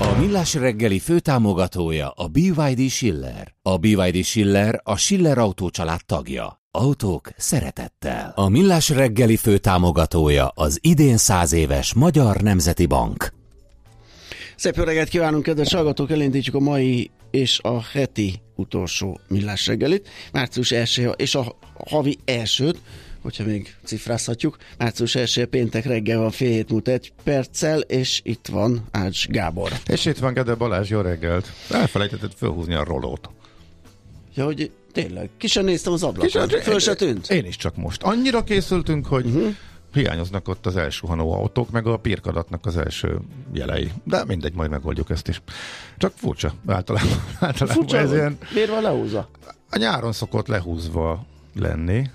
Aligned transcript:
A 0.00 0.18
Millás 0.18 0.54
reggeli 0.54 0.98
főtámogatója 0.98 2.10
a 2.10 2.26
BYD 2.26 2.88
Schiller. 2.88 3.54
A 3.62 3.76
BYD 3.76 4.24
Schiller 4.24 4.80
a 4.84 4.96
Schiller 4.96 5.38
Autó 5.38 5.70
család 5.70 6.00
tagja. 6.06 6.60
Autók 6.70 7.30
szeretettel. 7.36 8.32
A 8.34 8.48
Millás 8.48 8.88
reggeli 8.88 9.36
főtámogatója 9.36 10.46
az 10.46 10.78
idén 10.82 11.16
száz 11.16 11.52
éves 11.52 11.94
Magyar 11.94 12.40
Nemzeti 12.40 12.86
Bank. 12.86 13.32
Szép 14.56 14.74
jó 14.76 14.84
reggelt 14.84 15.08
kívánunk, 15.08 15.42
kedves 15.42 15.72
hallgatók! 15.72 16.10
Elindítjuk 16.10 16.54
a 16.54 16.60
mai 16.60 17.10
és 17.30 17.58
a 17.62 17.82
heti 17.82 18.40
utolsó 18.56 19.20
millás 19.28 19.66
reggelit. 19.66 20.08
Március 20.32 20.70
1 20.70 21.08
és 21.16 21.34
a 21.34 21.56
havi 21.88 22.18
elsőt, 22.24 22.80
hogyha 23.22 23.44
még 23.44 23.74
cifrázhatjuk. 23.84 24.56
Március 24.78 25.14
1 25.14 25.46
péntek 25.46 25.84
reggel 25.84 26.18
van 26.18 26.30
fél 26.30 26.50
hét 26.50 26.70
múlt 26.70 26.88
egy 26.88 27.12
perccel, 27.24 27.80
és 27.80 28.20
itt 28.24 28.46
van 28.46 28.86
Ács 28.90 29.28
Gábor. 29.28 29.72
És 29.86 30.04
itt 30.04 30.18
van 30.18 30.32
Gede 30.32 30.54
Balázs, 30.54 30.90
jó 30.90 31.00
reggelt. 31.00 31.52
Elfelejtetted 31.70 32.32
fölhúzni 32.36 32.74
a 32.74 32.84
rolót. 32.84 33.30
Ja, 34.34 34.44
hogy 34.44 34.70
tényleg, 34.92 35.28
ki 35.36 35.46
sem 35.46 35.64
néztem 35.64 35.92
az 35.92 36.02
ablakon, 36.02 36.48
föl 36.48 36.78
se 36.78 36.94
tűnt. 36.94 37.30
Én 37.30 37.44
is 37.44 37.56
csak 37.56 37.76
most. 37.76 38.02
Annyira 38.02 38.44
készültünk, 38.44 39.06
hogy 39.06 39.26
uh-huh. 39.26 39.54
hiányoznak 39.92 40.48
ott 40.48 40.66
az 40.66 40.76
elsuhanó 40.76 41.32
autók, 41.32 41.70
meg 41.70 41.86
a 41.86 41.96
pirkadatnak 41.96 42.66
az 42.66 42.76
első 42.76 43.18
jelei. 43.52 43.92
De 44.04 44.24
mindegy, 44.24 44.54
majd 44.54 44.70
megoldjuk 44.70 45.10
ezt 45.10 45.28
is. 45.28 45.42
Csak 45.98 46.12
furcsa, 46.16 46.54
általában. 46.66 47.24
általában 47.40 47.82
Furcsa, 47.82 47.96
ez 47.96 48.12
ilyen, 48.12 48.38
miért 48.54 48.70
van 48.70 48.82
lehúzva? 48.82 49.28
a 49.70 49.76
nyáron 49.76 50.12
szokott 50.12 50.46
lehúzva 50.46 51.26
lenni, 51.54 52.10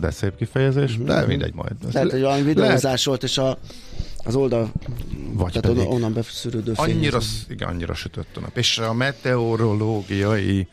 de 0.00 0.10
szép 0.10 0.36
kifejezés, 0.36 0.92
uh-huh. 0.92 1.06
de 1.06 1.26
mindegy 1.26 1.54
majd. 1.54 1.72
Ez 1.86 1.92
Lehet, 1.92 2.10
hogy 2.10 2.20
valami 2.20 2.42
videózás 2.42 3.04
volt, 3.04 3.22
és 3.22 3.38
a, 3.38 3.58
az 4.24 4.34
oldal, 4.34 4.72
Vagy 5.32 5.52
tehát 5.52 5.76
pedig 5.76 5.90
onnan, 5.90 6.12
befűrődő 6.12 6.72
fény. 6.72 6.94
Annyira, 6.94 7.20
sz- 7.20 7.50
igen, 7.50 7.68
annyira 7.68 7.94
sütött 7.94 8.36
a 8.36 8.40
nap. 8.40 8.56
És 8.56 8.78
a 8.78 8.92
meteorológiai 8.92 10.68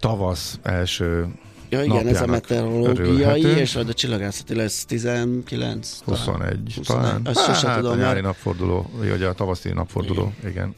tavasz 0.00 0.58
első 0.62 1.26
Ja 1.70 1.82
igen, 1.82 2.06
ez 2.08 2.20
a 2.20 2.26
napjának 2.26 2.30
meteorológiai, 2.30 3.42
és 3.42 3.74
majd 3.74 3.88
a 3.88 3.92
csillagászati 3.92 4.54
lesz 4.54 4.84
19, 4.84 5.98
talán. 6.04 6.20
21 6.20 6.72
21. 6.76 6.84
talán. 6.84 7.34
Sosem 7.34 7.70
hát, 7.70 7.76
tudom, 7.76 7.92
a 7.92 7.96
nyári 7.96 8.12
mert- 8.12 8.24
napforduló, 8.24 8.90
vagy 8.98 9.22
a 9.22 9.32
tavaszi 9.32 9.68
napforduló, 9.72 10.32
igen. 10.44 10.74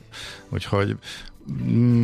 Úgyhogy 0.48 0.96
mm, 1.52 2.02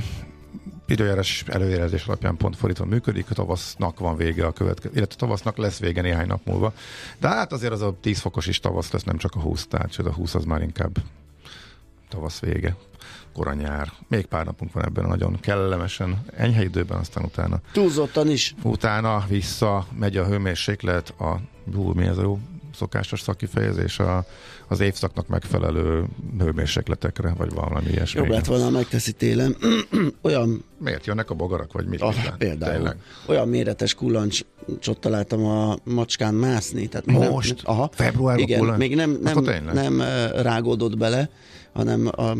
időjárás 0.87 1.45
előjelzés 1.47 2.07
alapján 2.07 2.37
pont 2.37 2.57
fordítva 2.57 2.85
működik, 2.85 3.31
a 3.31 3.35
tavasznak 3.35 3.99
van 3.99 4.17
vége 4.17 4.47
a 4.47 4.53
következő, 4.53 4.95
illetve 4.95 5.19
tavasznak 5.19 5.57
lesz 5.57 5.79
vége 5.79 6.01
néhány 6.01 6.27
nap 6.27 6.41
múlva. 6.45 6.73
De 7.19 7.29
hát 7.29 7.53
azért 7.53 7.73
az 7.73 7.83
a 7.83 7.95
10 8.01 8.19
fokos 8.19 8.47
is 8.47 8.61
tavasz 8.61 8.91
lesz, 8.91 9.03
nem 9.03 9.17
csak 9.17 9.35
a 9.35 9.41
20, 9.41 9.67
tehát 9.67 9.93
sőt, 9.93 10.07
a 10.07 10.13
20 10.13 10.35
az 10.35 10.45
már 10.45 10.63
inkább 10.63 10.97
tavasz 12.09 12.41
vége, 12.41 12.77
kora 13.33 13.55
nyár. 13.55 13.93
Még 14.09 14.27
pár 14.27 14.45
napunk 14.45 14.73
van 14.73 14.85
ebben 14.85 15.05
a 15.05 15.09
nagyon 15.09 15.41
kellemesen, 15.41 16.25
enyhe 16.37 16.63
időben, 16.63 16.99
aztán 16.99 17.25
utána 17.25 17.61
Túlzottan 17.73 18.31
is. 18.31 18.55
utána 18.63 19.25
vissza 19.29 19.87
megy 19.99 20.17
a 20.17 20.27
hőmérséklet, 20.27 21.15
a 21.19 21.41
hú, 21.75 21.93
mi 21.93 22.07
ez 22.07 22.19
a 22.19 22.23
jó 22.23 22.39
szokásos 22.77 23.21
szakifejezés, 23.21 23.99
a, 23.99 24.25
az 24.69 24.81
évszaknak 24.81 25.27
megfelelő 25.27 26.05
hőmérsékletekre, 26.39 27.35
vagy 27.37 27.53
valami 27.55 27.89
ilyesmi. 27.91 28.21
Jobb 28.21 28.29
lett 28.31 28.45
volna, 28.45 28.71
megteszi 28.71 29.13
télen. 29.13 29.57
Olyan, 30.23 30.65
Miért 30.79 31.07
jönnek 31.07 31.31
a 31.31 31.35
bogarak, 31.35 31.73
vagy 31.73 31.87
mit? 31.87 32.01
ah, 32.01 32.15
például, 32.39 32.73
Tényleg. 32.75 32.97
olyan 33.27 33.49
méretes 33.49 33.95
kullancsot 33.95 34.99
találtam 35.01 35.45
a 35.45 35.77
macskán 35.85 36.35
mászni. 36.35 36.87
Tehát 36.87 37.07
Most? 37.07 37.63
Nem, 37.65 37.75
aha, 37.77 37.91
Februárban 37.93 38.45
Igen, 38.45 38.59
kullancs? 38.59 38.79
még 38.79 38.95
nem, 38.95 39.19
nem, 39.23 39.65
nem 39.73 40.01
rágódott 40.43 40.97
bele, 40.99 41.29
hanem 41.73 42.11
a, 42.17 42.33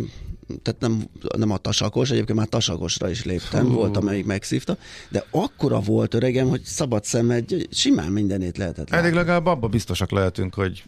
tehát 0.63 0.81
nem, 0.81 1.05
nem 1.37 1.51
a 1.51 1.57
tasakos, 1.57 2.11
egyébként 2.11 2.39
már 2.39 2.47
tasakosra 2.49 3.11
is 3.11 3.25
léptem, 3.25 3.65
Fú. 3.67 3.73
volt 3.73 3.97
amelyik 3.97 4.27
megszívta, 4.27 4.77
de 5.09 5.25
akkora 5.31 5.81
volt 5.81 6.15
öregem, 6.15 6.49
hogy 6.49 6.63
szabad 6.63 7.05
szemmel 7.05 7.37
egy- 7.37 7.69
simán 7.71 8.13
mindenét 8.13 8.57
lehetett 8.59 8.91
Eddig 8.91 8.95
látni. 9.03 9.17
legalább 9.17 9.47
abban 9.47 9.71
biztosak 9.71 10.11
lehetünk, 10.11 10.55
hogy 10.55 10.85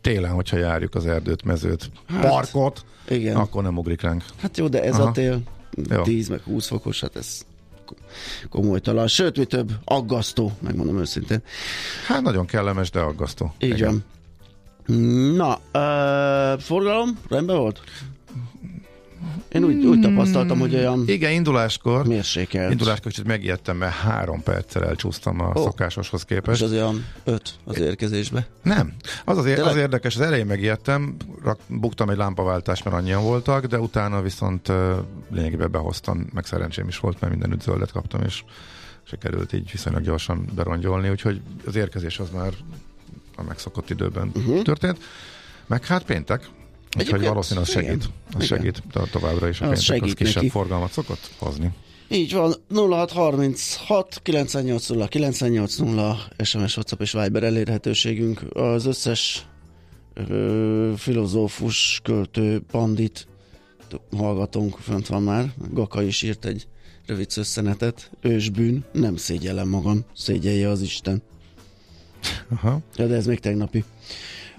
télen, 0.00 0.30
hogyha 0.32 0.56
járjuk 0.56 0.94
az 0.94 1.06
erdőt, 1.06 1.44
mezőt, 1.44 1.90
Hát, 2.06 2.28
parkot, 2.28 2.84
Igen. 3.08 3.36
akkor 3.36 3.62
nem 3.62 3.78
ugrik 3.78 4.00
ránk. 4.00 4.24
Hát 4.36 4.56
jó, 4.58 4.68
de 4.68 4.82
ez 4.82 4.94
Aha. 4.94 5.08
a 5.08 5.12
tél 5.12 5.40
Jó. 5.90 6.02
10 6.02 6.28
meg 6.28 6.40
20 6.40 6.66
fokos, 6.66 7.00
hát 7.00 7.16
ez 7.16 7.40
komolytalan. 8.50 9.06
Sőt, 9.08 9.38
mi 9.38 9.44
több, 9.44 9.72
aggasztó, 9.84 10.52
megmondom 10.60 10.98
őszintén. 10.98 11.42
Hát 12.06 12.22
nagyon 12.22 12.46
kellemes, 12.46 12.90
de 12.90 13.00
aggasztó. 13.00 13.54
Így 13.58 13.84
van. 13.84 14.04
Na, 15.36 15.52
uh, 15.54 16.60
forgalom 16.60 17.18
rendben 17.28 17.56
volt? 17.56 17.80
Én 19.52 19.64
úgy, 19.64 19.84
úgy 19.84 20.00
tapasztaltam, 20.00 20.58
hogy 20.58 20.74
olyan 20.74 21.02
Igen, 21.06 21.32
induláskor 21.32 22.06
mérsékelt. 22.06 22.70
Induláskor 22.70 23.10
kicsit 23.10 23.26
megijedtem, 23.26 23.76
mert 23.76 23.92
három 23.92 24.42
perccel 24.42 24.84
elcsúsztam 24.84 25.40
a 25.40 25.52
Ó. 25.56 25.62
szokásoshoz 25.62 26.24
És 26.28 26.34
képest. 26.34 26.62
az 26.62 26.72
olyan 26.72 27.04
öt 27.24 27.54
az 27.64 27.78
érkezésbe. 27.78 28.46
Nem. 28.62 28.92
Az, 29.24 29.38
az, 29.38 29.46
ér- 29.46 29.58
az 29.58 29.76
érdekes, 29.76 30.14
az 30.14 30.20
elején 30.20 30.46
megijedtem, 30.46 31.16
rak, 31.42 31.58
buktam 31.66 32.10
egy 32.10 32.16
lámpaváltást, 32.16 32.84
mert 32.84 32.96
annyian 32.96 33.22
voltak, 33.22 33.66
de 33.66 33.78
utána 33.80 34.22
viszont 34.22 34.68
uh, 34.68 34.76
lényegében 35.30 35.70
behoztam, 35.70 36.26
meg 36.32 36.44
szerencsém 36.46 36.88
is 36.88 36.98
volt, 36.98 37.20
mert 37.20 37.32
mindenütt 37.32 37.62
zöldet 37.62 37.92
kaptam, 37.92 38.20
és 38.22 38.44
sikerült 39.02 39.52
így 39.52 39.70
viszonylag 39.70 40.02
gyorsan 40.02 40.48
berongyolni, 40.54 41.08
úgyhogy 41.08 41.40
az 41.66 41.76
érkezés 41.76 42.18
az 42.18 42.30
már 42.30 42.52
a 43.36 43.42
megszokott 43.42 43.90
időben 43.90 44.30
uh-huh. 44.34 44.62
történt. 44.62 44.98
Meg 45.66 45.84
hát 45.86 46.04
péntek, 46.04 46.48
úgyhogy 46.98 47.22
valószínűleg 47.22 47.68
az 47.68 47.74
segít. 47.74 48.02
Az 48.28 48.34
Igen. 48.34 48.46
segít 48.46 48.82
to- 48.92 49.10
továbbra 49.10 49.48
is 49.48 49.60
a 49.60 49.64
Az 49.64 49.68
péntek, 49.70 49.76
az 49.78 49.82
segít 49.84 50.14
kisebb 50.14 50.34
neki. 50.34 50.48
forgalmat 50.48 50.92
szokott 50.92 51.30
hozni. 51.38 51.70
Így 52.08 52.32
van, 52.32 52.54
0636 52.74 54.20
980 54.22 55.08
980 55.08 56.16
SMS, 56.42 56.76
WhatsApp 56.76 57.00
és 57.00 57.12
Viber 57.12 57.42
elérhetőségünk. 57.42 58.42
Az 58.52 58.86
összes 58.86 59.46
ö, 60.14 60.92
filozófus, 60.96 62.00
költő, 62.02 62.60
pandit 62.70 63.26
hallgatónk 64.16 64.78
fönt 64.78 65.06
van 65.06 65.22
már. 65.22 65.52
Gaka 65.70 66.02
is 66.02 66.22
írt 66.22 66.44
egy 66.44 66.66
rövid 67.06 67.30
szösszenetet. 67.30 68.10
Ősbűn, 68.20 68.84
nem 68.92 69.16
szégyellem 69.16 69.68
magam, 69.68 70.04
szégyelje 70.16 70.68
az 70.68 70.82
Isten. 70.82 71.22
Aha. 72.48 72.80
Ja, 72.96 73.06
de 73.06 73.14
ez 73.14 73.26
még 73.26 73.40
tegnapi. 73.40 73.84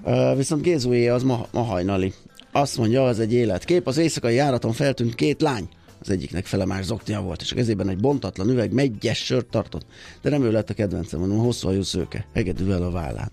Uh, 0.04 0.38
viszont 0.38 0.62
Gézué 0.62 1.08
az 1.08 1.24
ma, 1.24 1.48
ma 1.52 1.62
hajnali. 1.62 2.14
Azt 2.56 2.78
mondja, 2.78 3.06
az 3.06 3.19
egy 3.19 3.34
életkép. 3.34 3.88
Az 3.88 3.98
éjszakai 3.98 4.36
járaton 4.36 4.72
feltűnt 4.74 5.16
két 5.16 5.42
lány. 5.42 5.68
Az 6.02 6.10
egyiknek 6.10 6.46
felemás 6.46 6.86
zoknia 6.86 7.22
volt, 7.22 7.42
és 7.42 7.52
a 7.52 7.56
kezében 7.56 7.90
egy 7.90 7.98
bontatlan 7.98 8.50
üveg 8.50 8.74
megyes 8.74 9.25
sört 9.25 9.46
tartott, 9.46 9.86
de 10.22 10.30
nem 10.30 10.44
ő 10.44 10.52
lett 10.52 10.69
a 10.69 10.74
kedvencem, 10.74 11.19
hanem 11.19 11.38
hosszú 11.38 11.68
hajú 11.68 11.81
szőke, 11.81 12.28
hegedűvel 12.34 12.84
a 12.84 12.92
vállán. 12.92 13.31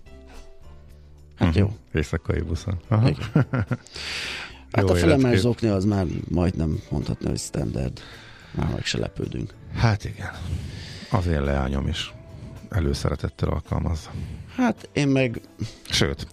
Hát 1.35 1.55
jó. 1.55 1.71
Éjszakai 1.93 2.41
buszon. 2.41 2.79
Aha. 2.87 3.11
Hát 4.71 4.87
Jó 4.87 4.93
a 4.93 4.95
felemás 4.95 5.37
zoknia 5.37 5.75
az 5.75 5.85
már 5.85 6.05
majdnem 6.29 6.83
mondhatni, 6.89 7.27
hogy 7.27 7.39
standard. 7.39 7.99
Már 8.51 8.69
meg 8.73 8.85
se 8.85 8.97
lepődünk. 8.97 9.53
Hát 9.73 10.05
igen. 10.05 10.31
Az 11.11 11.27
én 11.27 11.43
leányom 11.43 11.87
is 11.87 12.13
előszeretettel 12.69 13.49
alkalmazza. 13.49 14.11
Hát 14.55 14.89
én 14.93 15.07
meg 15.07 15.41
Sőt, 15.89 16.27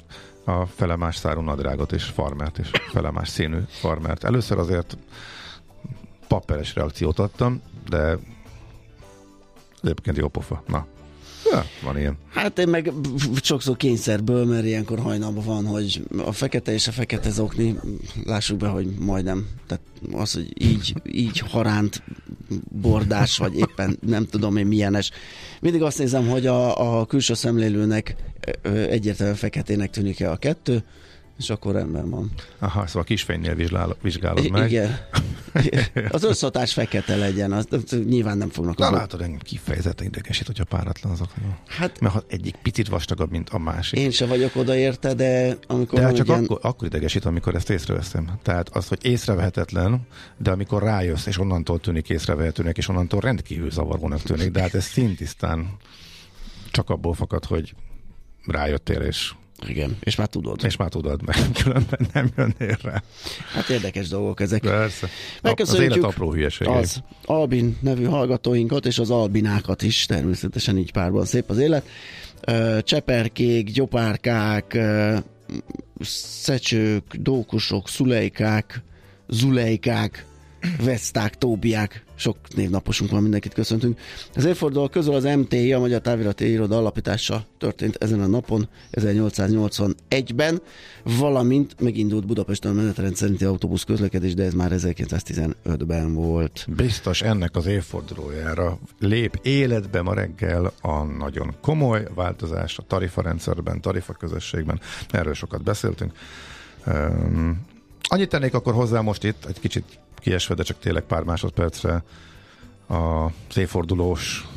a 0.51 0.67
felemás 0.67 1.17
szárú 1.17 1.41
nadrágot 1.41 1.93
és 1.93 2.05
farmert 2.05 2.59
és 2.59 2.71
felemás 2.93 3.29
színű 3.29 3.59
farmert. 3.69 4.25
Először 4.25 4.59
azért 4.59 4.97
papperes 6.29 6.75
reakciót 6.75 7.19
adtam, 7.19 7.63
de 7.89 8.19
egyébként 9.83 10.17
jó 10.17 10.29
pofa. 10.29 10.63
Na, 10.67 10.87
ja, 11.51 11.65
van 11.83 11.99
ilyen. 11.99 12.17
Hát 12.31 12.59
én 12.59 12.69
meg 12.69 12.93
sokszor 13.43 13.77
kényszerből, 13.77 14.45
mert 14.45 14.65
ilyenkor 14.65 14.99
hajnalban 14.99 15.45
van, 15.45 15.67
hogy 15.67 16.03
a 16.25 16.33
fekete 16.33 16.73
és 16.73 16.89
a 16.89 16.93
fekete 16.93 17.31
zokni, 17.31 17.77
lássuk 18.25 18.59
be, 18.59 18.69
hogy 18.69 18.87
majdnem, 18.99 19.49
tehát 19.67 19.85
az, 20.13 20.33
hogy 20.33 20.63
így, 20.63 20.95
így 21.05 21.39
haránt 21.39 22.03
bordás, 22.69 23.39
vagy 23.39 23.59
éppen 23.59 23.99
nem 24.07 24.27
tudom 24.27 24.57
én 24.57 24.67
milyenes. 24.67 25.11
Mindig 25.61 25.83
azt 25.83 25.99
nézem, 25.99 26.29
hogy 26.29 26.47
a, 26.47 26.99
a 27.01 27.07
külső 27.07 27.35
szemlélőnek 27.35 28.15
egyértelműen 28.89 29.39
feketének 29.39 29.91
tűnik-e 29.91 30.31
a 30.31 30.37
kettő, 30.37 30.85
és 31.39 31.51
akkor 31.51 31.75
rendben 31.75 32.11
van. 32.11 32.31
Aha, 32.59 32.87
szóval 32.87 33.05
kisfénynél 33.05 33.55
vizsgálod, 33.55 33.97
vizsgálod 34.03 34.51
meg. 34.51 34.71
Igen. 34.71 34.99
Az 36.09 36.23
összhatás 36.25 36.73
fekete 36.73 37.17
legyen, 37.17 37.53
az, 37.53 37.67
nyilván 38.07 38.39
nem 38.39 38.49
fognak 38.49 38.79
Na 38.79 38.87
a 38.87 38.91
látod, 38.93 39.21
engem 39.21 39.39
kifejezetten 39.39 40.07
idegesít, 40.07 40.47
hogyha 40.47 40.65
páratlan 40.65 41.13
azok. 41.13 41.29
Hát 41.67 42.01
Mert 42.01 42.15
ha 42.15 42.23
egyik 42.29 42.57
picit 42.63 42.89
vastagabb, 42.89 43.31
mint 43.31 43.49
a 43.49 43.59
másik. 43.59 43.99
én 43.99 44.11
se 44.11 44.27
vagyok 44.27 44.57
oda 44.57 44.77
érte, 44.77 45.15
de 45.15 45.57
amikor 45.67 45.99
De 46.01 46.13
csak 46.13 46.27
ilyen- 46.27 46.45
akkor, 46.45 46.59
akkor 46.63 46.87
idegesít, 46.89 47.25
amikor 47.25 47.55
ezt 47.55 47.71
észreveszem. 47.71 48.31
Tehát 48.43 48.69
az, 48.69 48.89
hogy 48.89 48.99
észrevehetetlen, 49.03 50.07
de 50.39 50.51
amikor 50.51 50.83
rájössz, 50.83 51.27
és 51.27 51.39
onnantól 51.39 51.81
tűnik 51.81 52.09
észrevehetőnek, 52.09 52.77
és 52.79 52.89
onnantól 52.89 53.21
rendkívül 53.21 53.71
zavarónak 53.71 54.23
tűnik. 54.23 54.51
De 54.51 54.61
hát 54.61 54.75
ez 54.75 54.85
szintisztán 54.85 55.77
csak 56.71 56.91
abból 56.91 57.15
fakad, 57.15 57.45
hogy 57.45 57.75
rájöttél, 58.47 59.01
és, 59.01 59.33
Igen, 59.69 59.97
és 60.01 60.17
már 60.17 60.27
tudod. 60.27 60.65
és 60.65 60.77
már 60.77 60.89
tudod, 60.89 61.23
meg 61.25 61.37
különben 61.63 62.09
nem 62.13 62.29
jönnél 62.37 62.79
rá. 62.83 63.03
Hát 63.55 63.69
érdekes 63.69 64.09
dolgok 64.09 64.41
ezek. 64.41 64.61
Persze. 64.61 65.07
Az 65.07 65.41
Megköszönjük 65.43 65.95
élet 65.95 66.05
apró 66.05 66.33
hülyesége. 66.33 66.71
az 66.71 67.03
Albin 67.25 67.77
nevű 67.81 68.05
hallgatóinkat, 68.05 68.87
és 68.87 68.99
az 68.99 69.11
Albinákat 69.11 69.83
is, 69.83 70.07
természetesen 70.07 70.79
így 70.79 70.93
párban 70.93 71.25
szép 71.25 71.51
az 71.51 71.59
élet. 71.59 71.87
Cseperkék, 72.83 73.71
gyopárkák, 73.71 74.79
szecsők, 76.01 77.15
dókusok, 77.15 77.89
szulejkák, 77.89 78.83
zulejkák, 79.29 80.27
veszták, 80.85 81.39
tóbiák, 81.39 82.05
sok 82.21 82.37
névnaposunk 82.55 83.11
van, 83.11 83.23
mindenkit 83.23 83.55
köszöntünk. 83.55 83.99
Az 84.35 84.45
évforduló 84.45 84.89
közül 84.89 85.15
az 85.15 85.25
MTI, 85.25 85.73
a 85.73 85.79
Magyar 85.79 86.01
Távirati 86.01 86.51
Iroda 86.51 86.77
alapítása 86.77 87.45
történt 87.59 87.97
ezen 87.97 88.21
a 88.21 88.27
napon, 88.27 88.69
1881-ben, 88.93 90.63
valamint 91.19 91.81
megindult 91.81 92.27
Budapesten 92.27 92.71
a 92.71 92.75
menetrend 92.75 93.17
szerinti 93.17 93.45
autóbusz 93.45 93.85
közlekedés, 93.85 94.35
de 94.35 94.45
ez 94.45 94.55
már 94.55 94.71
1915-ben 94.75 96.15
volt. 96.15 96.67
Biztos 96.77 97.23
ennek 97.23 97.57
az 97.57 97.67
évfordulójára 97.67 98.79
lép 98.99 99.39
életbe 99.43 100.03
ma 100.03 100.15
reggel 100.15 100.73
a 100.81 101.03
nagyon 101.03 101.55
komoly 101.61 102.07
változás 102.15 102.79
a 102.79 102.83
tarifarendszerben, 102.87 103.81
tarifaközösségben. 103.81 104.81
Erről 105.11 105.35
sokat 105.35 105.63
beszéltünk. 105.63 106.13
Um, 106.87 107.67
annyit 108.03 108.29
tennék 108.29 108.55
akkor 108.55 108.75
hozzá 108.75 109.01
most 109.01 109.25
itt, 109.25 109.45
egy 109.45 109.61
kicsit 109.61 109.99
kiesve, 110.21 110.55
de 110.55 110.63
csak 110.63 110.79
tényleg 110.79 111.03
pár 111.03 111.23
másodpercre 111.23 112.03
az 112.87 113.57
évfordulós 113.57 114.49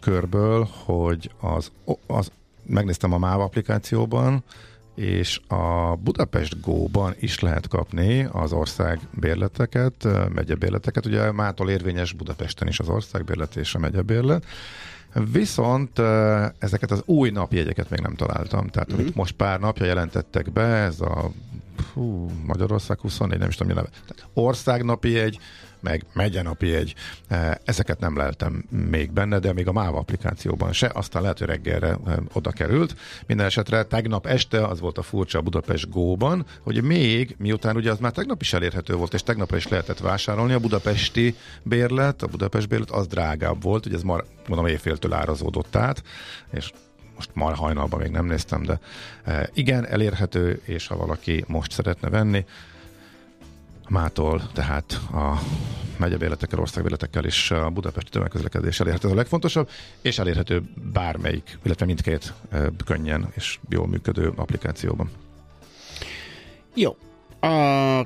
körből, 0.00 0.68
hogy 0.84 1.30
az, 1.40 1.70
az 2.06 2.30
megnéztem 2.66 3.12
a 3.12 3.18
MÁV 3.18 3.40
applikációban, 3.40 4.42
és 4.94 5.40
a 5.48 5.96
Budapest 5.96 6.60
Go-ban 6.60 7.14
is 7.18 7.40
lehet 7.40 7.68
kapni 7.68 8.28
az 8.32 8.52
ország 8.52 9.00
bérleteket, 9.10 10.08
megyebérleteket. 10.34 11.06
Ugye 11.06 11.32
mától 11.32 11.70
érvényes 11.70 12.12
Budapesten 12.12 12.68
is 12.68 12.80
az 12.80 12.88
ország 12.88 13.24
bérlet 13.24 13.56
és 13.56 13.74
a 13.74 13.78
megyebérlet. 13.78 14.44
Viszont 15.32 15.98
ezeket 16.58 16.90
az 16.90 17.02
új 17.04 17.30
napjegyeket 17.30 17.90
még 17.90 18.00
nem 18.00 18.14
találtam. 18.14 18.66
Tehát 18.66 18.92
amit 18.92 19.14
most 19.14 19.34
pár 19.34 19.60
napja 19.60 19.86
jelentettek 19.86 20.52
be, 20.52 20.66
ez 20.66 21.00
a 21.00 21.30
hú, 21.94 22.30
Magyarország 22.46 22.98
24, 23.00 23.38
nem 23.38 23.48
is 23.48 23.56
tudom, 23.56 23.72
mi 23.72 23.78
neve. 23.78 23.88
Tehát 24.06 24.30
országnapi 24.34 25.10
jegy, 25.10 25.38
meg 25.80 26.04
megyenapi 26.12 26.66
jegy. 26.66 26.94
Eh, 27.28 27.50
Ezeket 27.64 27.98
nem 27.98 28.16
leltem 28.16 28.64
még 28.90 29.12
benne, 29.12 29.38
de 29.38 29.52
még 29.52 29.68
a 29.68 29.72
MÁV 29.72 29.94
applikációban 29.94 30.72
se. 30.72 30.90
Aztán 30.94 31.22
lehet, 31.22 31.38
hogy 31.38 31.46
reggelre 31.46 31.98
eh, 32.06 32.16
oda 32.32 32.50
került. 32.50 32.96
Minden 33.26 33.46
esetre 33.46 33.82
tegnap 33.82 34.26
este 34.26 34.66
az 34.66 34.80
volt 34.80 34.98
a 34.98 35.02
furcsa 35.02 35.38
a 35.38 35.42
Budapest 35.42 35.90
Go-ban, 35.90 36.46
hogy 36.62 36.82
még, 36.82 37.34
miután 37.38 37.76
ugye 37.76 37.90
az 37.90 37.98
már 37.98 38.12
tegnap 38.12 38.40
is 38.40 38.52
elérhető 38.52 38.94
volt, 38.94 39.14
és 39.14 39.22
tegnap 39.22 39.54
is 39.54 39.68
lehetett 39.68 39.98
vásárolni, 39.98 40.52
a 40.52 40.58
budapesti 40.58 41.34
bérlet, 41.62 42.22
a 42.22 42.26
Budapest 42.26 42.68
bérlet 42.68 42.90
az 42.90 43.06
drágább 43.06 43.62
volt, 43.62 43.86
ugye 43.86 43.96
ez 43.96 44.02
már 44.02 44.24
mondom 44.48 44.66
éjféltől 44.66 45.12
árazódott 45.12 45.76
át, 45.76 46.02
és 46.52 46.70
most 47.18 47.30
már 47.34 47.54
hajnalban 47.54 48.00
még 48.00 48.10
nem 48.10 48.26
néztem, 48.26 48.62
de 48.62 48.80
e, 49.24 49.50
igen, 49.54 49.86
elérhető, 49.86 50.62
és 50.64 50.86
ha 50.86 50.96
valaki 50.96 51.44
most 51.46 51.72
szeretne 51.72 52.08
venni, 52.08 52.44
mától, 53.88 54.50
tehát 54.52 54.92
a 55.12 55.40
megyebéletekkel, 55.96 56.58
országbéletekkel 56.58 57.24
és 57.24 57.50
a 57.50 57.70
budapesti 57.70 58.10
tömegközlekedés 58.10 58.80
elérhető 58.80 59.06
ez 59.06 59.12
a 59.12 59.16
legfontosabb, 59.16 59.68
és 60.02 60.18
elérhető 60.18 60.62
bármelyik, 60.92 61.58
illetve 61.64 61.86
mindkét 61.86 62.34
könnyen 62.84 63.28
és 63.34 63.58
jól 63.68 63.86
működő 63.86 64.32
applikációban. 64.36 65.10
Jó. 66.74 66.96
A 67.40 67.48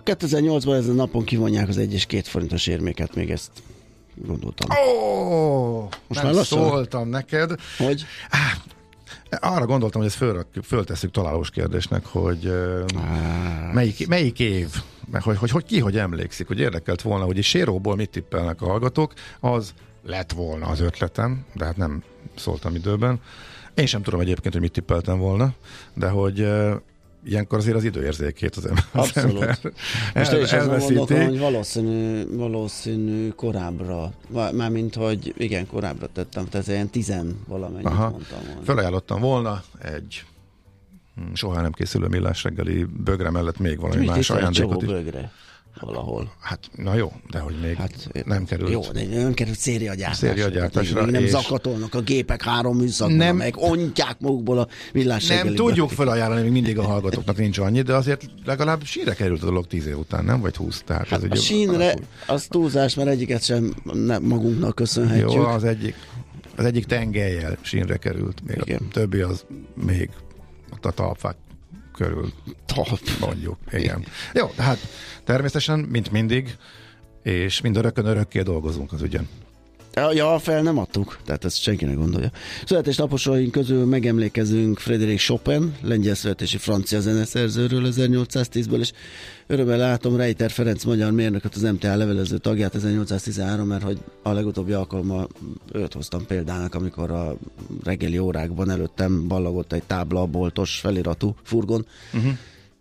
2008-ban 0.02 0.74
ezen 0.74 0.90
a 0.90 0.94
napon 0.94 1.24
kivonják 1.24 1.68
az 1.68 1.78
1 1.78 1.92
és 1.92 2.06
2 2.06 2.22
forintos 2.22 2.66
érméket, 2.66 3.14
még 3.14 3.30
ezt 3.30 3.50
gondoltam. 4.14 4.70
Ó, 4.86 5.80
Most 6.06 6.22
most 6.22 6.34
már 6.34 6.44
szóltam 6.44 7.08
neked. 7.08 7.54
Hogy? 7.78 8.04
Arra 9.40 9.66
gondoltam, 9.66 10.00
hogy 10.00 10.10
ezt 10.10 10.18
föl, 10.18 10.46
föltesszük 10.62 11.10
találós 11.10 11.50
kérdésnek, 11.50 12.06
hogy 12.06 12.52
melyik, 13.72 14.08
melyik 14.08 14.38
év, 14.38 14.68
meg 15.10 15.22
hogy, 15.22 15.36
hogy, 15.36 15.50
hogy 15.50 15.64
ki 15.64 15.80
hogy 15.80 15.96
emlékszik, 15.98 16.46
hogy 16.46 16.58
érdekelt 16.58 17.02
volna, 17.02 17.24
hogy 17.24 17.38
egy 17.38 17.44
séróból 17.44 17.96
mit 17.96 18.10
tippelnek 18.10 18.62
a 18.62 18.66
hallgatók, 18.66 19.12
az 19.40 19.74
lett 20.02 20.32
volna 20.32 20.66
az 20.66 20.80
ötletem, 20.80 21.44
de 21.52 21.64
hát 21.64 21.76
nem 21.76 22.02
szóltam 22.34 22.74
időben. 22.74 23.20
Én 23.74 23.86
sem 23.86 24.02
tudom 24.02 24.20
egyébként, 24.20 24.52
hogy 24.52 24.62
mit 24.62 24.72
tippeltem 24.72 25.18
volna, 25.18 25.54
de 25.94 26.08
hogy 26.08 26.48
ilyenkor 27.24 27.58
azért 27.58 27.76
az 27.76 27.84
időérzékét 27.84 28.56
az 28.56 28.66
ember. 28.66 28.84
az 28.92 29.00
Abszolút. 29.00 29.32
ember 29.42 29.58
Most 30.14 30.32
én 30.32 30.42
is 30.42 30.52
elveszíti. 30.52 31.14
hogy 31.14 31.38
valószínű, 31.38 32.36
valószínű 32.36 33.28
korábbra, 33.28 34.12
mármint, 34.52 34.94
hogy 34.94 35.34
igen, 35.36 35.66
korábbra 35.66 36.08
tettem, 36.12 36.48
tehát 36.48 36.66
ilyen 36.66 36.88
tizen 36.88 37.40
valamennyit 37.46 37.86
Aha. 37.86 38.10
mondtam 38.10 38.38
volna. 38.46 38.60
Felajánlottam 38.64 39.20
volna 39.20 39.62
egy 39.82 40.24
hm, 41.14 41.32
soha 41.34 41.60
nem 41.60 41.72
készülő 41.72 42.06
millás 42.06 42.42
reggeli 42.42 42.84
bögre 42.84 43.30
mellett 43.30 43.58
még 43.58 43.80
valami 43.80 44.00
Mit 44.00 44.08
más 44.08 44.30
ajándékot 44.30 44.82
is. 44.82 44.88
bögre 44.88 45.32
valahol. 45.80 46.32
Hát, 46.40 46.70
na 46.76 46.94
jó, 46.94 47.12
de 47.30 47.38
hogy 47.38 47.54
még 47.62 47.76
Hát, 47.76 48.08
nem 48.24 48.44
került. 48.44 48.70
Jó, 48.70 48.80
de 48.92 49.06
nem 49.22 49.34
került 49.34 49.58
szériagyártásra. 49.58 50.26
Szériagyártásra, 50.28 51.02
még 51.02 51.12
nem 51.12 51.22
és- 51.22 51.30
zakatolnak 51.30 51.94
a 51.94 52.00
gépek 52.00 52.42
három 52.42 52.76
műszakban, 52.76 53.16
Nem. 53.16 53.36
meg 53.36 53.54
ontják 53.56 54.16
magukból 54.20 54.58
a 54.58 54.66
villás 54.92 55.26
Nem 55.26 55.54
tudjuk 55.54 55.90
felajánlani, 55.90 56.42
még 56.42 56.50
mindig 56.50 56.78
a 56.78 56.82
hallgatóknak 56.82 57.36
nincs 57.36 57.58
annyi, 57.58 57.82
de 57.82 57.94
azért 57.94 58.24
legalább 58.44 58.84
sínre 58.84 59.14
került 59.14 59.42
a 59.42 59.46
dolog 59.46 59.66
tíz 59.66 59.86
év 59.86 59.98
után, 59.98 60.24
nem? 60.24 60.40
Vagy 60.40 60.56
húsz. 60.56 60.82
Tehát 60.86 61.08
Hát 61.08 61.22
ez 61.22 61.30
a 61.38 61.42
sínre 61.42 61.94
az 62.26 62.46
túlzás, 62.48 62.94
mert 62.94 63.08
egyiket 63.08 63.44
sem 63.44 63.74
nem 63.92 64.22
magunknak 64.22 64.74
köszönhetjük. 64.74 65.32
Jó, 65.32 65.42
az 65.44 65.64
egyik, 65.64 65.94
az 66.56 66.64
egyik 66.64 66.84
tengelyel 66.86 67.56
sínre 67.60 67.96
került, 67.96 68.42
még 68.46 68.56
Igen. 68.64 68.80
a 68.88 68.92
többi 68.92 69.20
az 69.20 69.44
még 69.86 70.10
ott 70.72 70.84
a 70.86 70.90
talpfák 70.90 71.36
körül 72.02 72.32
Talp. 72.66 73.00
mondjuk. 73.20 73.56
Igen. 73.70 74.04
Jó, 74.34 74.50
hát 74.56 74.78
természetesen, 75.24 75.78
mint 75.78 76.10
mindig, 76.10 76.56
és 77.22 77.60
mind 77.60 77.76
örökön 77.76 78.06
örökké 78.06 78.42
dolgozunk 78.42 78.92
az 78.92 79.02
ügyen. 79.02 79.28
Ja, 79.94 80.38
fel 80.38 80.62
nem 80.62 80.78
adtuk, 80.78 81.18
tehát 81.24 81.44
ezt 81.44 81.60
senki 81.60 81.84
ne 81.84 81.92
gondolja. 81.92 82.30
Születésnaposaink 82.66 83.50
közül 83.50 83.84
megemlékezünk 83.84 84.78
Frédéric 84.78 85.20
Chopin, 85.20 85.74
lengyel 85.82 86.14
születési 86.14 86.56
francia 86.56 87.00
zeneszerzőről 87.00 87.82
1810-ből, 87.86 88.78
és 88.78 88.92
örömmel 89.46 89.78
látom 89.78 90.16
Reiter 90.16 90.50
Ferenc 90.50 90.84
magyar 90.84 91.10
mérnököt, 91.10 91.54
az 91.54 91.62
MTA 91.62 91.96
levelező 91.96 92.38
tagját 92.38 92.74
1813, 92.74 93.66
mert 93.66 93.82
hogy 93.82 93.98
a 94.22 94.32
legutóbbi 94.32 94.72
alkalommal 94.72 95.28
őt 95.72 95.92
hoztam 95.92 96.26
példának, 96.26 96.74
amikor 96.74 97.10
a 97.10 97.36
reggeli 97.84 98.18
órákban 98.18 98.70
előttem 98.70 99.28
ballagott 99.28 99.72
egy 99.72 99.82
tábla 99.82 100.26
boltos 100.26 100.78
feliratú 100.78 101.34
furgon, 101.42 101.86
uh-huh. 102.12 102.32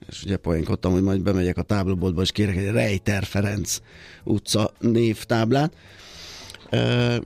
és 0.10 0.24
ugye 0.24 0.38
poénkodtam, 0.38 0.91
hogy 0.91 1.03
majd 1.03 1.22
bemegyek 1.22 1.58
a 1.58 1.62
táblaboltba, 1.62 2.22
és 2.22 2.32
kérek 2.32 2.58
egy 2.58 2.72
Reiter 2.72 3.24
Ferenc 3.24 3.77
utca 4.24 4.72
névtáblát 4.80 5.74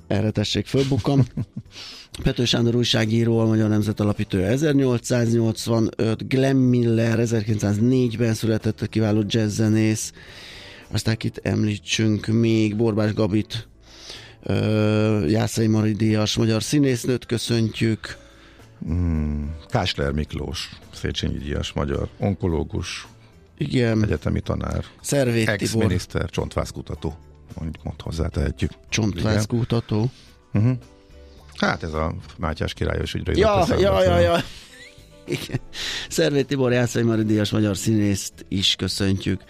erre 0.08 0.30
tessék 0.32 0.66
fölbukam. 0.66 1.26
Pető 2.24 2.46
Sándor 2.46 2.76
újságíró, 2.76 3.40
a 3.40 3.46
Magyar 3.46 3.70
Nemzet 3.70 4.00
alapítója 4.00 4.46
1885, 4.46 6.28
Glenn 6.28 6.56
Miller 6.56 7.20
1904-ben 7.22 8.34
született 8.34 8.82
a 8.82 8.86
kiváló 8.86 9.24
jazzzenész, 9.28 10.14
aztán 10.92 11.16
itt 11.22 11.40
említsünk 11.44 12.28
még 12.28 12.76
Borbás 12.76 13.14
Gabit, 13.14 13.68
Jászai 15.28 15.68
Mari 15.68 15.92
Díjas, 15.92 16.38
magyar 16.38 16.64
színésznőt 16.64 17.26
köszöntjük. 17.26 18.18
Hmm, 18.86 19.56
Kásler 19.70 20.12
Miklós, 20.12 20.70
Széchenyi 20.94 21.38
Díjas, 21.38 21.74
magyar 21.74 22.10
onkológus, 22.18 23.08
igen. 23.58 24.04
egyetemi 24.04 24.40
tanár, 24.40 24.84
Szervét 25.02 25.48
ex-miniszter, 25.48 26.30
csontvászkutató 26.30 27.18
mond, 27.60 28.02
hozzátehetjük. 28.04 28.72
Csontvászkutató. 28.90 30.12
Uh-huh. 30.54 30.78
Hát 31.58 31.84
ez 31.84 31.94
a 31.94 32.14
Mátyás 32.38 32.74
királyos 32.74 33.14
ügyre. 33.14 33.34
Ja, 33.36 33.66
ja, 33.80 34.04
ja, 34.04 34.20
ja. 34.20 34.40
Igen. 35.28 35.60
Szervé 36.10 36.42
Tibor 36.42 36.72
Jászai 36.72 37.04
Mari 37.04 37.24
Díjas 37.24 37.52
magyar 37.52 37.78
színészt 37.78 38.34
is 38.48 38.76
köszöntjük. 38.76 39.42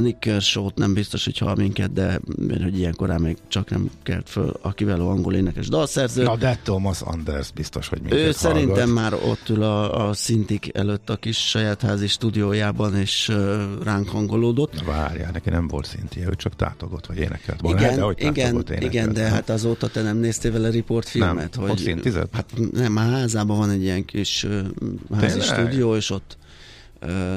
Nick 0.00 0.18
kershaw 0.18 0.68
nem 0.74 0.94
biztos, 0.94 1.24
hogy 1.24 1.38
hall 1.38 1.54
minket, 1.56 1.92
de 1.92 2.20
hogy 2.62 2.78
ilyen 2.78 2.94
korán 2.96 3.20
még 3.20 3.36
csak 3.48 3.70
nem 3.70 3.90
kelt 4.02 4.28
föl 4.28 4.52
a 4.62 4.72
kiváló 4.72 5.08
angol 5.08 5.34
énekes 5.34 5.68
dalszerző. 5.68 6.22
Na 6.22 6.36
de 6.36 6.58
Thomas 6.62 7.00
Anders 7.00 7.50
biztos, 7.52 7.88
hogy 7.88 8.00
minket 8.00 8.18
Ő 8.18 8.22
hallgat. 8.22 8.40
szerintem 8.40 8.88
már 8.88 9.14
ott 9.14 9.48
ül 9.48 9.62
a, 9.62 10.08
a 10.08 10.14
szintik 10.14 10.70
előtt 10.72 11.10
a 11.10 11.16
kis 11.16 11.48
saját 11.48 11.80
házi 11.80 12.06
stúdiójában, 12.06 12.96
és 12.96 13.28
uh, 13.28 13.62
ránk 13.82 14.08
hangolódott. 14.08 14.84
Várjál, 14.84 15.30
neki 15.30 15.50
nem 15.50 15.68
volt 15.68 15.86
szintje, 15.86 16.26
ő 16.26 16.34
csak 16.34 16.56
tátogott, 16.56 17.06
vagy 17.06 17.18
énekelt. 17.18 17.60
igen, 17.62 17.76
lehet, 17.76 18.00
hogy 18.00 18.16
igen, 18.18 18.54
énekelt, 18.54 18.82
igen, 18.82 19.12
de 19.12 19.22
hát 19.28 19.48
azóta 19.48 19.88
te 19.88 20.02
nem 20.02 20.16
néztél 20.16 20.52
vele 20.52 20.70
riportfilmet? 20.70 21.56
Nem, 21.56 21.68
hogy, 21.68 21.78
szintizett? 21.78 22.34
Hát 22.34 22.50
nem, 22.72 22.96
a 22.96 23.00
házában 23.00 23.58
van 23.58 23.70
egy 23.70 23.82
ilyen 23.82 24.04
kis 24.04 24.46
házi 25.20 25.40
stúdió, 25.40 25.96
és 25.96 26.10
ott 26.10 26.36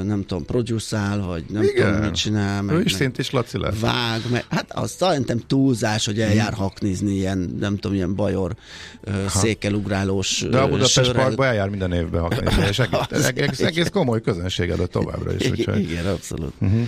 nem 0.04 0.24
tudom, 0.28 0.46
producál, 0.46 1.20
vagy 1.20 1.44
nem 1.50 1.64
Igen. 1.64 1.86
tudom, 1.86 2.02
mit 2.02 2.14
csinál. 2.14 2.62
Meg, 2.62 2.76
ő 2.76 2.82
is 2.82 2.92
szint 2.92 3.18
is 3.18 3.32
Laci 3.32 3.58
lesz. 3.58 3.80
Vág, 3.80 4.22
meg, 4.32 4.46
hát 4.50 4.72
az 4.74 4.92
szerintem 4.92 5.42
túlzás, 5.48 6.06
hogy 6.06 6.20
eljár 6.20 6.54
hmm. 6.54 6.62
haknizni 6.62 7.14
ilyen, 7.14 7.56
nem 7.60 7.78
tudom, 7.78 7.98
ilyen 7.98 8.16
bajor 8.16 8.56
ha. 9.06 9.30
székelugrálós 9.30 10.46
De 10.50 10.60
a 10.60 10.68
Budapest 10.68 11.12
Parkba 11.12 11.46
eljár 11.46 11.70
minden 11.70 11.94
évben 11.94 12.22
haknizni, 12.22 12.68
és 12.68 12.80
egész, 12.80 13.26
egész, 13.36 13.60
egész 13.60 13.90
komoly 13.90 14.22
közönség 14.22 14.70
előtt 14.70 14.92
továbbra 14.92 15.34
is. 15.36 15.50
Úgyhogy... 15.50 15.80
Igen, 15.80 16.06
abszolút. 16.06 16.54
Uh-huh. 16.60 16.88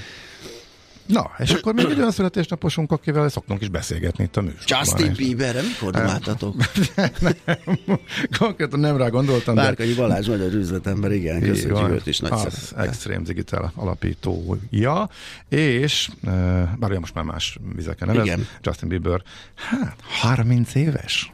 Na, 1.12 1.32
és 1.38 1.52
akkor 1.52 1.74
még 1.74 1.86
egy 1.86 1.98
olyan 1.98 2.12
születésnaposunk, 2.12 2.92
akivel 2.92 3.30
szoktunk 3.30 3.62
is 3.62 3.70
beszélgetni 3.70 4.24
itt 4.24 4.38
a 4.38 4.42
műsorban. 4.42 4.80
Justin 4.80 5.14
Bieber, 5.14 5.56
mikor 5.56 5.94
nem, 7.26 7.36
konkrétan 8.40 8.80
nem 8.80 8.98
rá 8.98 9.08
gondoltam. 9.08 9.56
Bárkanyi 9.56 9.94
de... 9.94 10.02
Balázs 10.02 10.28
magyar 10.28 10.54
üzletember, 10.54 11.12
igen, 11.12 11.42
köszönjük 11.42 11.90
őt 11.90 12.08
is 12.08 12.20
nagy 12.20 12.32
Az 12.32 12.74
Extreme 12.78 13.24
Digital 13.24 13.72
alapítója, 13.76 15.10
és 15.50 16.10
bár 16.80 16.92
most 16.92 17.14
már 17.14 17.24
más 17.24 17.58
vizeken 17.76 18.08
nevez, 18.08 18.26
igen. 18.26 18.48
Justin 18.62 18.88
Bieber, 18.88 19.22
hát 19.56 19.96
30 20.20 20.76
éves. 20.76 21.34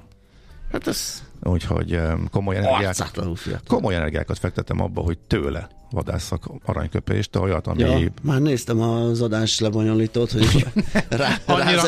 Hát 0.72 0.88
ez 0.88 1.26
Úgyhogy 1.44 2.00
komoly 2.32 2.56
energiákat, 2.56 3.20
komoly 3.68 3.96
energiákat 3.96 4.40
fektetem 4.40 4.82
abba, 4.82 5.02
hogy 5.02 5.18
tőle 5.18 5.68
vadászak 5.92 6.50
aranyköpést, 6.66 7.36
olyat, 7.36 7.68
ami... 7.68 7.80
Ja, 7.80 8.00
már 8.22 8.42
néztem 8.42 8.82
az 8.82 9.22
adás 9.22 9.60
lebonyolítót, 9.60 10.32
hogy 10.32 10.66
rá, 11.10 11.38
annyira, 11.46 11.82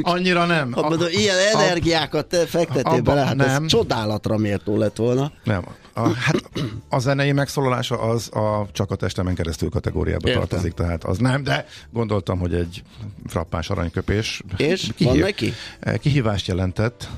annyira 0.00 0.44
nem. 0.44 0.72
Ha, 0.72 0.88
mondom, 0.88 1.08
ilyen 1.10 1.36
a, 1.54 1.60
energiákat 1.60 2.26
te 2.26 2.46
fektettél 2.46 3.00
bele, 3.00 3.24
hát 3.24 3.34
nem. 3.34 3.64
ez 3.64 3.70
csodálatra 3.70 4.36
méltó 4.36 4.76
lett 4.76 4.96
volna. 4.96 5.32
Nem. 5.44 5.64
A, 5.94 6.08
hát 6.08 6.50
a 6.88 6.98
zenei 6.98 7.32
megszólalása 7.32 8.00
az 8.00 8.36
a 8.36 8.66
csak 8.72 8.90
a 8.90 8.94
testemen 8.94 9.34
keresztül 9.34 9.68
kategóriába 9.68 10.28
Értem. 10.28 10.42
tartozik, 10.42 10.72
tehát 10.72 11.04
az 11.04 11.18
nem, 11.18 11.42
de 11.42 11.66
gondoltam, 11.90 12.38
hogy 12.38 12.54
egy 12.54 12.82
frappáns 13.26 13.70
aranyköpés. 13.70 14.42
És? 14.56 14.90
Kihív, 14.96 15.12
van 15.12 15.18
neki? 15.18 15.52
Kihívást 16.00 16.46
jelentett 16.46 17.08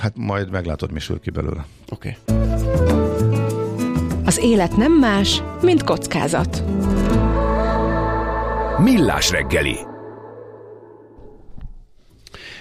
Hát 0.00 0.12
majd 0.14 0.50
meglátod, 0.50 0.92
mi 0.92 1.00
sül 1.00 1.20
ki 1.20 1.30
belőle. 1.30 1.66
Oké. 1.88 2.18
Okay. 2.26 3.49
Az 4.30 4.38
élet 4.38 4.76
nem 4.76 4.92
más, 4.92 5.42
mint 5.62 5.82
kockázat. 5.82 6.62
Millás 8.78 9.30
reggeli 9.30 9.76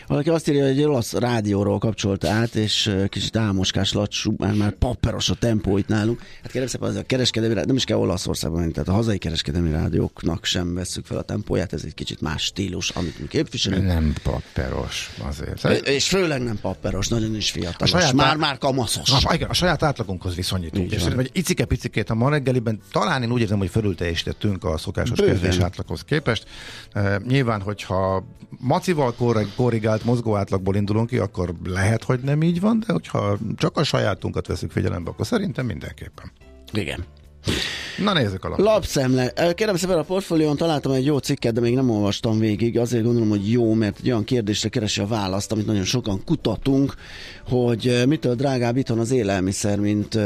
valaki 0.10 0.30
azt 0.30 0.50
írja, 0.50 0.62
hogy 0.62 0.78
egy 0.78 0.84
olasz 0.84 1.14
rádióról 1.14 1.78
kapcsolt 1.78 2.26
át, 2.26 2.56
és 2.56 2.96
kicsit 3.08 3.38
álmoskás 3.38 3.94
latsú, 3.94 4.34
már, 4.38 4.54
már 4.54 4.72
papperos 4.72 5.30
a 5.30 5.34
tempó 5.34 5.78
itt 5.78 5.88
nálunk. 5.88 6.22
Hát 6.42 6.52
kérem 6.52 6.68
szépen, 6.68 6.90
az 6.90 6.96
a 6.96 7.04
kereskedelmi 7.04 7.54
rádió, 7.54 7.68
nem 7.68 7.78
is 7.78 7.84
kell 7.84 7.98
Olaszországban 7.98 8.72
tehát 8.72 8.90
a 8.90 8.92
hazai 8.92 9.18
kereskedelmi 9.18 9.72
rádióknak 9.72 10.46
sem 10.46 10.74
veszük 10.74 11.06
fel 11.06 11.18
a 11.18 11.22
tempóját, 11.22 11.74
ez 11.74 11.84
egy 11.86 11.94
kicsit 11.94 12.22
más 12.22 12.44
stílus, 12.44 12.90
amit 12.90 13.20
mi 13.20 13.28
képviselünk. 13.28 13.86
Nem 13.86 14.14
papperos 14.24 15.12
azért. 15.28 15.66
E, 15.66 15.72
és 15.74 16.08
főleg 16.08 16.44
nem 16.44 16.60
papperos, 16.62 17.08
nagyon 17.08 17.36
is 17.36 17.52
fiatal. 17.52 17.88
Saját 17.88 18.14
már, 18.14 18.36
már 18.36 18.58
kamaszos. 18.58 19.12
A, 19.12 19.34
igen, 19.34 19.50
a 19.50 19.54
saját 19.54 19.84
átlagunkhoz 19.84 20.36
viszonyítunk. 20.36 20.92
És 20.92 21.02
szerintem 21.02 21.26
egy 21.26 21.32
icike-picikét 21.34 22.10
a 22.10 22.14
ma 22.14 22.30
reggeliben 22.30 22.82
talán 22.92 23.24
én 23.24 23.32
úgy 23.32 23.42
érzem, 23.42 23.58
hogy 23.58 23.70
fölülteljesítettünk 23.70 24.64
a 24.64 24.78
szokásos 24.78 25.20
kezdés 25.20 25.58
átlaghoz 25.58 26.02
képest. 26.02 26.46
E, 26.94 27.22
nyilván, 27.28 27.62
hogyha 27.62 28.24
macival 28.58 29.16
korrigál 29.56 29.99
tehát 30.00 30.14
mozgó 30.16 30.36
átlagból 30.36 30.76
indulunk 30.76 31.10
ki, 31.10 31.18
akkor 31.18 31.54
lehet, 31.64 32.04
hogy 32.04 32.20
nem 32.20 32.42
így 32.42 32.60
van, 32.60 32.84
de 32.88 32.94
hogyha 32.94 33.38
csak 33.56 33.78
a 33.78 33.84
sajátunkat 33.84 34.48
veszük 34.48 34.72
figyelembe, 34.72 35.10
akkor 35.10 35.26
szerintem 35.26 35.66
mindenképpen. 35.66 36.32
Igen. 36.72 37.06
Na 38.04 38.14
nézzük 38.14 38.44
a 38.44 38.50
lapot. 38.50 38.66
Lapszemle. 38.66 39.34
Kérem 39.56 39.76
szépen 39.76 39.98
a 39.98 40.04
portfólión 40.04 40.58
találtam 40.58 40.92
egy 40.92 41.06
jó 41.06 41.18
cikket, 41.18 41.54
de 41.54 41.62
még 41.62 41.76
nem 41.76 41.90
olvastam 41.90 42.40
végig. 42.40 42.78
Azért 42.78 43.04
gondolom, 43.04 43.30
hogy 43.30 43.52
jó, 43.52 43.74
mert 43.74 44.00
egy 44.00 44.10
olyan 44.10 44.24
kérdésre 44.24 44.70
keresi 44.70 45.02
a 45.02 45.08
választ, 45.08 45.52
amit 45.52 45.66
nagyon 45.66 45.84
sokan 45.84 46.24
kutatunk, 46.26 46.94
hogy 47.48 48.04
mitől 48.08 48.36
drágább 48.36 48.78
itthon 48.78 49.00
az 49.00 49.12
élelmiszer, 49.12 49.80
mint 49.80 50.20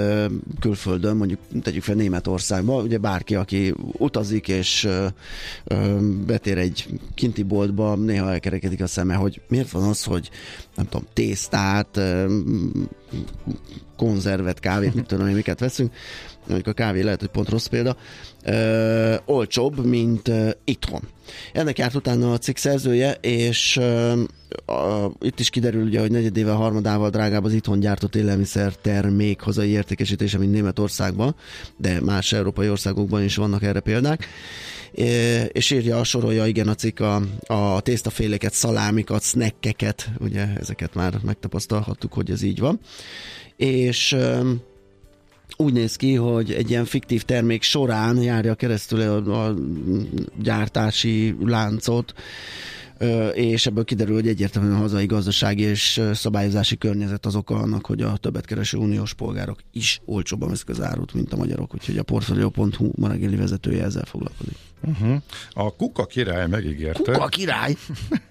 külföldön, 0.59 1.15
mondjuk 1.15 1.39
tegyük 1.61 1.83
fel 1.83 1.95
Németországban. 1.95 2.83
Ugye 2.83 2.97
bárki, 2.97 3.35
aki 3.35 3.73
utazik 3.97 4.47
és 4.47 4.87
betér 6.25 6.57
egy 6.57 6.85
kinti 7.15 7.43
boltba, 7.43 7.95
néha 7.95 8.31
elkerekedik 8.31 8.81
a 8.81 8.87
szeme, 8.87 9.13
hogy 9.13 9.41
miért 9.47 9.71
van 9.71 9.83
az, 9.83 10.03
hogy 10.03 10.29
nem 10.75 10.85
tudom, 10.85 11.07
tésztát, 11.13 11.99
konzervet, 13.97 14.59
kávét, 14.59 14.93
mit 14.93 15.05
tudom 15.05 15.27
miket 15.27 15.59
veszünk, 15.59 15.93
mondjuk 16.47 16.67
a 16.67 16.73
kávé 16.73 17.01
lehet, 17.01 17.19
hogy 17.19 17.29
pont 17.29 17.49
rossz 17.49 17.65
példa, 17.65 17.97
ö, 18.43 19.15
olcsóbb, 19.25 19.85
mint 19.85 20.27
ö, 20.27 20.49
itthon. 20.63 21.01
Ennek 21.53 21.77
járt 21.77 21.95
utána 21.95 22.31
a 22.31 22.37
cikk 22.37 22.57
szerzője, 22.57 23.11
és 23.21 23.77
ö, 23.77 24.21
a, 24.65 25.11
itt 25.21 25.39
is 25.39 25.49
kiderül 25.49 25.83
ugye, 25.83 25.99
hogy 25.99 26.11
negyedével, 26.11 26.55
harmadával 26.55 27.09
drágább 27.09 27.43
az 27.43 27.53
itthon 27.53 27.79
gyártott 27.79 28.15
élelmiszer 28.15 28.75
termék 28.75 29.41
hazai 29.41 29.69
értékesítése, 29.69 30.37
mint 30.37 30.51
Németországban, 30.51 31.35
de 31.77 32.01
más 32.01 32.33
európai 32.33 32.69
országokban 32.69 33.23
is 33.23 33.35
vannak 33.35 33.63
erre 33.63 33.79
példák. 33.79 34.27
É, 34.91 35.41
és 35.51 35.71
írja, 35.71 36.03
sorolja 36.03 36.45
igen 36.45 36.67
a 36.67 36.75
cikk 36.75 36.99
a, 36.99 37.21
a 37.45 37.81
tésztaféléket, 37.81 38.53
szalámikat, 38.53 39.23
snackeket, 39.23 40.09
ugye 40.19 40.47
ezeket 40.59 40.93
már 40.93 41.13
megtapasztalhattuk, 41.23 42.13
hogy 42.13 42.31
ez 42.31 42.41
így 42.41 42.59
van. 42.59 42.79
És 43.55 44.15
úgy 45.57 45.73
néz 45.73 45.95
ki, 45.95 46.15
hogy 46.15 46.51
egy 46.51 46.69
ilyen 46.69 46.85
fiktív 46.85 47.23
termék 47.23 47.61
során 47.61 48.21
járja 48.21 48.55
keresztül 48.55 49.01
a, 49.01 49.47
a 49.47 49.53
gyártási 50.41 51.35
láncot, 51.45 52.13
és 53.33 53.65
ebből 53.65 53.83
kiderül, 53.83 54.13
hogy 54.13 54.27
egyértelműen 54.27 54.75
a 54.75 54.77
hazai 54.77 55.05
gazdasági 55.05 55.63
és 55.63 56.01
szabályozási 56.13 56.77
környezet 56.77 57.25
az 57.25 57.35
oka 57.35 57.55
annak, 57.55 57.85
hogy 57.85 58.01
a 58.01 58.17
többetkereső 58.17 58.77
uniós 58.77 59.13
polgárok 59.13 59.59
is 59.71 60.01
olcsóbban 60.05 60.49
veszik 60.49 60.69
az 60.69 60.81
árut, 60.81 61.13
mint 61.13 61.33
a 61.33 61.35
magyarok, 61.35 61.73
úgyhogy 61.73 61.97
a 61.97 62.03
portfolio.hu 62.03 62.91
ma 62.95 63.07
reggeli 63.07 63.35
vezetője 63.35 63.83
ezzel 63.83 64.05
foglalkozik. 64.05 64.55
Uh-huh. 64.81 65.21
A 65.53 65.75
Kuka 65.75 66.05
király 66.05 66.47
megígérte, 66.47 67.11
Kuka 67.11 67.27
király! 67.27 67.75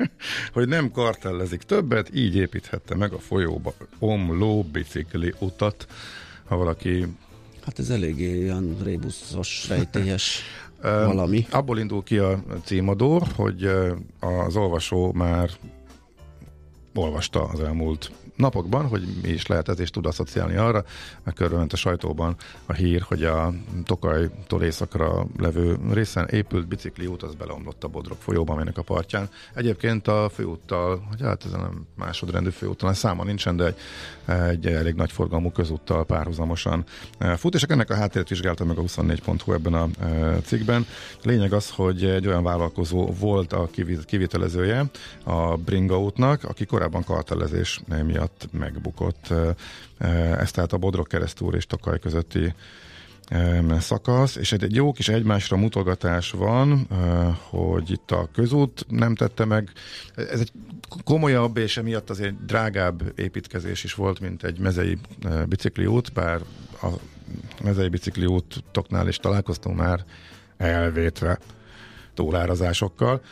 hogy 0.52 0.68
nem 0.68 0.90
kartellezik 0.90 1.62
többet, 1.62 2.10
így 2.14 2.36
építhette 2.36 2.94
meg 2.94 3.12
a 3.12 3.18
folyóba 3.18 3.74
omló 3.98 4.62
bicikli 4.72 5.34
utat. 5.38 5.86
Ha 6.52 6.58
valaki 6.58 7.06
Hát 7.64 7.78
ez 7.78 7.90
eléggé 7.90 8.40
ilyen 8.40 8.76
rébuszos, 8.82 9.68
rejtélyes 9.68 10.40
valami. 10.82 11.46
Abból 11.50 11.78
indul 11.78 12.02
ki 12.02 12.18
a 12.18 12.42
címadó, 12.64 13.22
hogy 13.34 13.70
az 14.20 14.56
olvasó 14.56 15.12
már 15.12 15.50
olvasta 16.94 17.44
az 17.44 17.60
elmúlt 17.60 18.12
napokban, 18.36 18.86
hogy 18.88 19.02
mi 19.22 19.28
is 19.28 19.46
lehet 19.46 19.68
ez, 19.68 19.80
és 19.80 19.90
tud 19.90 20.06
asszociálni 20.06 20.56
arra, 20.56 20.84
meg 21.24 21.34
körülment 21.34 21.72
a 21.72 21.76
sajtóban 21.76 22.36
a 22.66 22.72
hír, 22.72 23.00
hogy 23.00 23.24
a 23.24 23.52
Tokajtól 23.84 24.62
északra 24.62 25.26
levő 25.38 25.78
részen 25.92 26.28
épült 26.28 26.66
bicikli 26.66 27.06
út, 27.06 27.22
az 27.22 27.34
beleomlott 27.34 27.84
a 27.84 27.88
Bodrog 27.88 28.18
folyóban, 28.20 28.54
amelynek 28.54 28.78
a 28.78 28.82
partján. 28.82 29.28
Egyébként 29.54 30.08
a 30.08 30.30
főúttal, 30.34 31.06
hogy 31.08 31.20
hát 31.20 31.44
ez 31.44 31.50
nem 31.50 31.86
másodrendű 31.94 32.50
főúttal, 32.50 32.94
száma 32.94 33.24
nincsen, 33.24 33.56
de 33.56 33.64
egy, 33.64 33.76
egy 34.26 34.66
elég 34.66 34.94
nagy 34.94 35.12
forgalmú 35.12 35.50
közúttal 35.50 36.04
párhuzamosan 36.04 36.84
e, 37.18 37.36
fut, 37.36 37.54
és 37.54 37.62
ennek 37.62 37.90
a 37.90 37.94
háttérét 37.94 38.28
vizsgálta 38.28 38.64
meg 38.64 38.78
a 38.78 38.82
24.hu 38.82 39.52
ebben 39.52 39.74
a 39.74 39.88
e, 40.00 40.38
cikkben. 40.40 40.86
Lényeg 41.22 41.52
az, 41.52 41.70
hogy 41.70 42.04
egy 42.04 42.26
olyan 42.26 42.42
vállalkozó 42.42 43.06
volt 43.06 43.52
a 43.52 43.68
kivitelezője 44.06 44.84
a 45.24 45.56
Bringa 45.56 46.00
útnak, 46.00 46.44
aki 46.44 46.64
korábban 46.64 47.04
kartelezés 47.04 47.80
miatt 48.04 48.21
miatt 48.22 48.48
megbukott. 48.52 49.34
Ez 50.38 50.50
tehát 50.50 50.72
a 50.72 50.78
Bodrog 50.78 51.06
keresztúr 51.06 51.54
és 51.54 51.66
Tokaj 51.66 51.98
közötti 51.98 52.54
szakasz, 53.78 54.36
és 54.36 54.52
egy 54.52 54.74
jó 54.74 54.92
kis 54.92 55.08
egymásra 55.08 55.56
mutogatás 55.56 56.30
van, 56.30 56.86
hogy 57.48 57.90
itt 57.90 58.10
a 58.10 58.28
közút 58.32 58.86
nem 58.88 59.14
tette 59.14 59.44
meg. 59.44 59.70
Ez 60.14 60.40
egy 60.40 60.52
komolyabb 61.04 61.56
és 61.56 61.76
emiatt 61.76 62.10
azért 62.10 62.44
drágább 62.44 63.12
építkezés 63.20 63.84
is 63.84 63.94
volt, 63.94 64.20
mint 64.20 64.44
egy 64.44 64.58
mezei 64.58 64.98
bicikliút, 65.48 66.12
bár 66.12 66.40
a 66.82 66.88
mezei 67.62 67.88
bicikliútoknál 67.88 69.08
is 69.08 69.16
találkoztunk 69.16 69.76
már 69.76 70.04
elvétve 70.56 71.38
túlárazásokkal 72.14 73.22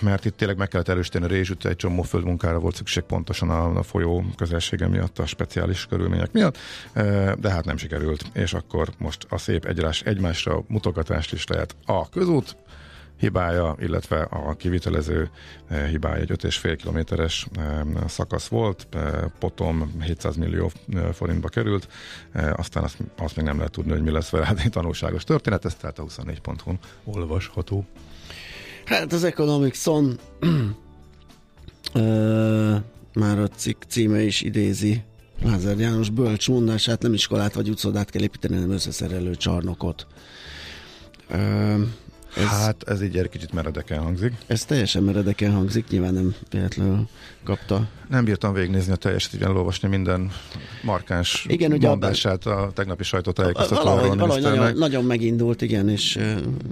mert 0.00 0.24
itt 0.24 0.36
tényleg 0.36 0.56
meg 0.56 0.68
kellett 0.68 0.88
erősíteni 0.88 1.24
a 1.24 1.28
rézsüt, 1.28 1.64
egy 1.64 1.76
csomó 1.76 2.02
földmunkára 2.02 2.58
volt 2.58 2.74
szükség 2.74 3.02
pontosan 3.02 3.50
a, 3.50 3.78
a 3.78 3.82
folyó 3.82 4.24
közelsége 4.36 4.88
miatt, 4.88 5.18
a 5.18 5.26
speciális 5.26 5.86
körülmények 5.86 6.32
miatt, 6.32 6.58
de 7.38 7.50
hát 7.50 7.64
nem 7.64 7.76
sikerült, 7.76 8.24
és 8.32 8.52
akkor 8.52 8.88
most 8.98 9.26
a 9.28 9.38
szép 9.38 9.64
egyrás, 9.64 10.02
egymásra 10.02 10.64
mutogatást 10.68 11.32
is 11.32 11.46
lehet 11.46 11.76
a 11.86 12.08
közút, 12.08 12.56
hibája, 13.18 13.76
illetve 13.78 14.20
a 14.22 14.54
kivitelező 14.54 15.30
hibája 15.90 16.20
egy 16.20 16.30
5,5 16.30 16.76
kilométeres 16.80 17.46
szakasz 18.06 18.46
volt, 18.46 18.88
potom 19.38 19.92
700 20.00 20.36
millió 20.36 20.70
forintba 21.12 21.48
került, 21.48 21.88
aztán 22.52 22.82
azt, 22.82 22.96
azt 23.16 23.36
még 23.36 23.44
nem 23.44 23.56
lehet 23.56 23.72
tudni, 23.72 23.92
hogy 23.92 24.02
mi 24.02 24.10
lesz 24.10 24.30
vele, 24.30 24.46
hát 24.46 24.60
egy 24.60 24.70
tanulságos 24.70 25.24
történet, 25.24 25.64
ez 25.64 25.74
tehát 25.74 25.98
a 25.98 26.04
24.hu 26.04 26.74
olvasható. 27.04 27.86
Hát 28.84 29.12
az 29.12 29.24
Economicson 29.24 30.18
már 33.14 33.38
a 33.38 33.48
cikk 33.48 33.82
címe 33.88 34.22
is 34.22 34.40
idézi 34.40 35.02
Lázár 35.42 35.78
János 35.78 36.10
bölcs 36.10 36.48
mondását, 36.48 37.02
nem 37.02 37.12
iskolát 37.12 37.54
vagy 37.54 37.68
utcodát 37.68 38.10
kell 38.10 38.22
építeni, 38.22 38.54
hanem 38.54 38.70
összeszerelő 38.70 39.34
csarnokot. 39.34 40.06
Uh, 41.30 41.80
ez, 42.36 42.48
hát 42.48 42.82
ez 42.86 43.02
így 43.02 43.16
egy 43.16 43.28
kicsit 43.28 43.52
meredeken 43.52 44.02
hangzik. 44.02 44.32
Ez 44.46 44.64
teljesen 44.64 45.02
meredeken 45.02 45.52
hangzik, 45.52 45.88
nyilván 45.88 46.14
nem 46.14 46.34
véletlenül 46.50 47.08
kapta. 47.44 47.88
Nem 48.08 48.24
bírtam 48.24 48.52
végignézni 48.52 48.92
a 48.92 48.96
teljeset, 48.96 49.34
így 49.34 49.44
olvasni 49.44 49.88
minden 49.88 50.32
markáns 50.82 51.46
igen, 51.48 51.72
ugye 51.72 51.88
mondását 51.88 52.46
a 52.46 52.70
tegnapi 52.74 53.02
sajtótájékoztatóról. 53.02 53.94
Valahogy, 53.94 54.18
valahogy 54.18 54.42
nagyon, 54.42 54.76
nagyon, 54.76 55.04
megindult, 55.04 55.62
igen, 55.62 55.88
és 55.88 56.18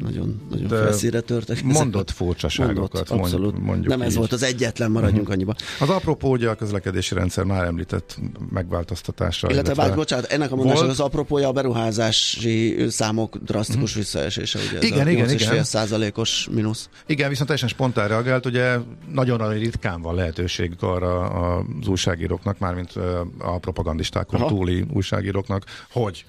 nagyon, 0.03 0.41
nagyon 0.51 0.69
felszíre 0.69 1.21
törtek. 1.21 1.63
Mondott 1.63 2.11
furcsaságokat, 2.11 3.09
mondott, 3.09 3.27
abszolút. 3.27 3.59
mondjuk 3.59 3.87
Nem 3.87 4.03
ez 4.03 4.11
így. 4.11 4.17
volt 4.17 4.33
az 4.33 4.43
egyetlen, 4.43 4.91
maradjunk 4.91 5.21
uh-huh. 5.21 5.35
annyiba. 5.35 5.55
Az 5.81 5.89
apropó, 5.89 6.31
ugye 6.31 6.49
a 6.49 6.55
közlekedési 6.55 7.15
rendszer 7.15 7.45
már 7.45 7.65
említett 7.65 8.19
megváltoztatása. 8.51 9.51
Illetve, 9.51 9.73
illetve 9.73 9.95
bocsánat, 9.95 10.25
ennek 10.25 10.53
a 10.53 10.57
mondásnak 10.57 10.89
az 10.89 11.01
apropója 11.01 11.49
a 11.49 11.53
beruházási 11.53 12.87
számok 12.89 13.37
drasztikus 13.37 13.91
uh-huh. 13.91 13.97
visszaesése. 13.97 14.59
Ugye 14.69 14.77
ez 14.77 14.85
igen, 14.85 15.07
a 15.07 15.11
igen, 15.11 15.29
igen. 15.53 15.65
százalékos 15.65 16.49
mínusz. 16.51 16.89
Igen, 17.07 17.29
viszont 17.29 17.47
teljesen 17.47 17.69
spontán 17.69 18.09
reagált, 18.09 18.47
ugye 18.47 18.79
nagyon 19.13 19.49
ritkán 19.49 20.03
van 20.03 20.15
lehetőség 20.15 20.77
arra 20.81 21.21
az 21.21 21.87
újságíróknak, 21.87 22.59
mármint 22.59 22.93
a 23.39 23.59
propagandistákon 23.59 24.41
Aha. 24.41 24.49
túli 24.49 24.85
újságíróknak, 24.93 25.65
hogy 25.91 26.25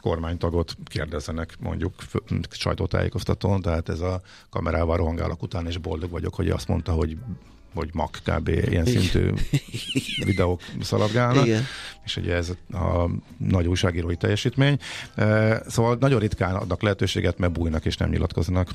kormánytagot 0.00 0.76
kérdezzenek 0.84 1.56
mondjuk 1.60 1.92
sajtótájékoztatón, 2.50 3.60
tehát 3.60 3.88
ez 3.88 4.00
a 4.00 4.20
kamerával 4.50 4.96
rohangálok 4.96 5.42
után, 5.42 5.66
és 5.66 5.78
boldog 5.78 6.10
vagyok, 6.10 6.34
hogy 6.34 6.50
azt 6.50 6.68
mondta, 6.68 6.92
hogy 6.92 7.16
hogy 7.76 7.90
mak 7.92 8.20
kb. 8.24 8.48
ilyen 8.48 8.84
szintű 8.84 9.32
videók 10.24 10.60
szaladgálnak, 10.80 11.46
Igen. 11.46 11.64
és 12.04 12.16
ugye 12.16 12.34
ez 12.34 12.52
a 12.72 13.10
nagy 13.38 13.66
újságírói 13.66 14.16
teljesítmény. 14.16 14.78
Szóval 15.66 15.96
nagyon 16.00 16.20
ritkán 16.20 16.54
adnak 16.54 16.82
lehetőséget, 16.82 17.38
mert 17.38 17.52
bújnak 17.52 17.84
és 17.84 17.96
nem 17.96 18.08
nyilatkoznak. 18.08 18.70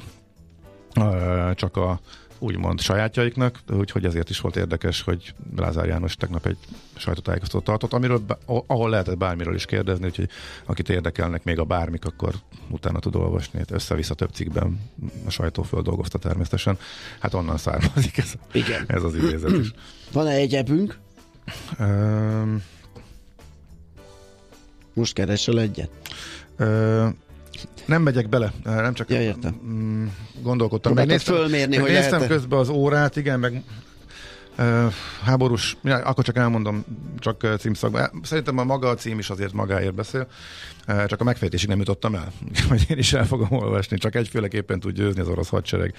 Csak 1.56 1.78
a 1.78 2.00
úgymond 2.42 2.80
sajátjaiknak, 2.80 3.60
úgyhogy 3.70 4.06
ezért 4.06 4.30
is 4.30 4.40
volt 4.40 4.56
érdekes, 4.56 5.02
hogy 5.02 5.34
Lázár 5.56 5.86
János 5.86 6.16
tegnap 6.16 6.46
egy 6.46 6.58
sajtótájékoztatót 6.96 7.64
tartott, 7.64 7.94
amiről, 7.94 8.26
ahol 8.46 8.90
lehetett 8.90 9.18
bármiről 9.18 9.56
is 9.56 9.66
kérdezni, 9.66 10.06
úgyhogy 10.06 10.30
akit 10.66 10.90
érdekelnek 10.90 11.44
még 11.44 11.60
a 11.60 11.64
bármik, 11.64 12.06
akkor 12.06 12.34
utána 12.70 13.00
tud 13.00 13.16
olvasni, 13.16 13.60
hát 13.60 13.72
össze-vissza 13.72 14.14
több 14.14 14.30
cikkben 14.34 14.80
a 15.26 15.30
sajtó 15.30 15.64
földolgozta 15.64 16.18
természetesen. 16.18 16.78
Hát 17.20 17.34
onnan 17.34 17.58
származik 17.58 18.18
ez, 18.18 18.34
Igen. 18.52 18.84
ez 18.88 19.04
az 19.04 19.16
idézet 19.16 19.52
is. 19.52 19.72
Van-e 20.14 20.32
egyebünk? 20.32 20.98
Um, 21.80 22.64
Most 24.94 25.14
keresel 25.14 25.60
egyet? 25.60 25.90
Um, 26.60 27.18
nem 27.86 28.02
megyek 28.02 28.30
bele, 28.30 28.52
nem 28.64 28.94
csak 28.94 29.10
ja, 29.10 29.22
értem. 29.22 29.62
Mm, 29.66 30.06
gondolkodtam. 30.42 30.94
Megnéztem, 30.94 31.36
fölmérni, 31.36 31.78
hogy 31.78 31.90
néztem 31.90 32.12
lehet 32.12 32.28
közben 32.28 32.60
az 32.60 32.70
órát, 32.70 33.16
igen, 33.16 33.40
meg 33.40 33.64
háborús, 35.24 35.78
akkor 35.84 36.24
csak 36.24 36.38
elmondom, 36.38 36.86
csak 37.20 37.48
címszakban. 37.60 38.10
Szerintem 38.24 38.58
a 38.58 38.64
maga 38.64 38.90
a 38.90 38.96
cím 38.96 39.20
is 39.20 39.30
azért 39.30 39.54
magáért 39.54 39.94
beszél. 39.94 40.28
Csak 41.08 41.22
a 41.22 41.24
megfejtésig 41.24 41.70
nem 41.70 41.78
jutottam 41.78 42.16
el, 42.16 42.32
hogy 42.70 42.86
én 42.88 42.98
is 42.98 43.14
el 43.14 43.26
fogom 43.26 43.48
olvasni. 43.52 43.98
Csak 43.98 44.16
egyféleképpen 44.16 44.80
tud 44.80 44.94
győzni 44.94 45.22
az 45.22 45.28
orosz 45.28 45.50
hadsereg. 45.50 45.94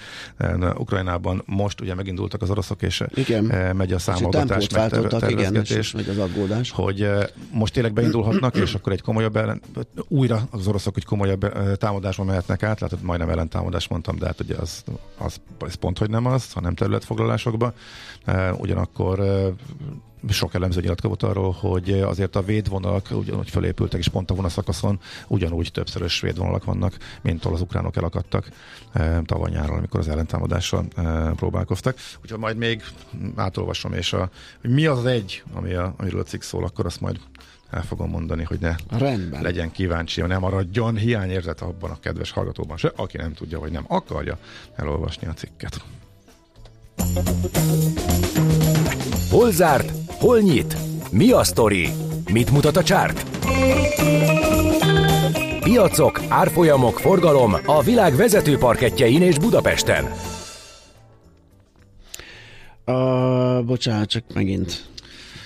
Ukrajnában 0.77 1.43
most 1.45 1.81
ugye 1.81 1.95
megindultak 1.95 2.41
az 2.41 2.49
oroszok, 2.49 2.81
és 2.81 3.03
igen. 3.13 3.75
megy 3.75 3.93
a 3.93 3.99
számogatás, 3.99 4.69
meg 4.69 4.89
tervezgetés. 4.89 5.93
Igen, 5.93 6.05
megy 6.05 6.09
az 6.09 6.29
aggódás. 6.29 6.71
Hogy 6.71 7.09
most 7.51 7.73
tényleg 7.73 7.93
beindulhatnak, 7.93 8.55
és 8.55 8.73
akkor 8.73 8.91
egy 8.91 9.01
komolyabb 9.01 9.35
ellen, 9.35 9.61
újra 10.07 10.47
az 10.51 10.67
oroszok 10.67 10.97
egy 10.97 11.05
komolyabb 11.05 11.77
támadásba 11.77 12.23
mehetnek 12.23 12.63
át, 12.63 12.79
lehet, 12.79 12.97
hogy 12.97 13.05
majdnem 13.05 13.29
ellentámadást 13.29 13.89
mondtam, 13.89 14.17
de 14.17 14.25
hát 14.25 14.39
ugye 14.39 14.55
az, 14.55 14.83
az, 15.17 15.41
az 15.59 15.73
pont, 15.73 15.97
hogy 15.97 16.09
nem 16.09 16.25
az, 16.25 16.51
hanem 16.51 16.75
területfoglalásokba. 16.75 17.73
Ugyanakkor 18.57 19.19
sok 20.29 20.53
elemző 20.53 20.81
nyilatkozott 20.81 21.23
arról, 21.23 21.51
hogy 21.51 21.91
azért 21.91 22.35
a 22.35 22.43
védvonalak 22.43 23.07
ugyanúgy 23.11 23.49
felépültek, 23.49 23.99
és 23.99 24.07
pont 24.07 24.31
a 24.31 24.49
szakaszon 24.49 24.99
ugyanúgy 25.27 25.71
többszörös 25.71 26.19
védvonalak 26.19 26.63
vannak, 26.63 26.97
mint 27.21 27.43
ahol 27.43 27.55
az 27.55 27.61
ukránok 27.61 27.95
elakadtak 27.95 28.49
tavaly 29.25 29.51
nyáron, 29.51 29.77
amikor 29.77 29.99
az 29.99 30.07
ellentámadással 30.07 30.85
próbálkoztak. 31.35 31.97
Úgyhogy 32.21 32.39
majd 32.39 32.57
még 32.57 32.83
átolvasom, 33.35 33.93
és 33.93 34.13
a, 34.13 34.29
hogy 34.61 34.69
mi 34.69 34.85
az, 34.85 34.97
az 34.97 35.05
egy, 35.05 35.43
ami 35.53 35.73
a, 35.73 35.93
amiről 35.97 36.19
a 36.19 36.23
cikk 36.23 36.41
szól, 36.41 36.63
akkor 36.63 36.85
azt 36.85 37.01
majd 37.01 37.19
el 37.69 37.83
fogom 37.83 38.09
mondani, 38.09 38.43
hogy 38.43 38.59
ne 38.59 38.75
Rendben. 38.89 39.41
legyen 39.41 39.71
kíváncsi, 39.71 40.21
ne 40.21 40.37
maradjon 40.37 40.97
hiányérzet 40.97 41.61
abban 41.61 41.91
a 41.91 41.99
kedves 41.99 42.31
hallgatóban 42.31 42.77
se, 42.77 42.91
aki 42.95 43.17
nem 43.17 43.33
tudja, 43.33 43.59
vagy 43.59 43.71
nem 43.71 43.85
akarja 43.87 44.37
elolvasni 44.75 45.27
a 45.27 45.33
cikket. 45.33 45.81
Hol 49.29 49.51
zárt? 49.51 49.91
Hol 50.19 50.39
nyit? 50.39 50.75
Mi 51.11 51.31
a 51.31 51.43
sztori? 51.43 51.89
Mit 52.31 52.51
mutat 52.51 52.77
a 52.77 52.83
csárt? 52.83 53.25
Piacok, 55.63 56.21
árfolyamok, 56.27 56.99
forgalom 56.99 57.55
a 57.65 57.81
világ 57.81 58.15
vezető 58.15 58.57
parketjein 58.57 59.21
és 59.21 59.39
Budapesten. 59.39 60.11
A, 62.85 62.93
bocsánat, 63.63 64.09
csak 64.09 64.23
megint 64.33 64.92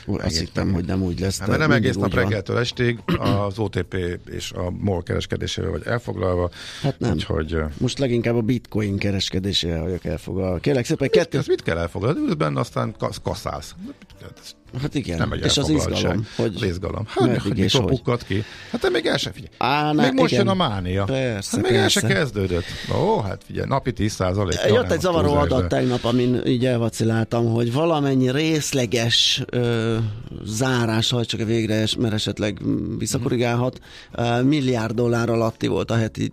azt 0.07 0.39
hittem, 0.39 0.73
hogy 0.73 0.85
nem 0.85 1.03
úgy 1.03 1.19
lesz. 1.19 1.39
Hát, 1.39 1.47
mert 1.47 1.59
nem 1.59 1.71
egész 1.71 1.95
nap 1.95 2.13
reggeltől 2.13 2.57
estig 2.57 2.99
az 3.19 3.59
OTP 3.59 3.97
és 4.29 4.51
a 4.51 4.69
MOL 4.69 5.03
kereskedésével 5.03 5.71
vagy 5.71 5.85
elfoglalva. 5.85 6.49
Hát 6.81 6.99
nem. 6.99 7.11
Úgyhogy, 7.11 7.57
Most 7.77 7.99
leginkább 7.99 8.35
a 8.35 8.41
bitcoin 8.41 8.97
kereskedésével 8.97 9.81
vagyok 9.81 10.05
elfoglalva. 10.05 10.57
Kérlek 10.57 10.85
szépen, 10.85 11.09
kettő... 11.09 11.37
Ezt 11.37 11.47
mit 11.47 11.63
kell 11.63 11.77
elfoglalni? 11.77 12.19
Ülsz 12.19 12.33
benne, 12.33 12.59
aztán 12.59 12.95
kaszálsz. 13.23 13.75
Hát 14.81 14.95
igen, 14.95 15.17
nem 15.17 15.33
és 15.43 15.57
az 15.57 15.69
izgalom. 15.69 16.27
Hogy 16.35 16.51
az 16.55 16.63
izgalom. 16.63 17.05
Hát, 17.07 17.37
hogy 17.37 17.57
mikor 17.57 17.85
pukkad 17.85 18.25
ki? 18.25 18.43
Hát 18.71 18.81
te 18.81 18.89
még 18.89 19.05
el 19.05 19.17
sem 19.17 19.31
figyelj. 19.31 19.53
Á, 19.57 19.91
ne, 19.91 20.01
még 20.01 20.13
most 20.13 20.31
igen. 20.31 20.45
jön 20.45 20.53
a 20.53 20.67
mánia. 20.67 21.03
Persze, 21.03 21.49
hát 21.51 21.61
még 21.61 21.79
persze. 21.79 22.01
el 22.01 22.09
se 22.09 22.13
kezdődött. 22.13 22.65
Ó, 22.95 23.19
hát 23.19 23.41
figyelj, 23.45 23.67
napi 23.67 23.93
10 23.93 24.13
százalék. 24.13 24.59
Jött 24.67 24.91
egy 24.91 24.99
zavaró 24.99 25.33
adat 25.33 25.67
tegnap, 25.67 26.03
amin 26.03 26.41
így 26.45 26.65
elvaciláltam, 26.65 27.45
hogy 27.45 27.73
valamennyi 27.73 28.31
részleges 28.31 29.43
ö, 29.49 29.97
zárás 30.43 31.13
csak 31.21 31.39
a 31.39 31.45
végre, 31.45 31.85
mert 31.99 32.13
esetleg 32.13 32.61
visszakorrigálhat. 32.97 33.79
Uh, 34.17 34.43
milliárd 34.43 34.95
dollár 34.95 35.29
alatti 35.29 35.67
volt 35.67 35.91
a 35.91 35.95
heti 35.95 36.31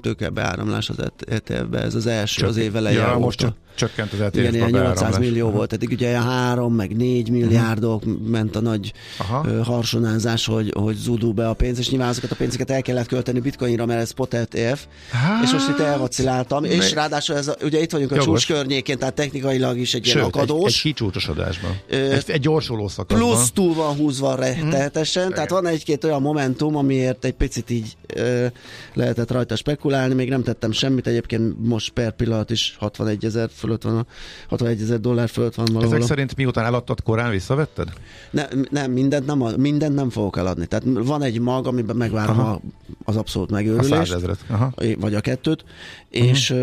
tőkebeáramlás 0.00 0.88
az 0.88 0.96
ETF-be. 1.28 1.80
Ez 1.80 1.94
az 1.94 2.06
első 2.06 2.40
Csak, 2.40 2.48
az 2.48 2.56
év 2.56 2.76
eleje 2.76 2.98
ja, 2.98 3.18
most 3.18 3.38
csak 3.38 3.56
csökkent 3.76 4.12
az 4.12 4.20
ETF 4.20 4.36
Igen, 4.36 4.54
ilyen 4.54 4.70
800 4.70 5.18
millió 5.18 5.50
volt, 5.50 5.72
eddig 5.72 5.90
ugye 5.90 6.18
3 6.18 6.74
meg 6.74 6.96
4 6.96 7.30
milliárdok 7.30 8.04
uh-huh. 8.06 8.26
ment 8.26 8.56
a 8.56 8.60
nagy 8.60 8.92
Aha. 9.18 9.64
harsonázás, 9.64 10.46
hogy, 10.46 10.72
hogy 10.78 10.96
zudul 10.96 11.32
be 11.32 11.48
a 11.48 11.54
pénz, 11.54 11.78
és 11.78 11.90
nyilván 11.90 12.08
azokat 12.08 12.30
a 12.30 12.34
pénzeket 12.34 12.70
el 12.70 12.82
kellett 12.82 13.06
költeni 13.06 13.40
bitcoinra, 13.40 13.86
mert 13.86 14.00
ez 14.00 14.08
spot 14.08 14.34
ETF, 14.34 14.86
hát, 15.10 15.42
és 15.44 15.52
most 15.52 15.68
itt 15.68 15.78
elvaciláltam, 15.78 16.64
és 16.64 16.86
és 16.86 16.94
ráadásul 16.94 17.36
ez 17.36 17.48
a, 17.48 17.56
ugye 17.62 17.80
itt 17.80 17.90
vagyunk 17.90 18.12
a 18.12 18.14
Jogos. 18.14 18.44
csúcs 18.44 18.56
környékén, 18.56 18.98
tehát 18.98 19.14
technikailag 19.14 19.78
is 19.78 19.94
egy 19.94 20.04
Sőt, 20.04 20.14
ilyen 20.14 20.26
akadós. 20.26 20.58
Egy, 20.58 20.74
egy 20.74 20.80
kicsúcsosodásban. 20.80 21.70
egy, 21.88 22.24
egy 22.26 22.40
gyorsuló 22.40 22.88
szakaszban. 22.88 23.28
Plusz 23.28 23.50
túl 23.50 23.74
van 23.74 23.96
húzva 23.96 24.34
rettenetesen, 24.34 25.22
uh-huh. 25.22 25.34
tehát 25.34 25.50
van 25.50 25.66
egy-két 25.66 26.04
olyan 26.04 26.22
momentum, 26.22 26.76
amiért 26.76 27.24
egy 27.24 27.32
picit 27.32 27.70
így 27.70 27.96
ö, 28.06 28.46
lehetett 28.94 29.30
rajta 29.30 29.56
spekulálni, 29.56 30.14
még 30.14 30.28
nem 30.28 30.42
tettem 30.42 30.72
semmit, 30.72 31.06
egyébként 31.06 31.54
most 31.58 31.92
per 31.92 32.12
pillanat 32.12 32.50
is 32.50 32.76
61 32.78 33.24
ezer 33.24 33.48
fölött 33.66 33.82
van, 33.82 33.96
a 33.96 34.06
61 34.48 34.82
ezer 34.82 35.00
dollár 35.00 35.28
fölött 35.28 35.54
van 35.54 35.66
valahol. 35.72 35.94
Ezek 35.94 36.08
szerint 36.08 36.36
miután 36.36 36.64
eladtad 36.64 37.02
korán 37.02 37.30
visszavetted? 37.30 37.88
Ne, 38.30 38.46
nem, 38.70 38.92
mindent 38.92 39.26
nem, 39.26 39.38
mindent 39.38 39.94
nem 39.94 40.10
fogok 40.10 40.36
eladni. 40.36 40.66
Tehát 40.66 40.84
van 41.06 41.22
egy 41.22 41.40
mag, 41.40 41.66
amiben 41.66 41.96
megvárom 41.96 42.38
a, 42.38 42.60
az 43.04 43.16
abszolút 43.16 43.50
megőrülést. 43.50 44.12
A 44.12 44.36
Aha. 44.48 44.72
Vagy 44.98 45.14
a 45.14 45.20
kettőt. 45.20 45.64
Uh-huh. 45.64 46.28
És, 46.28 46.54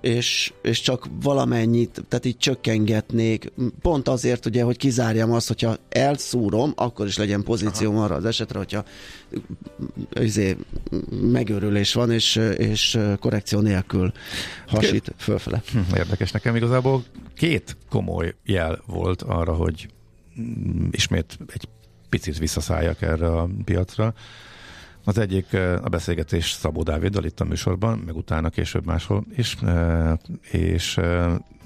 és, 0.00 0.52
és 0.62 0.80
csak 0.80 1.06
valamennyit, 1.22 2.04
tehát 2.08 2.24
így 2.24 2.36
csökkengetnék. 2.36 3.52
Pont 3.82 4.08
azért 4.08 4.46
ugye, 4.46 4.62
hogy 4.62 4.76
kizárjam 4.76 5.32
azt, 5.32 5.48
hogyha 5.48 5.76
elszúrom, 5.88 6.72
akkor 6.76 7.06
is 7.06 7.16
legyen 7.16 7.42
pozícióm 7.42 7.94
Aha. 7.94 8.04
arra 8.04 8.14
az 8.14 8.24
esetre, 8.24 8.58
hogyha 8.58 8.84
izé, 10.20 10.56
megőrülés 11.10 11.94
van, 11.94 12.10
és, 12.10 12.36
és 12.56 12.98
korrekció 13.20 13.60
nélkül 13.60 14.12
hasít 14.66 15.14
fölfele. 15.16 15.62
Hm, 15.72 15.94
érdekes 15.96 16.30
nekem 16.30 16.56
igazából 16.56 17.04
két 17.34 17.76
komoly 17.88 18.34
jel 18.44 18.82
volt 18.86 19.22
arra, 19.22 19.52
hogy 19.52 19.88
mm, 20.40 20.86
ismét 20.90 21.38
egy 21.52 21.68
picit 22.08 22.38
visszaszálljak 22.38 23.02
erre 23.02 23.26
a 23.26 23.48
piacra. 23.64 24.14
Az 25.08 25.18
egyik 25.18 25.54
a 25.82 25.88
beszélgetés 25.90 26.50
Szabó 26.50 26.82
Dáviddal 26.82 27.24
itt 27.24 27.40
a 27.40 27.44
műsorban, 27.44 27.98
meg 27.98 28.16
utána 28.16 28.48
később 28.48 28.84
máshol 28.84 29.24
is, 29.36 29.56
és 30.50 31.00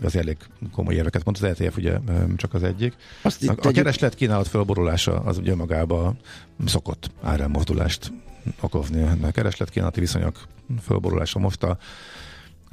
az 0.02 0.16
elég 0.16 0.36
komoly 0.72 0.94
érveket 0.94 1.24
mond. 1.24 1.36
Az 1.36 1.42
ETF 1.42 1.76
ugye 1.76 1.98
csak 2.36 2.54
az 2.54 2.62
egyik. 2.62 2.94
Azt 3.22 3.48
a, 3.48 3.54
a 3.68 3.70
kereslet 3.70 4.14
kínálat 4.14 4.48
fölborulása 4.48 5.20
az 5.20 5.38
ugye 5.38 5.54
magában 5.54 6.18
szokott 6.64 7.10
árelmozdulást 7.22 8.12
okozni. 8.60 9.02
A 9.22 9.30
kereslet 9.30 9.70
kínálati 9.70 10.00
viszonyok 10.00 10.46
fölborulása 10.82 11.38
most 11.38 11.62
a, 11.62 11.78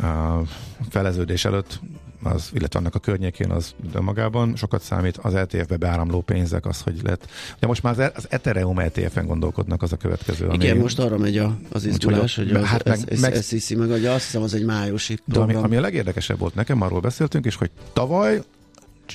a 0.05 0.41
feleződés 0.89 1.45
előtt 1.45 1.79
az, 2.23 2.49
illetve 2.53 2.79
annak 2.79 2.95
a 2.95 2.99
környékén 2.99 3.51
az 3.51 3.73
magában 4.01 4.55
sokat 4.55 4.82
számít, 4.82 5.17
az 5.17 5.36
ETF-be 5.36 5.77
beáramló 5.77 6.21
pénzek, 6.21 6.65
az, 6.65 6.82
hogy 6.82 6.99
lett. 7.03 7.29
Ugye 7.58 7.67
most 7.67 7.84
már 7.84 7.99
az, 7.99 8.12
az 8.15 8.25
Ethereum 8.29 8.79
ETF-en 8.79 9.25
gondolkodnak, 9.25 9.82
az 9.82 9.91
a 9.91 9.97
következő. 9.97 10.45
Ami, 10.47 10.63
Igen, 10.63 10.77
most 10.77 10.99
arra 10.99 11.17
megy 11.17 11.38
a, 11.38 11.58
az 11.71 11.86
izgulás, 11.86 12.36
hogy 12.36 12.51
az, 12.51 12.65
hát 12.65 12.84
meg, 12.84 12.99
ez, 13.08 13.19
meg, 13.19 13.36
SEC 13.36 13.69
meg 13.71 13.91
adja, 13.91 14.13
azt 14.13 14.25
hiszem 14.25 14.41
az 14.41 14.53
egy 14.53 14.65
májusi 14.65 15.19
de 15.25 15.39
ami, 15.39 15.53
ami 15.53 15.75
a 15.75 15.82
legérdekesebb 15.82 16.39
volt 16.39 16.55
nekem, 16.55 16.82
arról 16.82 16.99
beszéltünk, 16.99 17.45
és 17.45 17.55
hogy 17.55 17.69
tavaly 17.93 18.41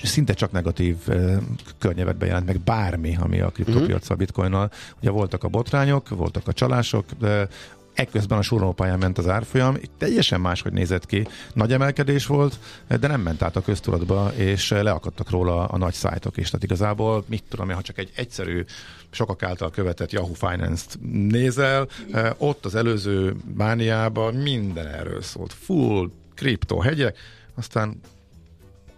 szinte 0.03 0.33
csak 0.33 0.53
negatív 0.53 0.97
uh, 1.07 1.37
környezetben 1.79 2.29
jelent 2.29 2.47
meg 2.47 2.61
bármi, 2.61 3.17
ami 3.21 3.41
a 3.41 3.49
kriptopiac 3.49 4.11
a 4.11 4.15
bitcoinnal. 4.15 4.71
Ugye 5.01 5.11
voltak 5.11 5.45
a 5.45 5.49
botrányok, 5.49 6.09
voltak 6.09 6.49
a 6.49 6.53
csalások, 6.53 7.05
de 7.19 7.49
Ekközben 7.95 8.39
a 8.39 8.43
surlópályán 8.43 8.99
ment 8.99 9.19
az 9.19 9.29
árfolyam, 9.29 9.77
teljesen 9.99 10.41
máshogy 10.41 10.73
nézett 10.73 11.07
ki. 11.07 11.27
Nagy 11.53 11.73
emelkedés 11.73 12.27
volt, 12.27 12.59
de 13.01 13.07
nem 13.07 13.21
ment 13.21 13.43
át 13.43 13.57
a 13.57 13.63
köztudatba, 13.63 14.33
és 14.35 14.71
leakadtak 14.71 15.31
róla 15.31 15.65
a 15.67 15.77
nagy 15.77 15.93
szájtok 15.93 16.37
is. 16.37 16.47
Tehát 16.47 16.65
igazából, 16.65 17.25
mit 17.27 17.45
tudom 17.49 17.71
én, 17.71 17.77
ha 17.77 17.83
csak 17.83 17.99
egy 17.99 18.11
egyszerű, 18.15 18.65
sokak 19.11 19.43
által 19.43 19.71
követett 19.71 20.13
Yahoo 20.13 20.35
Finance-t 20.35 20.99
nézel, 21.29 21.89
eh, 22.13 22.31
ott 22.39 22.65
az 22.65 22.75
előző 22.75 23.37
mániában 23.57 24.35
minden 24.35 24.87
erről 24.87 25.23
szólt. 25.23 25.53
Full 25.53 26.11
kripto 26.35 26.79
hegyek, 26.79 27.19
aztán 27.55 28.01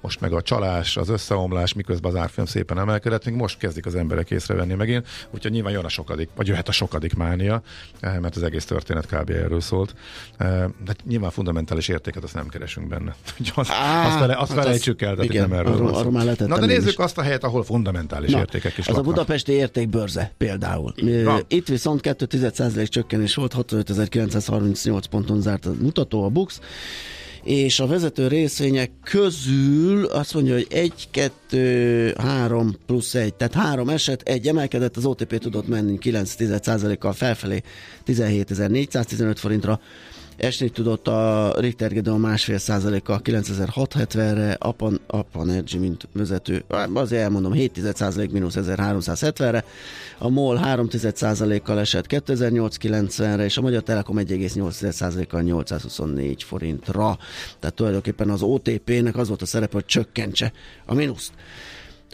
most 0.01 0.21
meg 0.21 0.33
a 0.33 0.43
csalás, 0.43 0.97
az 0.97 1.09
összeomlás, 1.09 1.73
miközben 1.73 2.11
az 2.15 2.19
árfolyam 2.19 2.49
szépen 2.49 2.79
emelkedett, 2.79 3.25
még 3.25 3.35
most 3.35 3.59
kezdik 3.59 3.87
az 3.87 3.95
emberek 3.95 4.31
észrevenni 4.31 4.75
megint, 4.75 5.07
úgyhogy 5.31 5.51
nyilván 5.51 5.73
jön 5.73 5.85
a 5.85 5.89
sokadik, 5.89 6.29
vagy 6.37 6.47
jöhet 6.47 6.69
a 6.69 6.73
sokadik 6.73 7.15
mánia, 7.15 7.63
eh, 8.01 8.19
mert 8.19 8.37
az 8.37 8.43
egész 8.43 8.65
történet 8.65 9.07
kb. 9.07 9.31
erről 9.31 9.61
szólt. 9.61 9.95
Eh, 10.37 10.65
de 10.85 10.95
nyilván 11.05 11.31
fundamentális 11.31 11.89
értéket 11.89 12.25
azt 12.25 12.35
nem 12.35 12.49
keresünk 12.49 12.89
benne. 12.89 13.15
azt, 13.55 13.71
Á, 13.71 14.07
azt, 14.07 14.19
fele, 14.19 14.35
azt 14.35 14.53
hát 14.53 14.63
felejtsük 14.63 15.03
el, 15.03 15.15
tehát 15.15 15.31
igen, 15.31 15.49
nem 15.49 15.59
erről 15.59 15.73
arról, 15.73 15.95
arról 15.95 16.13
már 16.13 16.37
Na 16.39 16.59
de 16.59 16.67
nézzük 16.67 16.89
is. 16.89 16.97
azt 16.97 17.19
a 17.19 17.23
helyet, 17.23 17.45
ahol 17.45 17.65
fundamentális 17.65 18.31
Na, 18.31 18.39
értékek 18.39 18.73
is 18.73 18.79
Az 18.79 18.87
laknak. 18.87 19.05
a 19.05 19.09
budapesti 19.09 19.53
értékbörze 19.53 20.33
például. 20.37 20.95
Na. 21.25 21.39
Itt 21.49 21.69
viszont 21.69 22.01
2,1% 22.03 22.89
csökkenés 22.89 23.35
volt, 23.35 23.55
65.938 23.57 25.03
ponton 25.11 25.41
zárt 25.41 25.67
a 25.67 25.73
mutató, 25.81 26.25
a 26.25 26.29
BUX 26.29 26.61
és 27.47 27.81
a 27.81 27.87
vezető 27.87 28.29
részvények 28.29 28.91
közül 29.05 30.05
azt 30.05 30.35
mondja, 30.35 30.55
hogy 30.55 30.67
1, 30.71 31.09
2, 31.11 32.15
3 32.19 32.77
plusz 32.87 33.15
1, 33.15 33.35
tehát 33.35 33.55
három 33.55 33.89
eset, 33.89 34.23
egy 34.23 34.47
emelkedett, 34.49 34.97
az 34.97 35.05
OTP 35.05 35.39
tudott 35.39 35.69
menni 35.69 35.99
9 35.99 36.35
kal 36.99 37.13
felfelé 37.13 37.63
17.415 38.07 39.35
forintra, 39.37 39.81
Esni 40.37 40.69
tudott 40.69 41.09
a 41.09 41.55
Richter 41.59 41.93
Gedeon 41.93 42.21
másfél 42.21 42.59
százalékkal 42.59 43.21
9670-re, 43.25 44.57
Apan, 44.59 45.01
Apan 45.07 45.51
Energy, 45.51 45.79
mint 45.79 46.09
vezető, 46.13 46.65
azért 46.95 47.23
elmondom, 47.23 47.53
7 47.53 47.81
százalék 47.95 48.31
mínusz 48.31 48.57
1370-re, 48.59 49.65
a 50.19 50.29
MOL 50.29 50.57
3 50.57 50.89
százalékkal 51.15 51.81
esett 51.81 52.05
2890-re, 52.09 53.45
és 53.45 53.57
a 53.57 53.61
Magyar 53.61 53.83
Telekom 53.83 54.17
1,8 54.19 54.91
százalékkal 54.91 55.43
824 55.43 56.43
forintra. 56.43 57.19
Tehát 57.61 57.77
tulajdonképpen 57.77 58.31
az 58.31 58.43
OTP-nek 58.43 59.17
az 59.17 59.29
volt 59.29 59.43
a 59.43 59.47
szerepe, 59.47 59.75
hogy 59.75 59.85
csökkentse 59.85 60.53
a 60.87 60.95
mínuszt. 60.95 61.33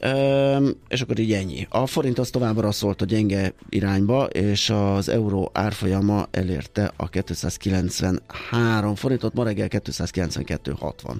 Üm, 0.04 0.76
és 0.88 1.00
akkor 1.00 1.18
így 1.18 1.32
ennyi. 1.32 1.66
A 1.70 1.86
forint 1.86 2.18
az 2.18 2.30
továbbra 2.30 2.72
szólt 2.72 3.02
a 3.02 3.04
gyenge 3.04 3.52
irányba, 3.68 4.24
és 4.24 4.70
az 4.70 5.08
euró 5.08 5.50
árfolyama 5.52 6.26
elérte 6.30 6.92
a 6.96 7.08
293 7.08 8.94
forintot, 8.94 9.34
ma 9.34 9.44
reggel 9.44 9.68
292,60. 9.70 11.16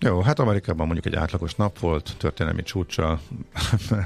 Jó, 0.00 0.20
hát 0.20 0.38
Amerikában 0.38 0.86
mondjuk 0.86 1.14
egy 1.14 1.20
átlagos 1.20 1.54
nap 1.54 1.78
volt, 1.78 2.14
történelmi 2.18 2.62
csúcsa, 2.62 3.20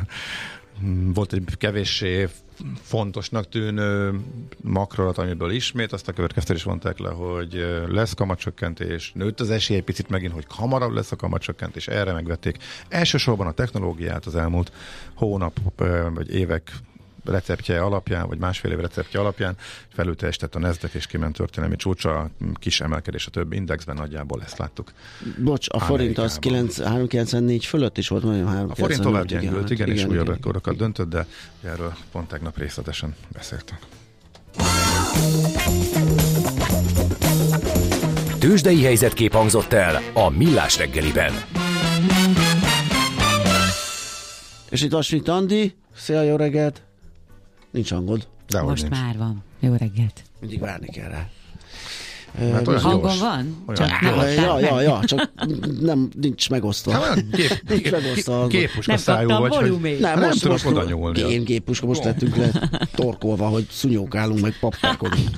volt 1.14 1.32
egy 1.32 1.44
kevéssé 1.56 2.28
fontosnak 2.82 3.48
tűnő 3.48 4.20
makrolat, 4.62 5.18
amiből 5.18 5.50
ismét 5.50 5.92
azt 5.92 6.08
a 6.08 6.12
következtetés 6.12 6.62
vonták 6.62 6.98
le, 6.98 7.08
hogy 7.08 7.66
lesz 7.88 8.14
kamatcsökkentés, 8.14 9.12
nőtt 9.14 9.40
az 9.40 9.50
esély 9.50 9.76
egy 9.76 9.84
picit 9.84 10.08
megint, 10.08 10.32
hogy 10.32 10.44
hamarabb 10.48 10.92
lesz 10.92 11.12
a 11.12 11.16
kamatcsökkentés, 11.16 11.88
erre 11.88 12.12
megvették. 12.12 12.56
Elsősorban 12.88 13.46
a 13.46 13.52
technológiát 13.52 14.26
az 14.26 14.36
elmúlt 14.36 14.72
hónap 15.14 15.58
vagy 16.14 16.34
évek 16.34 16.72
receptje 17.30 17.80
alapján, 17.80 18.28
vagy 18.28 18.38
másfél 18.38 18.70
év 18.70 18.78
receptje 18.78 19.20
alapján 19.20 19.56
felülteljesített 19.88 20.54
a 20.54 20.58
Nasdaq 20.58 20.96
és 20.96 21.06
kiment 21.06 21.36
történelmi 21.36 21.76
csúcsa, 21.76 22.30
kis 22.54 22.80
emelkedés 22.80 23.26
a 23.26 23.30
több 23.30 23.52
indexben, 23.52 23.96
nagyjából 23.96 24.42
ezt 24.42 24.58
láttuk. 24.58 24.92
Bocs, 25.38 25.66
a 25.70 25.80
forint 25.80 26.18
az 26.18 26.38
9, 26.38 26.82
394 26.82 27.64
fölött 27.64 27.98
is 27.98 28.08
volt, 28.08 28.22
mondjuk 28.22 28.48
394. 28.48 28.78
A 28.78 28.86
forint 28.86 29.02
tovább 29.02 29.26
gyengült, 29.26 29.70
igen, 29.70 29.86
igen, 29.88 29.98
és 29.98 30.04
újabb 30.10 30.28
rekordokat 30.28 30.76
döntött, 30.76 31.08
de 31.08 31.26
erről 31.62 31.94
pont 32.12 32.28
tegnap 32.28 32.58
részletesen 32.58 33.14
beszéltünk. 33.32 33.80
Tőzsdei 38.38 38.82
helyzetkép 38.82 39.32
hangzott 39.32 39.72
el 39.72 40.00
a 40.14 40.28
Millás 40.30 40.78
reggeliben. 40.78 41.32
És 44.70 44.82
itt 44.82 44.92
Vasvit 44.92 45.28
Andi. 45.28 45.74
Szia, 45.96 46.22
jó 46.22 46.36
reggelt. 46.36 46.87
Nincs 47.78 47.90
hangod. 47.92 48.26
De 48.48 48.62
Most 48.62 48.82
nincs. 48.82 48.94
már 48.94 49.16
van. 49.16 49.42
Jó 49.60 49.74
reggelt. 49.74 50.22
Mindig 50.40 50.60
várni 50.60 50.86
kell 50.86 51.08
rá. 51.08 51.28
Hát 52.52 52.68
olyan 52.68 52.80
Hangon 52.80 53.00
gyors. 53.02 53.18
van? 53.18 53.64
Olyan 53.66 53.88
Csak 53.88 54.00
nem 54.00 54.14
gyors. 54.14 54.34
Ja, 54.36 54.60
ja, 54.60 54.80
ja, 54.80 55.00
csak 55.04 55.30
nem, 55.80 56.08
nincs 56.20 56.50
megosztva. 56.50 56.92
Hát 56.92 57.02
olyan 57.02 57.28
gép, 57.32 57.62
Nincs 57.68 57.90
megosztva. 57.90 58.46
gépuska 58.46 58.92
Nem 58.92 59.00
szájú 59.00 59.28
vagy, 59.28 59.54
hogy. 59.56 59.70
Nem, 60.00 60.18
nem 60.18 60.28
most, 60.28 60.40
tudok 60.40 60.52
most 60.62 60.66
oda 60.76 60.84
nyúlni. 60.84 61.22
Gém, 61.22 61.44
gépuska, 61.44 61.86
most 61.86 62.04
lettünk 62.04 62.36
le 62.36 62.50
torkolva, 62.94 63.46
hogy 63.46 63.66
szunyókálunk, 63.70 64.40
meg 64.40 64.54
papperkodunk. 64.60 65.28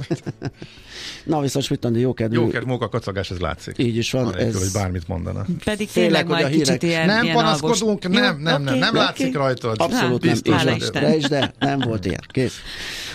Na, 1.25 1.41
viszont 1.41 1.65
Smittandi, 1.65 2.01
jó 2.01 2.15
kedvű. 2.15 2.37
jó 2.41 2.49
kedv, 2.49 2.67
móka, 2.67 2.89
kacagás, 2.89 3.31
ez 3.31 3.39
látszik. 3.39 3.79
Így 3.79 3.97
is 3.97 4.11
van, 4.11 4.25
Anélkül, 4.27 4.47
ez- 4.47 4.73
hogy 4.73 4.81
bármit 4.83 5.09
mondana. 5.09 5.45
Pedig 5.65 5.89
Félek, 5.89 6.11
tényleg 6.11 6.27
majd 6.29 6.47
hírek- 6.47 6.67
kicsit 6.79 6.83
ilyen 6.83 7.07
Nem 7.07 7.27
panaszkodunk, 7.33 8.09
nem, 8.09 8.39
nem, 8.41 8.63
nem, 8.63 8.79
nem 8.79 8.89
oké. 8.89 8.99
látszik 8.99 9.35
rajtad. 9.37 9.81
Abszolút 9.81 10.23
nem. 10.25 10.33
Biztos. 10.33 10.63
De 11.29 11.53
nem 11.59 11.79
volt 11.79 12.05
ilyen. 12.05 12.21
Kész. 12.27 12.55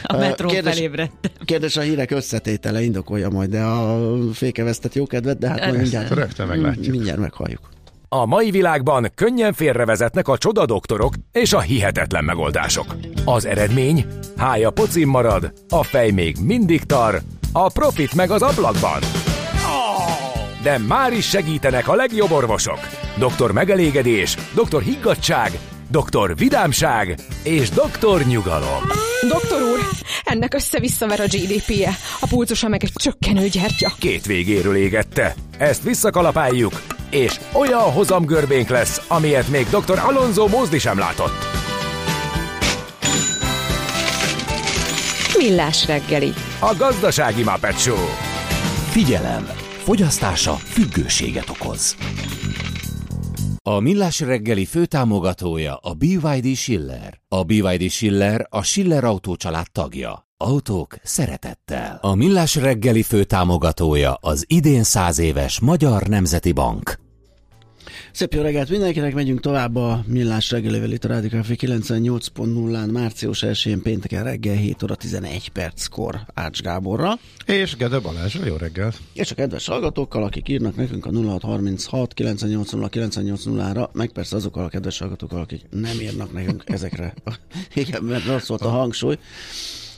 A 0.04 0.18
Kérdés- 0.34 0.74
felébredtem. 0.74 1.32
Kérdés 1.46 1.78
a 1.78 1.82
hírek 1.82 2.12
összetétele 2.12 2.82
indokolja 2.82 3.30
majd, 3.30 3.50
de 3.50 3.65
a 3.66 4.00
fékevesztett 4.34 4.94
jó 4.94 5.06
kedvet, 5.06 5.38
de 5.38 5.50
hát 5.50 5.60
majd 5.60 5.78
mindjárt, 5.78 6.10
rögtön 6.10 6.48
meglátjuk. 6.48 6.96
mindjárt 6.96 7.20
meghalljuk. 7.20 7.60
A 8.10 8.26
mai 8.26 8.52
világban 8.52 9.12
könnyen 9.16 9.54
félrevezetnek 9.54 10.28
a 10.28 10.38
csodadoktorok 10.38 11.14
és 11.32 11.54
a 11.54 11.60
hihetetlen 11.60 12.24
megoldások. 12.24 12.96
Az 13.26 13.46
eredmény? 13.46 14.06
Hája 14.38 14.70
pocim 14.70 15.10
marad, 15.10 15.54
a 15.70 15.84
fej 15.84 16.12
még 16.12 16.38
mindig 16.42 16.84
tar, 16.84 17.22
a 17.52 17.72
profit 17.72 18.16
meg 18.16 18.32
az 18.32 18.42
ablakban. 18.42 19.00
De 20.64 20.78
már 20.78 21.14
is 21.14 21.30
segítenek 21.30 21.88
a 21.88 21.96
legjobb 21.96 22.32
orvosok. 22.32 22.80
Doktor 23.18 23.52
megelégedés, 23.52 24.38
doktor 24.56 24.82
higgadság, 24.82 25.52
doktor 25.96 26.36
vidámság 26.36 27.16
és 27.44 27.70
doktor 27.70 28.26
nyugalom. 28.26 28.82
Doktor 29.30 29.62
úr, 29.62 29.80
ennek 30.24 30.54
össze-visszaver 30.54 31.20
a 31.20 31.24
GDP-je, 31.24 31.98
a 32.20 32.28
pulzusa 32.28 32.68
meg 32.68 32.84
egy 32.84 32.92
csökkenő 32.96 33.48
gyertya. 33.48 33.94
Két 34.00 34.26
végéről 34.26 34.76
égette. 34.76 35.36
Ezt 35.58 35.84
visszakalapáljuk, 35.84 36.82
és 37.10 37.40
olyan 37.54 37.92
hozamgörbénk 37.92 38.70
lesz, 38.70 39.02
amilyet 39.08 39.48
még 39.48 39.68
dr. 39.70 40.00
Alonso 40.00 40.48
Mózdi 40.48 40.80
sem 40.80 40.98
látott. 40.98 41.46
Millás 45.38 45.86
reggeli. 45.86 46.34
A 46.60 46.76
gazdasági 46.78 47.44
Muppet 47.44 47.80
Show. 47.80 48.08
Figyelem! 48.90 49.50
Fogyasztása 49.84 50.54
függőséget 50.54 51.50
okoz. 51.50 51.96
A 53.68 53.80
Millás 53.80 54.20
reggeli 54.20 54.66
főtámogatója 54.66 55.76
a 55.76 55.94
BYD 55.94 56.56
Schiller. 56.56 57.22
A 57.28 57.44
BYD 57.44 57.90
Schiller 57.90 58.48
a 58.50 58.64
Schiller 58.64 59.04
Autó 59.04 59.36
család 59.36 59.72
tagja. 59.72 60.28
Autók 60.38 60.96
szeretettel. 61.04 61.98
A 62.02 62.16
Millás 62.16 62.56
reggeli 62.56 63.02
főtámogatója 63.02 64.14
az 64.14 64.46
idén 64.48 64.84
száz 64.84 65.20
éves 65.20 65.60
Magyar 65.60 66.08
Nemzeti 66.08 66.52
Bank. 66.52 67.05
Szép 68.16 68.34
jó 68.34 68.42
reggelt 68.42 68.70
mindenkinek, 68.70 69.14
megyünk 69.14 69.40
tovább 69.40 69.76
a 69.76 70.04
Millás 70.08 70.52
reggelével 70.52 70.92
itt 70.92 71.04
a 71.04 71.08
Rádió 71.08 71.30
Café 71.30 71.56
98.0-án 71.60 72.92
március 72.92 73.44
1-én 73.46 73.82
pénteken 73.82 74.24
reggel 74.24 74.56
7 74.56 74.84
óra 74.84 74.96
11 74.96 75.50
perckor 75.50 76.20
Ács 76.34 76.62
Gáborra. 76.62 77.20
És 77.46 77.76
Gede 77.76 78.00
Balázs, 78.00 78.36
jó 78.46 78.56
reggelt. 78.56 79.00
És 79.14 79.32
a 79.32 79.36
kedves 79.36 79.68
hallgatókkal, 79.68 80.24
akik 80.24 80.50
írnak 80.50 80.76
nekünk 80.76 81.06
a 81.06 81.12
0636 81.12 82.14
980 82.14 82.90
980-ra, 82.92 83.92
meg 83.92 84.12
persze 84.12 84.36
azokkal 84.36 84.64
a 84.64 84.70
kedves 84.70 85.00
hallgatókkal, 85.00 85.42
akik 85.42 85.62
nem 85.70 86.00
írnak 86.02 86.34
nekünk 86.34 86.64
ezekre. 86.78 87.14
Igen, 87.74 88.04
mert 88.04 88.26
rossz 88.26 88.48
volt 88.48 88.62
a 88.62 88.70
hangsúly. 88.70 89.18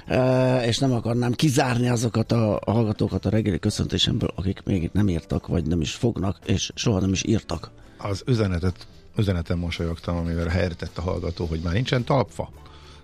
Uh, 0.08 0.68
és 0.68 0.78
nem 0.78 0.94
akarnám 0.94 1.32
kizárni 1.32 1.90
azokat 1.90 2.32
a 2.32 2.62
hallgatókat 2.66 3.26
a 3.26 3.30
reggeli 3.30 3.60
köszöntésemből, 3.60 4.32
akik 4.36 4.62
még 4.66 4.90
nem 4.94 5.10
írtak, 5.10 5.48
vagy 5.48 5.66
nem 5.66 5.82
is 5.82 5.92
fognak, 5.94 6.38
és 6.46 6.72
soha 6.76 7.00
nem 7.00 7.12
is 7.12 7.24
írtak. 7.26 7.72
Az 7.98 8.24
üzenetet, 8.26 8.88
üzenetem 9.18 9.58
mosolyogtam, 9.58 10.18
amivel 10.18 10.48
helyre 10.48 10.74
tett 10.74 10.98
a 10.98 11.02
hallgató, 11.02 11.46
hogy 11.46 11.60
már 11.60 11.74
nincsen 11.74 12.04
talpfa, 12.04 12.50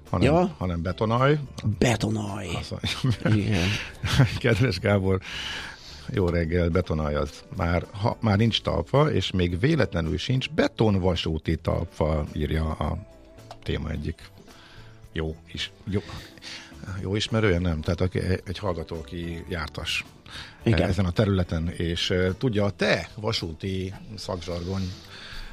hanem, 0.10 0.34
Ja. 0.34 0.56
hanem 0.58 0.82
betonaj. 0.82 1.40
Betonaj. 1.80 2.48
Az 2.60 2.74
Igen. 3.36 3.68
Kedves 4.40 4.80
Gábor, 4.80 5.22
jó 6.10 6.28
reggel, 6.30 6.70
betonaj 6.70 7.16
az. 7.16 7.44
Már, 7.56 7.86
ha, 7.92 8.18
már 8.22 8.38
nincs 8.38 8.62
talpfa, 8.62 9.12
és 9.12 9.32
még 9.32 9.60
véletlenül 9.60 10.18
sincs 10.18 10.50
betonvasúti 10.50 11.56
talpfa, 11.56 12.26
írja 12.34 12.72
a 12.72 12.98
téma 13.64 13.90
egyik 13.90 14.22
jó 15.12 15.36
is. 15.52 15.72
Jó, 15.84 16.02
jó 17.02 17.16
ismerője, 17.16 17.60
nem? 17.60 17.82
Tehát 17.82 18.02
aki, 18.02 18.20
egy 18.46 18.58
hallgató, 18.58 18.96
aki 18.96 19.46
jártas 19.50 20.06
Igen. 20.64 20.90
ezen 20.90 21.06
a 21.06 21.12
területen, 21.12 21.70
és 21.78 22.14
tudja 22.38 22.66
a 22.66 22.70
te 22.70 23.10
vasúti 23.16 23.94
szakzsargon 24.16 24.82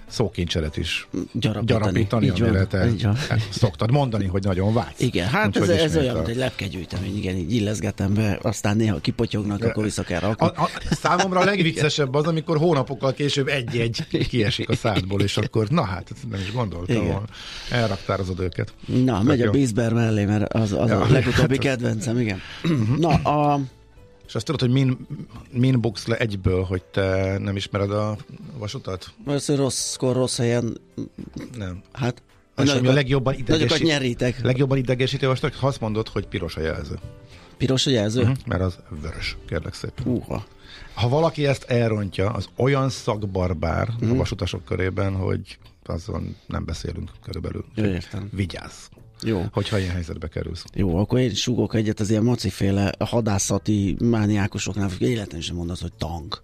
szókincseret 0.07 0.77
is 0.77 1.09
Gyarapítani. 1.33 1.67
gyarapítani, 1.67 2.27
Így 2.27 2.39
van, 2.41 2.49
amire 2.49 2.65
te 2.65 2.87
így 2.89 3.03
van. 3.03 3.17
szoktad 3.51 3.91
mondani, 3.91 4.27
hogy 4.27 4.43
nagyon 4.45 4.75
vágysz. 4.75 5.01
Igen, 5.01 5.29
hát 5.29 5.57
ez, 5.57 5.63
Úgyhogy 5.63 5.77
ez 5.77 5.85
ismét 5.85 6.03
olyan, 6.03 6.15
a- 6.15 6.19
mint 6.19 6.29
egy 6.31 6.37
lepkegyűjtemény, 6.37 7.17
igen, 7.17 7.37
így 7.37 7.53
illeszgetem 7.53 8.15
be, 8.15 8.39
aztán 8.43 8.77
néha 8.77 8.99
kipotyognak, 9.01 9.65
akkor 9.65 9.85
vissza 9.85 10.03
kell 10.03 10.21
rakni. 10.21 10.47
A, 10.47 10.63
a, 10.63 10.69
számomra 10.91 11.41
a 11.41 11.45
legviccesebb 11.45 12.15
az, 12.15 12.25
amikor 12.27 12.57
hónapokkal 12.59 13.13
később 13.13 13.49
egy-egy 13.49 14.07
kiesik 14.29 14.69
a 14.69 14.75
szádból, 14.77 15.21
és 15.23 15.37
akkor, 15.37 15.69
na 15.69 15.83
hát, 15.85 16.13
nem 16.31 16.41
is 16.41 16.53
gondoltam 16.53 16.97
Igen. 16.97 17.07
volna. 17.09 17.27
Elraktározod 17.71 18.41
őket. 18.41 18.73
Na, 18.87 19.17
Tök 19.19 19.27
megy 19.27 19.41
a 19.41 19.45
jó. 19.45 19.51
Bisber 19.51 19.93
mellé, 19.93 20.25
mert 20.25 20.53
az, 20.53 20.73
az 20.73 20.89
Ja, 20.89 21.01
a 21.01 21.11
legutóbbi 21.11 21.55
hát 21.55 21.59
kedvencem, 21.65 22.19
igen. 22.19 22.41
Na, 22.99 23.09
a, 23.09 23.61
És 24.31 24.37
azt 24.37 24.45
tudod, 24.45 24.61
hogy 24.61 24.71
min, 24.71 25.07
min 25.53 25.81
buksz 25.81 26.07
le 26.07 26.17
egyből, 26.17 26.63
hogy 26.63 26.83
te 26.83 27.39
nem 27.39 27.57
ismered 27.57 27.91
a 27.91 28.17
vasutat? 28.59 29.13
először 29.27 29.59
rosszkor, 29.59 30.15
rossz 30.17 30.37
helyen, 30.37 30.81
Nem. 31.57 31.83
hát 31.93 32.23
És 32.23 32.23
ami 32.57 32.69
a 32.69 32.73
nagyokat- 32.73 32.95
legjobban 32.95 33.33
nagyokat 33.33 33.57
idegesít, 33.57 33.87
nyerítek. 33.87 34.43
legjobban 34.43 34.79
idegesítő 34.79 35.27
vasat, 35.27 35.55
ha 35.55 35.67
azt 35.67 35.81
mondod, 35.81 36.09
hogy 36.09 36.27
piros 36.27 36.57
a 36.57 36.61
jelző. 36.61 36.99
Piros 37.57 37.87
a 37.87 37.91
jelző? 37.91 38.21
Uh-huh. 38.21 38.37
Mert 38.47 38.63
az 38.63 38.79
vörös, 39.03 39.37
kérlek 39.49 39.75
szépen. 39.75 40.05
Húha. 40.05 40.45
Ha 40.95 41.09
valaki 41.09 41.47
ezt 41.47 41.63
elrontja, 41.65 42.31
az 42.31 42.49
olyan 42.57 42.89
szakbarbár 42.91 43.89
Mhm. 44.01 44.11
a 44.11 44.15
vasutasok 44.15 44.65
körében, 44.65 45.15
hogy 45.15 45.59
azon 45.85 46.37
nem 46.47 46.65
beszélünk 46.65 47.11
körülbelül. 47.25 47.65
Jó, 47.75 47.85
értem. 47.85 48.29
Vigyázz, 48.33 48.75
Jó. 49.23 49.45
hogyha 49.53 49.79
ilyen 49.79 49.93
helyzetbe 49.93 50.29
kerülsz. 50.29 50.65
Jó, 50.75 50.97
akkor 50.97 51.19
én 51.19 51.31
is 51.31 51.41
súgok 51.41 51.75
egyet 51.75 52.01
az 52.01 52.11
ilyen 52.11 52.23
maciféle 52.23 52.93
hadászati 52.99 53.97
mániákusoknál, 54.01 54.91
életem 54.99 55.41
sem 55.41 55.57
mondasz, 55.57 55.81
hogy 55.81 55.93
tank. 55.93 56.43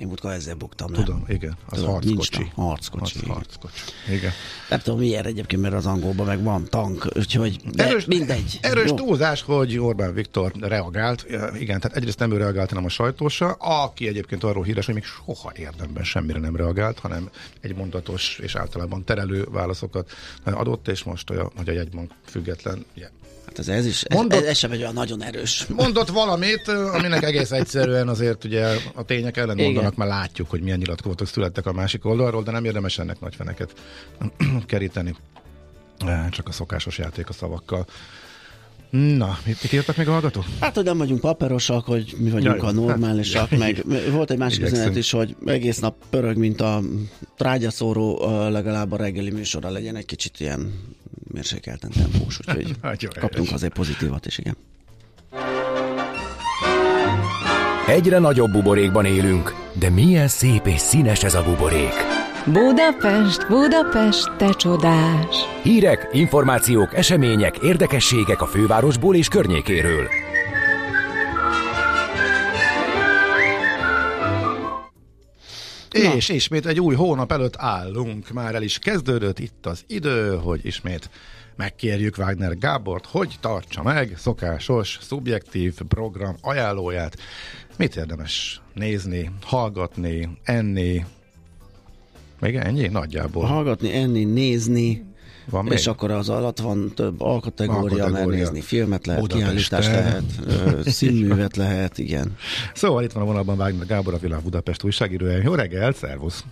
Én 0.00 0.06
múltkor 0.06 0.30
ezzel 0.32 0.54
buktam. 0.54 0.90
nem? 0.90 1.04
Tudom, 1.04 1.24
igen, 1.28 1.56
az 1.68 1.78
Tudom, 1.78 1.98
nincs 2.02 2.16
harckocsi. 2.16 2.50
harckocsi, 2.54 3.18
Az 3.22 3.26
harckocsi. 3.28 3.82
Igen. 4.10 4.30
Nem 4.68 4.78
tudom 4.78 4.98
miért 4.98 5.26
egyébként, 5.26 5.62
mert 5.62 5.74
az 5.74 5.86
angolban 5.86 6.26
meg 6.26 6.42
van 6.42 6.64
tank, 6.68 7.06
úgyhogy 7.16 7.56
de 7.74 7.86
erős, 7.86 8.04
mindegy. 8.04 8.58
Erős 8.62 8.88
Jó. 8.88 8.94
túlzás, 8.94 9.42
hogy 9.42 9.78
Orbán 9.78 10.14
Viktor 10.14 10.52
reagált. 10.60 11.26
Igen, 11.58 11.80
tehát 11.80 11.96
egyrészt 11.96 12.18
nem 12.18 12.32
ő 12.32 12.36
reagált, 12.36 12.68
hanem 12.68 12.84
a 12.84 12.88
sajtósa, 12.88 13.52
aki 13.52 14.08
egyébként 14.08 14.44
arról 14.44 14.64
híres, 14.64 14.86
hogy 14.86 14.94
még 14.94 15.04
soha 15.04 15.52
érdemben 15.56 16.04
semmire 16.04 16.38
nem 16.38 16.56
reagált, 16.56 16.98
hanem 16.98 17.30
egy 17.60 17.74
mondatos 17.76 18.38
és 18.42 18.54
általában 18.54 19.04
terelő 19.04 19.46
válaszokat 19.50 20.10
adott, 20.44 20.88
és 20.88 21.02
most 21.02 21.30
olyan, 21.30 21.50
hogy 21.56 21.68
a 21.68 21.72
jegybank 21.72 22.10
független. 22.24 22.84
Yeah. 22.94 23.10
Hát 23.46 23.58
ez, 23.58 23.68
ez 23.68 23.86
is, 23.86 24.02
ez, 24.02 24.16
Mondott- 24.16 24.40
ez, 24.40 24.46
ez 24.46 24.56
sem 24.58 24.70
egy 24.70 24.80
olyan 24.80 24.92
nagyon 24.92 25.22
erős. 25.22 25.66
Mondott 25.66 26.08
valamit, 26.08 26.68
aminek 26.68 27.22
egész 27.22 27.50
egyszerűen 27.50 28.08
azért 28.08 28.44
ugye 28.44 28.66
a 28.94 29.04
tények 29.04 29.36
ellen. 29.36 29.56
Mondanak, 29.96 29.96
mert 29.96 30.10
látjuk, 30.28 30.50
hogy 30.50 30.60
milyen 30.60 30.78
nyilatkozatok 30.78 31.26
születtek 31.26 31.66
a 31.66 31.72
másik 31.72 32.04
oldalról, 32.04 32.42
de 32.42 32.50
nem 32.50 32.64
érdemes 32.64 32.98
ennek 32.98 33.20
nagy 33.20 33.34
feneket 33.34 33.72
keríteni. 34.66 35.14
Eh, 36.06 36.28
Csak 36.30 36.48
a 36.48 36.52
szokásos 36.52 36.98
játék 36.98 37.28
a 37.28 37.32
szavakkal. 37.32 37.86
Na, 38.90 39.38
mit, 39.46 39.62
mit 39.62 39.72
írtak 39.72 39.96
még 39.96 40.08
a 40.08 40.12
hallgatók? 40.12 40.44
Hát, 40.60 40.74
hogy 40.74 40.84
nem 40.84 40.98
vagyunk 40.98 41.20
paperosak, 41.20 41.84
hogy 41.84 42.14
mi 42.18 42.30
vagyunk 42.30 42.56
Ja, 42.62 42.68
a 42.68 42.72
normálisak, 42.72 43.48
Hát, 43.48 43.58
meg 43.58 43.84
volt 44.10 44.30
egy 44.30 44.38
másik 44.38 44.58
igyekszünk. 44.58 44.80
üzenet 44.82 44.98
is, 44.98 45.10
hogy 45.10 45.36
egész 45.46 45.78
nap 45.78 45.94
pörög, 46.10 46.36
mint 46.36 46.60
a 46.60 46.80
trágyaszóró, 47.36 48.18
legalább 48.48 48.92
a 48.92 48.96
reggeli 48.96 49.30
műsorra 49.30 49.70
legyen 49.70 49.96
egy 49.96 50.06
kicsit 50.06 50.40
ilyen 50.40 50.72
mérsékelten 51.32 51.90
tempós, 51.90 52.38
úgyhogy 52.38 52.76
kaptunk 53.20 53.52
azért 53.52 53.72
pozitívat 53.72 54.26
is, 54.26 54.38
igen. 54.38 54.56
Egyre 57.90 58.18
nagyobb 58.18 58.50
buborékban 58.50 59.04
élünk, 59.04 59.54
de 59.72 59.90
milyen 59.90 60.28
szép 60.28 60.66
és 60.66 60.80
színes 60.80 61.24
ez 61.24 61.34
a 61.34 61.42
buborék. 61.42 61.94
Budapest, 62.46 63.48
Budapest, 63.48 64.36
te 64.36 64.52
csodás! 64.52 65.36
Hírek, 65.62 66.08
információk, 66.12 66.94
események, 66.94 67.58
érdekességek 67.58 68.42
a 68.42 68.46
fővárosból 68.46 69.16
és 69.16 69.28
környékéről. 69.28 70.08
És 75.90 76.28
ismét 76.28 76.66
egy 76.66 76.80
új 76.80 76.94
hónap 76.94 77.32
előtt 77.32 77.56
állunk, 77.56 78.30
már 78.32 78.54
el 78.54 78.62
is 78.62 78.78
kezdődött 78.78 79.38
itt 79.38 79.66
az 79.66 79.84
idő, 79.86 80.36
hogy 80.36 80.60
ismét 80.66 81.10
megkérjük 81.56 82.18
Wagner 82.18 82.58
Gábort, 82.58 83.06
hogy 83.06 83.36
tartsa 83.40 83.82
meg 83.82 84.14
szokásos, 84.16 84.98
szubjektív 85.00 85.74
program 85.88 86.36
ajánlóját. 86.40 87.16
Mit 87.80 87.96
érdemes 87.96 88.60
nézni, 88.74 89.30
hallgatni, 89.44 90.28
enni? 90.42 91.04
Még 92.40 92.54
ennyi? 92.56 92.86
Nagyjából. 92.86 93.44
Hallgatni, 93.44 93.92
enni, 93.94 94.24
nézni, 94.24 95.04
Van 95.50 95.64
még? 95.64 95.72
és 95.72 95.86
akkor 95.86 96.10
az 96.10 96.28
alatt 96.28 96.58
van 96.58 96.92
több 96.94 97.20
alkategória, 97.20 98.08
mert 98.08 98.26
nézni 98.26 98.60
filmet 98.60 99.06
lehet, 99.06 99.22
Budapesten. 99.22 99.52
kiállítást 99.52 99.90
lehet, 99.92 100.22
ö, 100.46 100.80
színművet 100.90 101.56
lehet, 101.56 101.98
igen. 101.98 102.36
Szóval 102.74 103.02
itt 103.02 103.12
van 103.12 103.22
a 103.22 103.26
vonalban 103.26 103.58
Wagner 103.58 103.86
Gábor, 103.86 104.14
a 104.14 104.18
Világ 104.18 104.42
Budapest 104.42 104.84
újságírója. 104.84 105.38
Jó 105.42 105.54
reggel, 105.54 105.92
szervusz! 105.92 106.44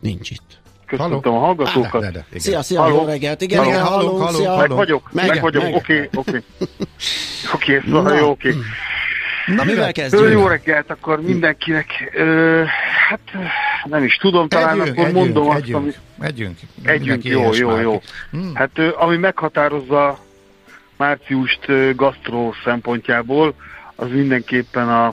Nincs 0.00 0.30
itt. 0.30 0.60
Köszöntöm 0.86 1.34
a 1.34 1.38
hallgatókat. 1.38 2.00
De, 2.00 2.10
de, 2.10 2.26
igen. 2.28 2.40
Szia, 2.40 2.62
szia, 2.62 2.80
Halló? 2.80 2.94
jó 2.96 3.04
reggelt, 3.04 3.40
igen, 3.40 3.58
Halló, 3.58 3.70
igen, 3.70 3.84
halló, 3.84 4.16
halló, 4.16 4.36
szia. 4.38 4.48
halló. 4.50 4.58
Meg 4.60 4.70
vagyok, 4.76 5.12
Meg, 5.12 5.28
meg, 5.28 5.40
vagyok, 5.40 5.74
oké, 5.74 6.08
oké. 6.14 6.42
Oké, 7.54 7.80
szóval 7.86 8.16
jó, 8.16 8.30
oké. 8.30 8.54
Na, 9.46 9.64
Mivel 9.64 9.88
Ö, 9.88 9.92
kezdjük? 9.92 10.30
Jó 10.30 10.46
reggelt 10.46 10.90
akkor 10.90 11.20
mindenkinek. 11.20 12.10
Ö, 12.14 12.62
hát 13.08 13.20
nem 13.84 14.04
is 14.04 14.16
tudom, 14.16 14.48
talán 14.48 14.80
Együnk, 14.80 14.98
akkor 14.98 15.12
mondom 15.12 15.48
azt, 15.48 15.58
együnk, 15.58 15.76
ami... 15.76 15.92
együnk. 16.20 16.58
Együnk, 16.82 17.24
jó, 17.24 17.54
jó, 17.54 17.78
jó. 17.80 18.02
Hmm. 18.30 18.54
Hát 18.54 18.78
ami 18.78 19.16
meghatározza 19.16 20.18
márciust 20.96 21.94
gasztró 21.94 22.54
szempontjából, 22.64 23.54
az 23.94 24.08
mindenképpen 24.10 24.88
a, 24.88 25.06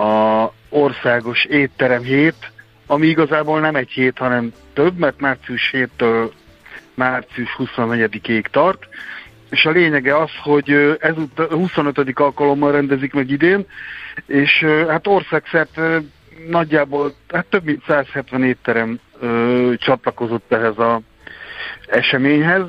a 0.00 0.52
országos 0.68 1.44
étterem 1.44 2.02
hét, 2.02 2.52
ami 2.86 3.06
igazából 3.06 3.60
nem 3.60 3.74
egy 3.74 3.90
hét, 3.90 4.18
hanem 4.18 4.52
több, 4.72 4.98
mert 4.98 5.20
március 5.20 5.70
7-től 5.72 6.30
március 6.94 7.56
24-ig 7.58 8.44
tart. 8.50 8.88
És 9.52 9.64
a 9.64 9.70
lényege 9.70 10.16
az, 10.16 10.30
hogy 10.42 10.96
ezúttal 10.98 11.48
25. 11.48 12.20
alkalommal 12.20 12.72
rendezik 12.72 13.12
meg 13.12 13.30
idén, 13.30 13.66
és 14.26 14.64
hát 14.88 15.06
országszerte 15.06 16.02
nagyjából 16.48 17.12
hát 17.32 17.46
több 17.46 17.64
mint 17.64 17.82
170 17.86 18.44
étterem 18.44 18.98
ö, 19.20 19.72
csatlakozott 19.76 20.52
ehhez 20.52 20.78
a 20.78 21.00
eseményhez, 21.86 22.62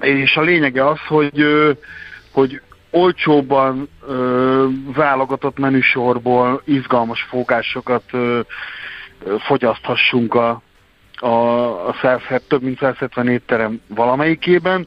és 0.00 0.36
a 0.36 0.40
lényege 0.40 0.88
az, 0.88 0.98
hogy, 1.08 1.40
ö, 1.40 1.70
hogy 2.32 2.60
olcsóbban 2.90 3.88
ö, 4.06 4.66
válogatott 4.94 5.58
menüsorból 5.58 6.62
izgalmas 6.64 7.22
fogásokat 7.22 8.04
ö, 8.10 8.40
fogyaszthassunk 9.38 10.34
a, 10.34 10.62
a, 11.16 11.88
a 11.88 11.94
170, 12.00 12.40
több 12.48 12.62
mint 12.62 12.78
170 12.78 13.28
étterem 13.28 13.80
valamelyikében, 13.88 14.86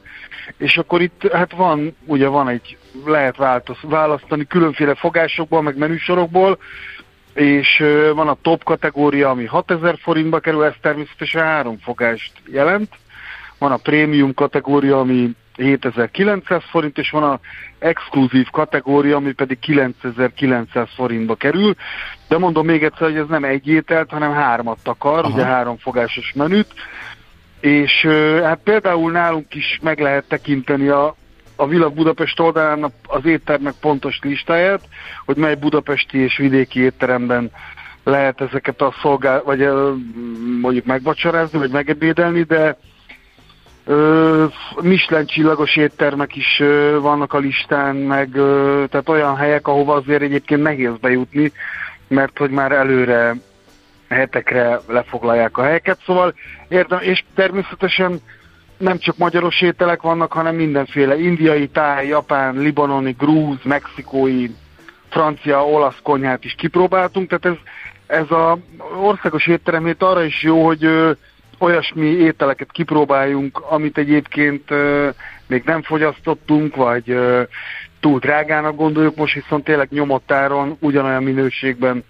és 0.56 0.76
akkor 0.76 1.02
itt 1.02 1.32
hát 1.32 1.52
van, 1.52 1.96
ugye 2.06 2.26
van 2.26 2.48
egy, 2.48 2.76
lehet 3.04 3.36
változ, 3.36 3.76
választani 3.82 4.46
különféle 4.46 4.94
fogásokból, 4.94 5.62
meg 5.62 5.76
menüsorokból, 5.76 6.58
és 7.34 7.84
van 8.14 8.28
a 8.28 8.38
top 8.42 8.64
kategória, 8.64 9.30
ami 9.30 9.44
6000 9.44 9.98
forintba 10.02 10.38
kerül, 10.38 10.64
ez 10.64 10.74
természetesen 10.80 11.42
három 11.42 11.78
fogást 11.78 12.32
jelent. 12.46 12.90
Van 13.58 13.72
a 13.72 13.76
prémium 13.76 14.34
kategória, 14.34 14.98
ami 14.98 15.30
7900 15.58 16.62
forint, 16.70 16.98
és 16.98 17.10
van 17.10 17.22
a 17.22 17.40
exkluzív 17.78 18.46
kategória, 18.50 19.16
ami 19.16 19.32
pedig 19.32 19.58
9900 19.58 20.88
forintba 20.94 21.34
kerül. 21.34 21.74
De 22.28 22.38
mondom 22.38 22.66
még 22.66 22.82
egyszer, 22.82 23.08
hogy 23.08 23.16
ez 23.16 23.28
nem 23.28 23.44
egy 23.44 23.68
ételt, 23.68 24.10
hanem 24.10 24.32
hármat 24.32 24.78
akar, 24.84 25.18
Aha. 25.18 25.28
ugye 25.32 25.44
három 25.44 25.76
fogásos 25.76 26.32
menüt. 26.34 26.66
És 27.60 28.06
hát 28.42 28.60
például 28.64 29.10
nálunk 29.10 29.54
is 29.54 29.78
meg 29.82 30.00
lehet 30.00 30.28
tekinteni 30.28 30.88
a, 30.88 31.16
a 31.56 31.66
Villa 31.66 31.88
Budapest 31.88 32.40
oldalán 32.40 32.92
az 33.06 33.24
éttermek 33.24 33.74
pontos 33.80 34.18
listáját, 34.22 34.80
hogy 35.24 35.36
mely 35.36 35.54
budapesti 35.54 36.18
és 36.18 36.36
vidéki 36.36 36.80
étteremben 36.80 37.50
lehet 38.04 38.40
ezeket 38.40 38.80
a 38.80 38.94
szolgál, 39.02 39.42
vagy 39.42 39.68
mondjuk 40.60 40.84
megvacsorázni, 40.84 41.58
vagy 41.58 41.70
megebédelni, 41.70 42.42
de 42.42 42.78
Michelin 44.80 45.26
csillagos 45.26 45.76
éttermek 45.76 46.36
is 46.36 46.62
vannak 47.00 47.32
a 47.32 47.38
listán, 47.38 47.96
meg 47.96 48.30
tehát 48.88 49.08
olyan 49.08 49.36
helyek, 49.36 49.68
ahova 49.68 49.94
azért 49.94 50.22
egyébként 50.22 50.62
nehéz 50.62 50.92
bejutni, 51.00 51.52
mert 52.08 52.38
hogy 52.38 52.50
már 52.50 52.72
előre 52.72 53.34
hetekre 54.08 54.80
lefoglalják 54.86 55.58
a 55.58 55.62
helyeket, 55.62 55.98
szóval 56.06 56.34
érdem, 56.68 56.98
és 57.02 57.24
természetesen 57.34 58.20
nem 58.76 58.98
csak 58.98 59.16
magyaros 59.16 59.60
ételek 59.60 60.02
vannak, 60.02 60.32
hanem 60.32 60.54
mindenféle 60.54 61.18
indiai, 61.18 61.68
táj, 61.68 62.06
japán, 62.06 62.56
libanoni, 62.56 63.14
grúz, 63.18 63.58
mexikói, 63.64 64.46
francia, 65.08 65.66
olasz 65.66 65.98
konyhát 66.02 66.44
is 66.44 66.54
kipróbáltunk, 66.54 67.28
tehát 67.28 67.58
ez, 67.58 67.64
ez 68.06 68.30
a 68.30 68.58
országos 69.00 69.46
étteremét 69.46 70.02
arra 70.02 70.22
is 70.22 70.42
jó, 70.42 70.66
hogy 70.66 70.88
olyasmi 71.58 72.06
ételeket 72.06 72.72
kipróbáljunk, 72.72 73.58
amit 73.70 73.98
egyébként 73.98 74.70
ö, 74.70 75.08
még 75.46 75.62
nem 75.64 75.82
fogyasztottunk, 75.82 76.76
vagy 76.76 77.10
ö, 77.10 77.42
túl 78.00 78.18
drágának 78.18 78.76
gondoljuk, 78.76 79.16
most 79.16 79.34
viszont 79.34 79.64
tényleg 79.64 79.88
nyomott 79.90 80.32
áron, 80.32 80.76
ugyanolyan 80.80 81.22
minőségben 81.22 82.04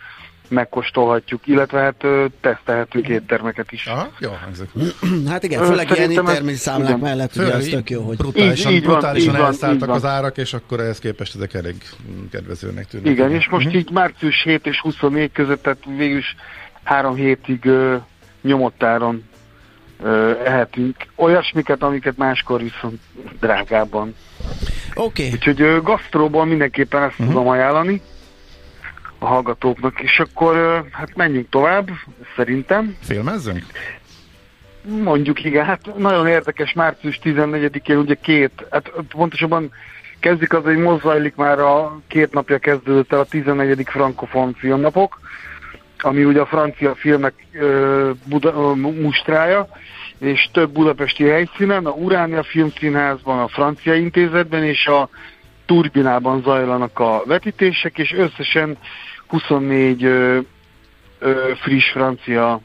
megkóstolhatjuk, 0.48 1.46
illetve 1.46 1.80
hát 1.80 2.04
ö, 2.04 2.24
tesztelhetünk 2.40 3.08
éttermeket 3.08 3.72
is. 3.72 3.86
Aha, 3.86 4.08
jó 4.18 4.30
hangzik. 4.44 4.68
Hát 5.30 5.42
igen, 5.42 5.64
főleg 5.64 5.90
ilyen 5.96 6.10
éttermi 6.10 6.52
számlák 6.54 6.88
igen. 6.88 7.00
mellett, 7.00 7.36
ugye 7.36 7.52
ez 7.52 7.66
tök 7.66 7.90
jó, 7.90 8.02
hogy 8.02 8.16
brutálisan, 8.16 8.72
Így- 8.72 8.78
így 8.78 8.84
van, 8.84 8.92
brutálisan 8.92 9.30
így 9.34 9.36
van, 9.38 9.46
elszálltak 9.46 9.80
így 9.80 9.86
van. 9.86 9.96
az 9.96 10.04
árak, 10.04 10.36
és 10.36 10.52
akkor 10.54 10.80
ehhez 10.80 10.98
képest 10.98 11.34
ezek 11.34 11.54
elég 11.54 11.74
mm, 12.10 12.24
kedvezőnek 12.30 12.86
tűnnek. 12.86 13.10
Igen, 13.12 13.30
és 13.32 13.48
most 13.48 13.66
Mhm. 13.66 13.76
így 13.76 13.90
március 13.90 14.42
7 14.42 14.66
és 14.66 14.80
24 14.80 15.32
között, 15.32 15.62
tehát 15.62 15.78
végül 15.96 16.18
is 16.18 16.36
három 16.82 17.14
hétig 17.14 17.64
ö, 17.64 17.96
nyomott 18.42 18.82
áron 18.82 19.14
ö, 19.14 19.37
ehetünk 20.44 20.96
olyasmiket, 21.16 21.82
amiket 21.82 22.16
máskor 22.16 22.62
viszont 22.62 23.00
drágábban. 23.40 24.14
Oké, 24.94 25.26
okay. 25.26 25.32
Úgyhogy 25.32 25.82
gasztróból 25.82 26.44
mindenképpen 26.44 27.02
ezt 27.02 27.18
Mhm. 27.18 27.28
tudom 27.28 27.48
ajánlani 27.48 28.02
a 29.18 29.26
hallgatóknak, 29.26 30.00
és 30.00 30.18
akkor 30.18 30.84
hát 30.92 31.16
menjünk 31.16 31.48
tovább, 31.48 31.88
szerintem. 32.36 32.96
Filmezzünk? 33.02 33.64
Mondjuk 35.02 35.44
igen, 35.44 35.64
hát 35.64 35.96
nagyon 35.96 36.26
érdekes, 36.26 36.72
március 36.72 37.18
14-én 37.22 37.96
ugye 37.96 38.14
két, 38.14 38.66
hát 38.70 38.92
pontosabban 39.08 39.70
kezdik 40.20 40.52
az, 40.52 40.62
hogy 40.62 40.76
most 40.76 41.02
zajlik 41.02 41.34
már 41.34 41.58
a 41.58 42.00
két 42.06 42.32
napja 42.32 42.58
kezdődött 42.58 43.12
el 43.12 43.18
a 43.18 43.24
14. 43.24 43.82
frankofon 43.88 44.54
filmnapok, 44.58 45.20
ami 46.02 46.24
ugye 46.24 46.40
a 46.40 46.46
francia 46.46 46.94
filmek 46.94 47.34
ö, 47.52 48.10
Buda, 48.24 48.52
ö, 48.52 48.74
mustrája, 48.74 49.68
és 50.18 50.48
több 50.52 50.70
budapesti 50.70 51.24
helyszínen, 51.24 51.86
a 51.86 51.90
Uránia 51.90 52.42
Filmszínházban, 52.42 53.38
a 53.38 53.48
Francia 53.48 53.94
Intézetben 53.94 54.64
és 54.64 54.86
a 54.86 55.08
Turbinában 55.66 56.42
zajlanak 56.42 56.98
a 56.98 57.22
vetítések, 57.26 57.98
és 57.98 58.12
összesen 58.12 58.78
24 59.26 60.04
ö, 60.04 60.38
ö, 61.18 61.52
friss 61.62 61.90
francia 61.90 62.60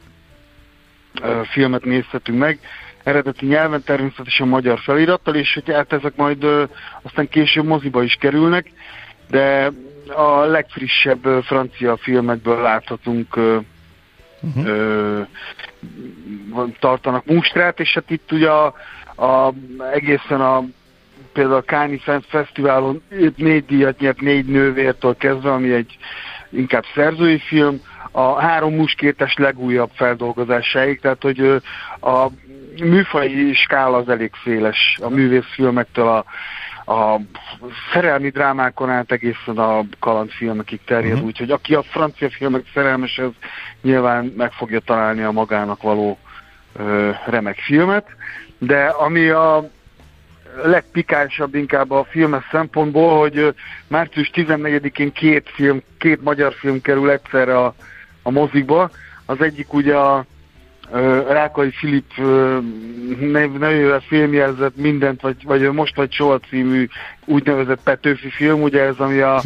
ö, 1.22 1.42
filmet 1.52 1.84
nézhetünk 1.84 2.40
meg, 2.40 2.60
eredeti 3.04 3.46
nyelven 3.46 3.84
természetesen 3.84 4.48
magyar 4.48 4.80
felirattal, 4.80 5.36
és 5.36 5.54
hogy 5.54 5.76
hát 5.76 5.94
ezek 5.94 6.16
majd 6.16 6.44
ö, 6.44 6.64
aztán 7.02 7.30
később 7.30 7.66
moziba 7.66 8.04
is 8.04 8.18
kerülnek, 8.20 8.72
de 9.30 9.72
a 10.08 10.46
legfrissebb 10.46 11.44
francia 11.44 11.98
filmekből 11.98 12.62
láthatunk 12.62 13.38
Mhm. 14.44 14.66
ö, 14.66 15.22
tartanak 16.80 17.26
mustrát, 17.26 17.80
és 17.80 17.94
hát 17.94 18.10
itt 18.10 18.32
ugye 18.32 18.50
a, 18.50 18.74
a, 19.16 19.54
egészen 19.94 20.42
a 20.42 20.64
például 21.34 21.56
a 21.56 21.62
Káni 21.62 22.02
Fesztiválon 22.28 23.02
négy 23.36 23.66
díjat 23.66 24.00
nyert 24.00 24.22
négy 24.22 24.46
nővértől 24.46 25.18
kezdve, 25.18 25.52
ami 25.52 25.72
egy 25.74 25.98
inkább 26.50 26.84
szerzői 26.96 27.40
film, 27.40 27.82
a 28.12 28.40
három 28.40 28.74
muskétes 28.76 29.36
legújabb 29.38 29.90
feldolgozásáig, 29.94 31.00
tehát 31.00 31.22
hogy 31.22 31.62
a 32.02 32.28
műfai 32.84 33.54
skála 33.54 33.98
az 33.98 34.10
elég 34.10 34.32
széles 34.44 34.98
a 35.02 35.10
művészfilmektől 35.10 36.08
a, 36.08 36.26
a 36.86 37.20
szerelmi 37.94 38.30
drámákon 38.30 38.90
át 38.90 39.12
egészen 39.12 39.58
a 39.58 39.84
kalandfilmekig 40.00 40.80
terjed, 40.86 41.12
uh-huh. 41.12 41.28
úgyhogy 41.28 41.52
aki 41.52 41.76
a 41.76 41.84
francia 41.84 42.30
filmek 42.30 42.64
szerelmes, 42.74 43.18
az 43.18 43.32
nyilván 43.82 44.34
meg 44.38 44.52
fogja 44.52 44.80
találni 44.80 45.22
a 45.22 45.32
magának 45.32 45.82
való 45.82 46.18
ö, 46.76 47.10
remek 47.26 47.58
filmet, 47.60 48.08
de 48.58 48.86
ami 48.86 49.28
a 49.28 49.70
legpikánsabb 50.64 51.56
inkább 51.56 51.92
a 51.92 52.04
filmes 52.10 52.44
szempontból, 52.52 53.20
hogy 53.20 53.56
március 53.88 54.32
14-én 54.34 55.12
két 55.12 55.50
film, 55.50 55.82
két 55.98 56.24
magyar 56.24 56.54
film 56.54 56.82
kerül 56.82 57.10
egyszerre 57.10 57.58
a 57.58 57.74
a 58.24 58.32
mozikba. 58.32 58.90
Az 59.26 59.42
egyik 59.42 59.74
ugye 59.74 59.96
a 59.96 60.26
Rákai 61.28 61.72
Filip 61.72 62.12
nevével 63.58 64.00
filmjelzett 64.00 64.76
mindent, 64.76 65.22
vagy, 65.22 65.36
vagy 65.44 65.72
Most 65.72 65.96
vagy 65.96 66.12
Soha 66.12 66.40
című 66.40 66.88
úgynevezett 67.26 67.84
Petőfi 67.84 68.30
film, 68.30 68.62
ugye 68.62 68.82
ez 68.82 68.98
ami 68.98 69.20
a 69.20 69.42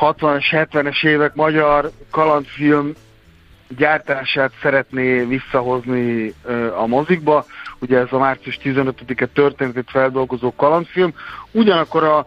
60-as, 0.00 0.44
70-es 0.50 1.06
évek 1.06 1.34
magyar 1.34 1.90
kalandfilm 2.10 2.92
gyártását 3.76 4.52
szeretné 4.62 5.24
visszahozni 5.24 6.34
a 6.76 6.86
mozikba. 6.86 7.44
Ugye 7.78 7.98
ez 7.98 8.06
a 8.10 8.18
március 8.18 8.58
15-e 8.62 9.26
történetét 9.26 9.90
feldolgozó 9.90 10.54
kalandfilm. 10.54 11.14
Ugyanakkor 11.52 12.04
a, 12.04 12.26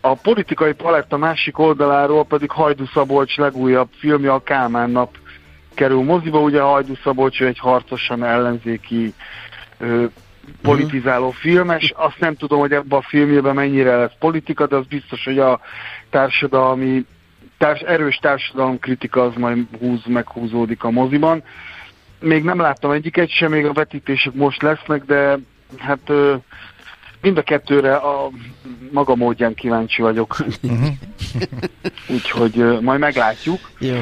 a 0.00 0.14
politikai 0.14 0.72
paletta 0.72 1.16
másik 1.16 1.58
oldaláról 1.58 2.24
pedig 2.24 2.50
Hajdu 2.50 2.84
Szabolcs 2.84 3.36
legújabb 3.36 3.88
filmje, 3.98 4.32
a 4.32 4.42
Kálmán 4.42 4.90
nap 4.90 5.16
kerül 5.74 6.02
moziba. 6.02 6.40
Ugye 6.40 6.60
Hajdu 6.60 6.94
Szabolcs 7.02 7.42
egy 7.42 7.58
harcosan 7.58 8.24
ellenzéki 8.24 9.14
ö, 9.78 10.04
politizáló 10.62 11.30
film, 11.30 11.70
és 11.70 11.92
azt 11.96 12.18
nem 12.18 12.36
tudom, 12.36 12.58
hogy 12.58 12.72
ebben 12.72 12.98
a 12.98 13.02
filmjében 13.02 13.54
mennyire 13.54 13.96
lesz 13.96 14.12
politika, 14.18 14.66
de 14.66 14.76
az 14.76 14.86
biztos, 14.86 15.24
hogy 15.24 15.38
a 15.38 15.60
társadalmi 16.10 17.06
társ, 17.58 17.80
erős 17.80 18.16
társadalomkritika 18.16 19.22
az 19.22 19.32
majd 19.36 19.66
húz, 19.78 20.04
meghúzódik 20.06 20.84
a 20.84 20.90
moziban. 20.90 21.42
Még 22.20 22.44
nem 22.44 22.60
láttam 22.60 22.90
egyiket 22.90 23.28
sem, 23.30 23.50
még 23.50 23.66
a 23.66 23.72
vetítések 23.72 24.32
most 24.32 24.62
lesznek, 24.62 25.04
de 25.04 25.38
hát 25.78 26.00
ö, 26.06 26.34
mind 27.20 27.38
a 27.38 27.42
kettőre 27.42 27.94
a 27.94 28.30
maga 28.92 29.14
módján 29.14 29.54
kíváncsi 29.54 30.02
vagyok. 30.02 30.36
Úgyhogy 32.08 32.58
ö, 32.58 32.80
majd 32.80 33.00
meglátjuk, 33.00 33.58
Jó. 33.78 33.96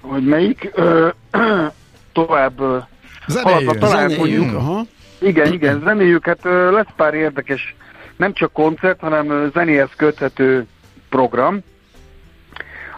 Hogy 0.00 0.24
melyik. 0.24 0.70
Ö, 0.74 1.08
tovább 2.12 2.60
ö, 2.60 2.78
Zenéljünk. 3.26 3.80
haladva 3.80 4.58
aha. 4.58 4.82
igen, 5.18 5.52
igen, 5.52 5.80
zenéjük, 5.84 6.26
hát 6.26 6.44
ö, 6.44 6.70
lesz 6.70 6.92
pár 6.96 7.14
érdekes, 7.14 7.76
nem 8.16 8.32
csak 8.32 8.52
koncert, 8.52 9.00
hanem 9.00 9.50
zenéhez 9.54 9.90
köthető 9.96 10.66
program, 11.08 11.60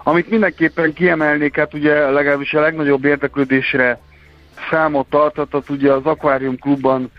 amit 0.03 0.31
mindenképpen 0.31 0.93
kiemelnék, 0.93 1.57
hát 1.57 1.75
ugye 1.75 2.11
legalábbis 2.11 2.55
a 2.55 2.61
legnagyobb 2.61 3.05
érdeklődésre 3.05 4.01
számot 4.71 5.07
tartatott, 5.11 5.71
ugye 5.71 5.93
az 5.93 6.05
Aquarium 6.05 6.59
Klubban 6.59 7.11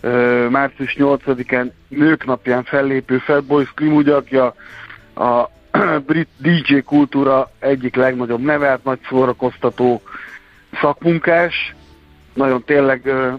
ö, 0.00 0.46
március 0.50 0.96
8-án 0.98 1.70
nők 1.88 2.24
napján 2.24 2.64
fellépő 2.64 3.18
Fatboy 3.18 3.64
Slim, 3.64 3.94
ugye, 3.94 4.14
aki 4.14 4.36
a, 4.36 4.54
a 5.14 5.50
brit 6.06 6.28
DJ 6.36 6.78
kultúra 6.78 7.50
egyik 7.58 7.96
legnagyobb 7.96 8.40
nevelt, 8.40 8.84
nagy 8.84 8.98
szórakoztató 9.08 10.02
szakmunkás, 10.80 11.74
nagyon 12.34 12.64
tényleg 12.64 13.06
ö, 13.06 13.32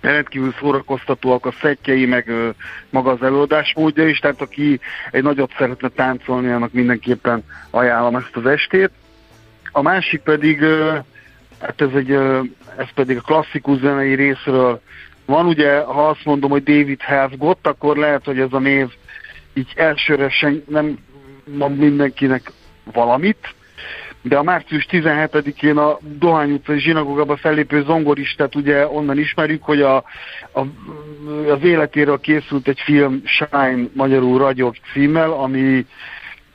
rendkívül 0.00 0.54
szórakoztatóak 0.58 1.46
a 1.46 1.54
szettjei, 1.60 2.06
meg 2.06 2.28
ö, 2.28 2.50
maga 2.90 3.10
az 3.10 3.22
előadás 3.22 3.72
módja 3.76 4.08
is, 4.08 4.18
tehát 4.18 4.40
aki 4.40 4.80
egy 5.10 5.22
nagyot 5.22 5.54
szeretne 5.58 5.88
táncolni, 5.88 6.50
annak 6.50 6.72
mindenképpen 6.72 7.44
ajánlom 7.70 8.16
ezt 8.16 8.36
az 8.36 8.46
estét. 8.46 8.90
A 9.72 9.82
másik 9.82 10.20
pedig, 10.20 10.60
ö, 10.60 10.96
hát 11.60 11.80
ez, 11.80 11.90
egy, 11.94 12.10
ö, 12.10 12.40
ez 12.76 12.88
pedig 12.94 13.16
a 13.16 13.20
klasszikus 13.20 13.78
zenei 13.78 14.14
részről 14.14 14.80
van, 15.24 15.46
ugye, 15.46 15.80
ha 15.80 16.08
azt 16.08 16.24
mondom, 16.24 16.50
hogy 16.50 16.62
David 16.62 17.00
Helfgott, 17.00 17.66
akkor 17.66 17.96
lehet, 17.96 18.24
hogy 18.24 18.38
ez 18.38 18.52
a 18.52 18.58
név 18.58 18.88
így 19.54 19.72
elsőre 19.76 20.28
sen, 20.30 20.64
nem 20.68 20.98
mond 21.56 21.76
mindenkinek 21.76 22.52
valamit, 22.92 23.54
de 24.22 24.36
a 24.36 24.42
március 24.42 24.86
17-én 24.90 25.76
a 25.76 25.98
Dohány 26.00 26.52
utcai 26.52 26.80
zsinagógában 26.80 27.36
fellépő 27.36 27.82
zongoristát 27.82 28.54
ugye 28.54 28.88
onnan 28.88 29.18
ismerjük, 29.18 29.62
hogy 29.62 29.80
a, 29.80 29.96
a, 30.52 30.60
az 31.48 31.62
életéről 31.62 32.20
készült 32.20 32.68
egy 32.68 32.80
film 32.80 33.22
Shine 33.24 33.88
magyarul 33.92 34.38
ragyog 34.38 34.74
címmel, 34.92 35.32
ami 35.32 35.86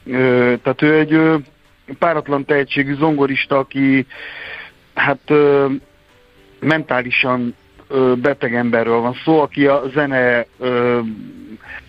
ö, 0.05 0.53
tehát 0.63 0.81
ő 0.81 0.99
egy 0.99 1.13
ö, 1.13 1.35
páratlan 1.99 2.45
tehetségű 2.45 2.95
zongorista, 2.95 3.57
aki 3.57 4.05
hát 4.93 5.21
ö, 5.25 5.65
mentálisan 6.59 7.55
beteg 8.15 8.55
emberről 8.55 8.99
van 8.99 9.15
szó, 9.23 9.41
aki 9.41 9.67
a 9.67 9.83
zene 9.93 10.45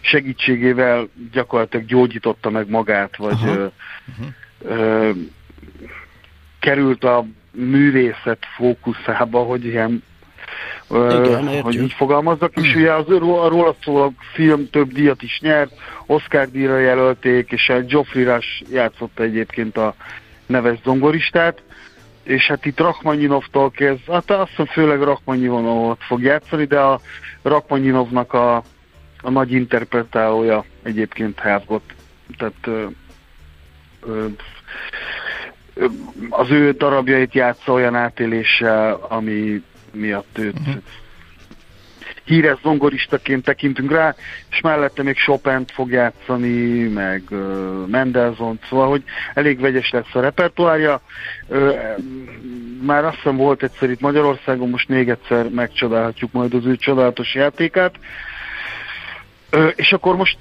segítségével 0.00 1.08
gyakorlatilag 1.32 1.86
gyógyította 1.86 2.50
meg 2.50 2.68
magát, 2.68 3.16
vagy 3.16 3.38
ö, 3.46 3.66
ö, 4.62 5.10
került 6.60 7.04
a 7.04 7.24
művészet 7.52 8.38
fókuszába, 8.56 9.38
hogy 9.42 9.64
ilyen 9.64 10.02
Igen, 10.90 11.42
értjük. 11.42 11.62
hogy 11.62 11.74
így 11.82 11.92
fogalmazzak, 11.92 12.56
és 12.56 12.74
ugye 12.74 12.92
az, 12.92 13.10
a 13.10 13.48
róla 13.48 13.74
szól 13.82 14.02
a 14.02 14.12
film 14.32 14.70
több 14.70 14.92
díjat 14.92 15.22
is 15.22 15.40
nyert, 15.40 15.72
Oscar 16.06 16.50
díjra 16.50 16.78
jelölték, 16.78 17.50
és 17.52 17.68
a 17.68 17.80
Geoffrey 17.80 18.24
Rush 18.24 18.62
játszotta 18.72 19.22
egyébként 19.22 19.76
a 19.76 19.94
neves 20.46 20.78
zongoristát, 20.84 21.62
és 22.28 22.46
hát 22.46 22.66
itt 22.66 22.78
Rachmaninovtól 22.78 23.70
kezd, 23.70 24.10
hát 24.10 24.30
azt 24.30 24.48
hiszem 24.48 24.66
főleg 24.66 25.02
Rachmaninovot 25.02 25.98
fog 26.00 26.22
játszani, 26.22 26.64
de 26.64 26.80
a 26.80 27.00
Rachmaninovnak 27.42 28.32
a, 28.32 28.56
a 29.22 29.30
nagy 29.30 29.52
interpretálója 29.52 30.64
egyébként 30.82 31.38
Helfgott. 31.38 31.94
Tehát 32.36 32.66
ö, 32.66 32.86
ö, 34.06 34.26
az 36.30 36.50
ő 36.50 36.70
darabjait 36.72 37.34
játsza 37.34 37.72
olyan 37.72 37.94
átéléssel, 37.94 38.94
ami 39.08 39.62
miatt 39.92 40.38
őt 40.38 40.58
uh-huh. 40.58 40.82
Híres 42.28 42.58
zongoristaként 42.62 43.44
tekintünk 43.44 43.90
rá, 43.90 44.14
és 44.50 44.60
mellette 44.60 45.02
még 45.02 45.16
chopin 45.16 45.64
fog 45.72 45.90
játszani, 45.90 46.88
meg 46.88 47.22
uh, 47.30 47.86
Mendelssohn, 47.86 48.58
szóval, 48.68 48.88
hogy 48.88 49.02
elég 49.34 49.60
vegyes 49.60 49.90
lesz 49.90 50.14
a 50.14 50.20
repertoárja. 50.20 51.00
Uh, 51.46 51.74
már 52.82 53.04
azt 53.04 53.16
hiszem 53.16 53.36
volt 53.36 53.62
egyszer 53.62 53.90
itt 53.90 54.00
Magyarországon, 54.00 54.68
most 54.68 54.88
még 54.88 55.08
egyszer 55.08 55.48
megcsodálhatjuk 55.48 56.32
majd 56.32 56.54
az 56.54 56.66
ő 56.66 56.76
csodálatos 56.76 57.34
játékát. 57.34 57.94
És 59.74 59.92
akkor 59.92 60.16
most 60.16 60.36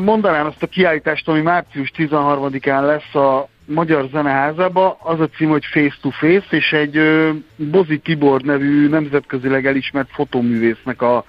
mondanám 0.00 0.46
azt 0.46 0.62
a 0.62 0.66
kiállítást, 0.66 1.28
ami 1.28 1.40
március 1.40 1.92
13-án 1.96 2.86
lesz 2.86 3.14
a 3.14 3.48
Magyar 3.66 4.08
Zeneházába, 4.12 4.98
az 5.02 5.20
a 5.20 5.28
cím, 5.28 5.48
hogy 5.48 5.64
Face 5.64 5.96
to 6.00 6.10
Face, 6.10 6.46
és 6.56 6.72
egy 6.72 6.96
ö, 6.96 7.30
Bozi 7.56 7.98
Tibor 7.98 8.40
nevű 8.40 8.88
nemzetközileg 8.88 9.66
elismert 9.66 10.08
fotóművésznek 10.10 11.02
a, 11.02 11.24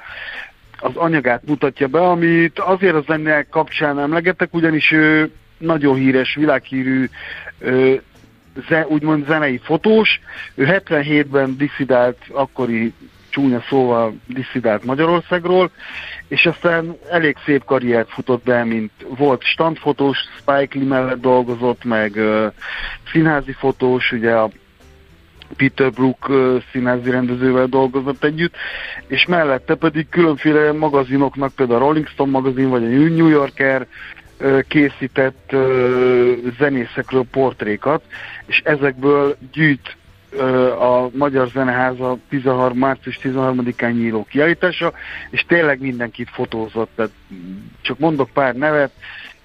az 0.79 0.95
anyagát 0.95 1.45
mutatja 1.45 1.88
be, 1.88 1.99
amit 1.99 2.59
azért 2.59 2.95
a 2.95 3.03
zene 3.07 3.43
kapcsán 3.43 3.99
emlegetek, 3.99 4.53
ugyanis 4.53 4.91
ő 4.91 5.31
nagyon 5.57 5.95
híres, 5.95 6.35
világhírű 6.35 7.09
ö, 7.59 7.93
ze, 8.67 8.85
úgymond 8.88 9.25
zenei 9.25 9.59
fotós. 9.63 10.19
Ő 10.55 10.65
77-ben 10.69 11.57
diszidált, 11.57 12.17
akkori 12.31 12.93
csúnya 13.38 13.63
szóval 13.69 14.15
diszidált 14.27 14.83
Magyarországról, 14.83 15.71
és 16.27 16.45
aztán 16.45 16.97
elég 17.09 17.35
szép 17.45 17.63
karriert 17.65 18.09
futott 18.09 18.43
be, 18.43 18.63
mint 18.63 18.91
volt 19.17 19.43
standfotós, 19.43 20.17
Spike 20.38 20.79
Lee 20.79 20.88
mellett 20.88 21.21
dolgozott, 21.21 21.83
meg 21.83 22.11
uh, 22.15 22.51
színházi 23.11 23.51
fotós, 23.51 24.11
ugye 24.11 24.31
a 24.31 24.49
Peter 25.55 25.91
Brook 25.91 26.29
uh, 26.29 26.61
színházi 26.71 27.09
rendezővel 27.09 27.65
dolgozott 27.65 28.23
együtt, 28.23 28.55
és 29.07 29.25
mellette 29.25 29.75
pedig 29.75 30.09
különféle 30.09 30.71
magazinoknak, 30.71 31.55
például 31.55 31.81
a 31.81 31.85
Rolling 31.85 32.07
Stone 32.07 32.31
magazin, 32.31 32.69
vagy 32.69 32.83
a 32.83 32.88
New 32.88 33.27
Yorker 33.27 33.88
készített 34.67 35.55
zenészekről 36.59 37.25
portrékat, 37.31 38.01
és 38.45 38.61
ezekből 38.63 39.38
gyűjt 39.51 39.97
a 40.79 41.09
Magyar 41.13 41.47
Zeneháza 41.47 42.17
13, 42.29 42.77
március 42.77 43.19
13-án 43.23 43.93
nyíló 43.93 44.25
kiállítása, 44.29 44.93
és 45.29 45.45
tényleg 45.47 45.81
mindenkit 45.81 46.29
fotózott, 46.29 46.89
tehát 46.95 47.11
csak 47.81 47.99
mondok 47.99 48.29
pár 48.29 48.55
nevet, 48.55 48.91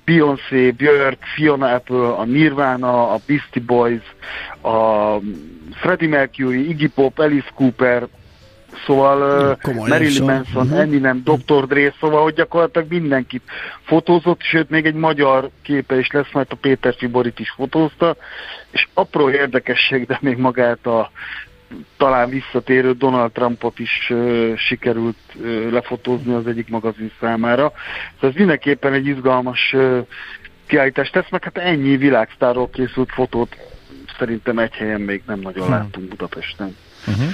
Beyoncé, 0.05 0.71
Björk, 0.71 1.25
Fiona 1.35 1.75
Apple, 1.75 2.09
a 2.09 2.25
Nirvana, 2.25 3.11
a 3.11 3.19
Beastie 3.27 3.63
Boys, 3.67 4.15
a 4.63 5.17
Freddie 5.75 6.09
Mercury, 6.09 6.69
Iggy 6.69 6.89
Pop, 6.95 7.19
Alice 7.19 7.51
Cooper, 7.55 8.09
szóval 8.87 9.51
uh, 9.51 9.59
Komoly 9.63 9.89
Marilyn. 9.89 10.25
Manson, 10.25 10.67
Mhm. 10.67 10.77
Eminem, 10.77 11.23
Dr. 11.25 11.67
Dre, 11.67 11.95
szóval, 12.01 12.23
hogy 12.23 12.35
gyakorlatilag 12.35 12.89
mindenkit 12.91 13.43
fotózott, 13.85 14.43
sőt, 14.43 14.71
még 14.71 14.87
egy 14.87 14.95
magyar 14.95 15.51
képe 15.63 15.99
is 15.99 16.11
lesz, 16.11 16.33
mert 16.33 16.53
a 16.53 16.57
Péter 16.57 16.95
Fiborit 16.99 17.39
is 17.39 17.51
fotózta, 17.51 18.17
és 18.71 18.89
apró 18.95 19.31
érdekesség, 19.31 20.07
de 20.07 20.19
még 20.21 20.37
magát 20.37 20.87
a 20.87 21.11
talán 21.97 22.29
visszatérő 22.29 22.93
Donald 22.93 23.33
Trumpot 23.33 23.79
is 23.79 24.11
uh, 24.11 24.57
sikerült 24.57 25.17
uh, 25.35 25.71
lefotózni 25.71 26.35
az 26.35 26.47
egyik 26.47 26.69
magazin 26.69 27.13
számára. 27.21 27.73
Szóval 28.15 28.31
ez 28.31 28.37
mindenképpen 28.37 28.93
egy 28.93 29.07
izgalmas 29.07 29.73
uh, 29.73 30.07
kiállítást 30.67 31.13
tesz, 31.13 31.31
meg 31.31 31.45
hát 31.45 31.59
ennyi 31.59 31.97
világsztárról 31.97 32.71
készült 32.71 33.13
fotót 33.13 33.57
szerintem 34.19 34.59
egy 34.59 34.75
helyen 34.75 35.01
még 35.01 35.23
nem 35.27 35.39
nagyon 35.41 35.65
Hmm. 35.67 35.75
láttunk 35.75 36.09
Budapesten. 36.09 36.77
Uh-huh. 37.07 37.25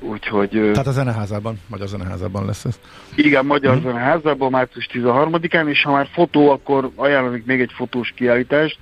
Úgyhogy 0.00 0.48
Tehát 0.50 0.86
a 0.86 0.92
zeneházában, 0.92 1.60
Magyar 1.66 1.88
Zeneházában 1.88 2.44
lesz 2.46 2.64
ez. 2.64 2.80
igen, 3.14 3.46
Magyar 3.46 3.74
Mhm. 3.76 3.84
Zeneházában 3.86 4.50
március 4.50 4.88
13-án, 4.92 5.68
és 5.68 5.82
ha 5.82 5.92
már 5.92 6.08
fotó, 6.12 6.50
akkor 6.50 6.90
ajánlanék 6.94 7.44
még 7.44 7.60
egy 7.60 7.72
fotós 7.74 8.12
kiállítást, 8.16 8.78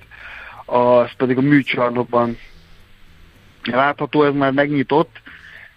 az 0.65 1.09
pedig 1.17 1.37
a 1.37 1.41
műcsarnokban 1.41 2.37
látható, 3.63 4.23
ez 4.23 4.33
már 4.33 4.51
megnyitott 4.51 5.21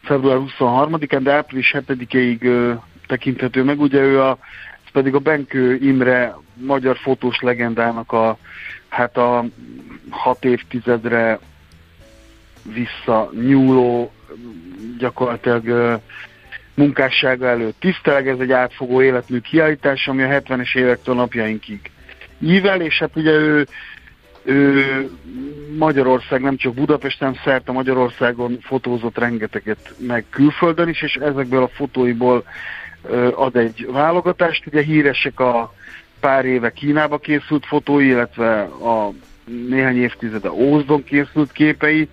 február 0.03 0.39
23-án, 0.59 1.21
de 1.23 1.33
április 1.33 1.75
7-ig 1.79 2.43
ö, 2.43 2.73
tekinthető 3.07 3.63
meg. 3.63 3.81
Ugye 3.81 4.01
ő 4.01 4.21
a, 4.21 4.39
ez 4.85 4.91
pedig 4.93 5.15
a 5.15 5.19
Benkő 5.19 5.75
Imre 5.75 6.37
magyar 6.55 6.97
fotós 6.97 7.41
legendának 7.41 8.13
a, 8.13 8.39
hát 8.89 9.17
a 9.17 9.45
hat 10.11 10.45
évtizedre 10.45 11.39
visszanyúló 12.63 14.13
gyakorlatilag 14.99 16.01
munkássága 16.75 17.47
előtt 17.47 17.81
tiszteleg, 17.81 18.29
ez 18.29 18.39
egy 18.39 18.53
átfogó 18.53 19.03
életmű 19.03 19.39
kiállítás, 19.39 20.09
ami 20.09 20.23
a 20.23 20.41
70-es 20.41 20.77
évektől 20.77 21.15
napjainkig 21.15 21.91
ível, 22.41 22.81
és 22.81 22.99
hát 22.99 23.17
ugye 23.17 23.31
ő, 23.31 23.67
ő 24.45 24.85
Magyarország, 25.79 26.41
nem 26.41 26.57
csak 26.57 26.75
Budapesten, 26.75 27.39
szerte 27.45 27.73
Magyarországon 27.73 28.59
fotózott 28.61 29.19
rengeteget, 29.19 29.95
meg 29.99 30.25
külföldön 30.31 30.89
is, 30.89 31.03
és 31.03 31.15
ezekből 31.15 31.63
a 31.63 31.69
fotóiból 31.69 32.45
ad 33.35 33.57
egy 33.57 33.87
válogatást. 33.91 34.67
Ugye 34.67 34.83
híresek 34.83 35.41
a 35.41 35.75
pár 36.21 36.45
éve 36.45 36.71
Kínába 36.73 37.19
készült 37.19 37.67
fotói, 37.67 38.07
illetve 38.07 38.61
a 38.63 39.13
néhány 39.69 39.97
évtizede 39.97 40.51
Ózdon 40.51 41.05
készült 41.05 41.53
képei, 41.53 42.09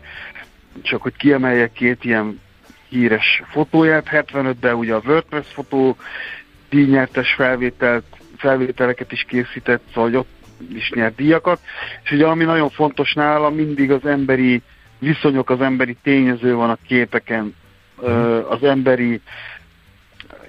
csak 0.82 1.02
hogy 1.02 1.16
kiemeljek 1.16 1.72
két 1.72 2.04
ilyen 2.04 2.40
híres 2.90 3.42
fotóját, 3.50 4.08
75-ben 4.12 4.74
ugye 4.74 4.94
a 4.94 5.02
WordPress 5.06 5.48
fotó 5.54 5.98
díjnyertes 6.70 7.34
felvételt, 7.34 8.04
felvételeket 8.38 9.12
is 9.12 9.24
készített, 9.24 9.82
szóval 9.94 10.10
hogy 10.10 10.16
ott 10.16 10.30
is 10.74 10.92
nyert 10.92 11.16
díjakat, 11.16 11.60
és 12.04 12.12
ugye 12.12 12.26
ami 12.26 12.44
nagyon 12.44 12.70
fontos 12.70 13.14
nála, 13.14 13.50
mindig 13.50 13.92
az 13.92 14.06
emberi 14.06 14.62
viszonyok, 15.00 15.50
az 15.50 15.62
emberi 15.62 15.98
tényező 16.04 16.56
van 16.56 16.70
a 16.70 16.78
képeken, 16.88 17.56
ö, 18.02 18.48
az 18.50 18.64
emberi 18.64 19.22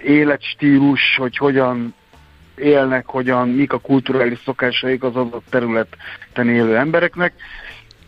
életstílus, 0.04 1.16
hogy 1.16 1.36
hogyan 1.36 1.94
élnek, 2.56 3.06
hogyan, 3.06 3.48
mik 3.48 3.72
a 3.72 3.78
kulturális 3.78 4.38
szokásaik 4.44 5.02
az 5.02 5.16
adott 5.16 5.44
területen 5.50 6.48
élő 6.48 6.76
embereknek. 6.76 7.32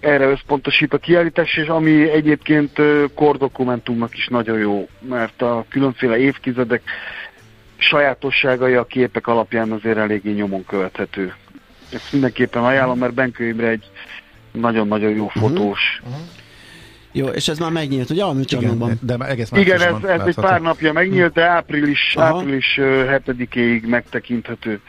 Erre 0.02 0.24
összpontosít 0.24 0.92
a 0.92 0.98
kiállítás, 0.98 1.56
és 1.56 1.66
ami 1.66 2.10
egyébként 2.10 2.80
kordokumentumnak 3.14 4.16
is 4.16 4.26
nagyon 4.26 4.58
jó, 4.58 4.88
mert 5.08 5.42
a 5.42 5.64
különféle 5.68 6.18
évtizedek 6.18 6.82
sajátosságai 7.76 8.74
a 8.74 8.84
képek 8.84 9.26
alapján 9.26 9.72
azért 9.72 9.96
eléggé 9.96 10.30
nyomon 10.30 10.64
követhető. 10.64 11.34
Ezt 11.92 12.12
mindenképpen 12.12 12.64
ajánlom, 12.64 12.98
mert 12.98 13.14
Benkő 13.14 13.46
Imre 13.46 13.68
egy 13.68 13.90
nagyon-nagyon 14.52 15.10
jó 15.10 15.28
fotós. 15.28 16.02
Jó, 17.12 17.26
és 17.26 17.48
ez 17.48 17.58
már 17.58 17.70
megnyílt, 17.70 18.10
ugye 18.10 18.24
a 18.24 18.32
műcsarnokban? 18.32 18.90
Igen, 18.90 18.98
de 19.02 19.16
már 19.16 19.30
egész 19.30 19.50
Igen, 19.52 19.80
ez, 19.80 20.04
ez 20.04 20.26
egy 20.26 20.34
pár 20.34 20.60
napja 20.60 20.92
megnyílt, 20.92 21.32
de 21.32 21.44
április, 21.44 22.14
Aha. 22.16 22.26
április 22.36 22.78
ö, 22.78 23.04
7-ig 23.26 23.86
megtekinthető. 23.86 24.80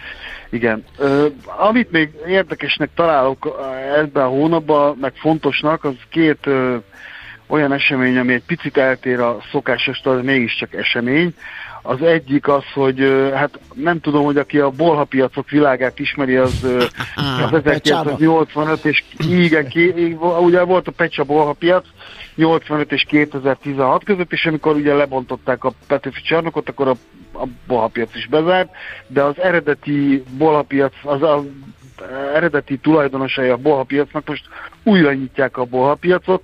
Igen. 0.53 0.83
Ö, 0.97 1.27
amit 1.45 1.91
még 1.91 2.09
érdekesnek 2.27 2.89
találok 2.95 3.59
ebben 3.95 4.25
a 4.25 4.27
hónapban, 4.27 4.97
meg 5.01 5.13
fontosnak, 5.15 5.83
az 5.83 5.95
két 6.09 6.47
ö, 6.47 6.75
olyan 7.47 7.71
esemény, 7.73 8.17
ami 8.17 8.33
egy 8.33 8.43
picit 8.45 8.77
eltér 8.77 9.19
a 9.19 9.37
szokásostól, 9.51 10.15
de 10.15 10.21
mégiscsak 10.21 10.73
esemény. 10.73 11.33
Az 11.81 12.01
egyik 12.01 12.47
az, 12.47 12.63
hogy 12.73 13.29
hát 13.33 13.59
nem 13.73 13.99
tudom, 13.99 14.25
hogy 14.25 14.37
aki 14.37 14.59
a 14.59 14.69
bolhapiacok 14.69 15.49
világát 15.49 15.99
ismeri, 15.99 16.35
az, 16.35 16.63
az 17.51 17.61
Pecsába. 17.63 18.11
1985 18.11 18.85
és 18.85 19.03
igen, 19.29 19.67
ki, 19.67 20.17
ugye 20.41 20.63
volt 20.63 20.87
a 20.87 20.91
Pecsa 20.91 21.23
bolhapiac 21.23 21.85
85 22.35 22.91
és 22.91 23.05
2016 23.07 24.03
között, 24.03 24.31
és 24.31 24.45
amikor 24.45 24.75
ugye 24.75 24.93
lebontották 24.93 25.63
a 25.63 25.73
Petőfi 25.87 26.21
csarnokot, 26.21 26.69
akkor 26.69 26.87
a, 26.87 26.93
a 27.33 27.45
bolhapiac 27.67 28.15
is 28.15 28.27
bezárt, 28.27 28.69
de 29.07 29.23
az 29.23 29.39
eredeti 29.39 30.23
bolhapiac, 30.37 30.93
az 31.03 31.21
a 31.21 31.43
eredeti 32.33 32.77
tulajdonosai 32.77 33.49
a 33.49 33.57
bolhapiacnak 33.57 34.27
most 34.27 34.45
újra 34.83 35.13
nyitják 35.13 35.57
a 35.57 35.65
bolhapiacot, 35.65 36.43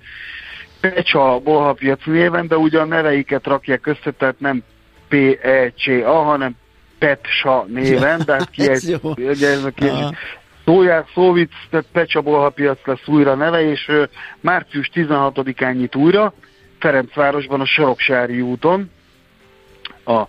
Pecsa 0.80 1.38
bolhapiac 1.38 2.04
néven, 2.04 2.46
de 2.46 2.56
ugye 2.56 2.80
a 2.80 2.84
neveiket 2.84 3.46
rakják 3.46 3.86
össze, 3.86 4.10
tehát 4.10 4.40
nem 4.40 4.62
P-E-C-A, 5.08 6.22
hanem 6.22 6.56
Petsa 6.98 7.64
néven, 7.68 8.22
de 8.24 8.32
hát 8.32 8.50
ki 8.50 8.68
egy, 8.70 9.00
ugye 9.02 9.48
ez 9.48 9.64
a 9.64 9.70
kérdés. 9.70 10.00
Aha. 10.00 10.14
Szójá, 10.64 11.04
Szóvic, 11.14 11.52
tehát 11.70 11.86
Pecsa 11.92 12.20
bolhapiac 12.20 12.78
lesz 12.84 13.06
újra 13.06 13.34
neve, 13.34 13.70
és 13.70 13.90
március 14.40 14.90
16-án 14.94 15.76
nyit 15.76 15.94
újra, 15.94 16.32
Ferencvárosban 16.78 17.60
a 17.60 17.64
Soroksári 17.64 18.40
úton, 18.40 18.90
a 20.04 20.22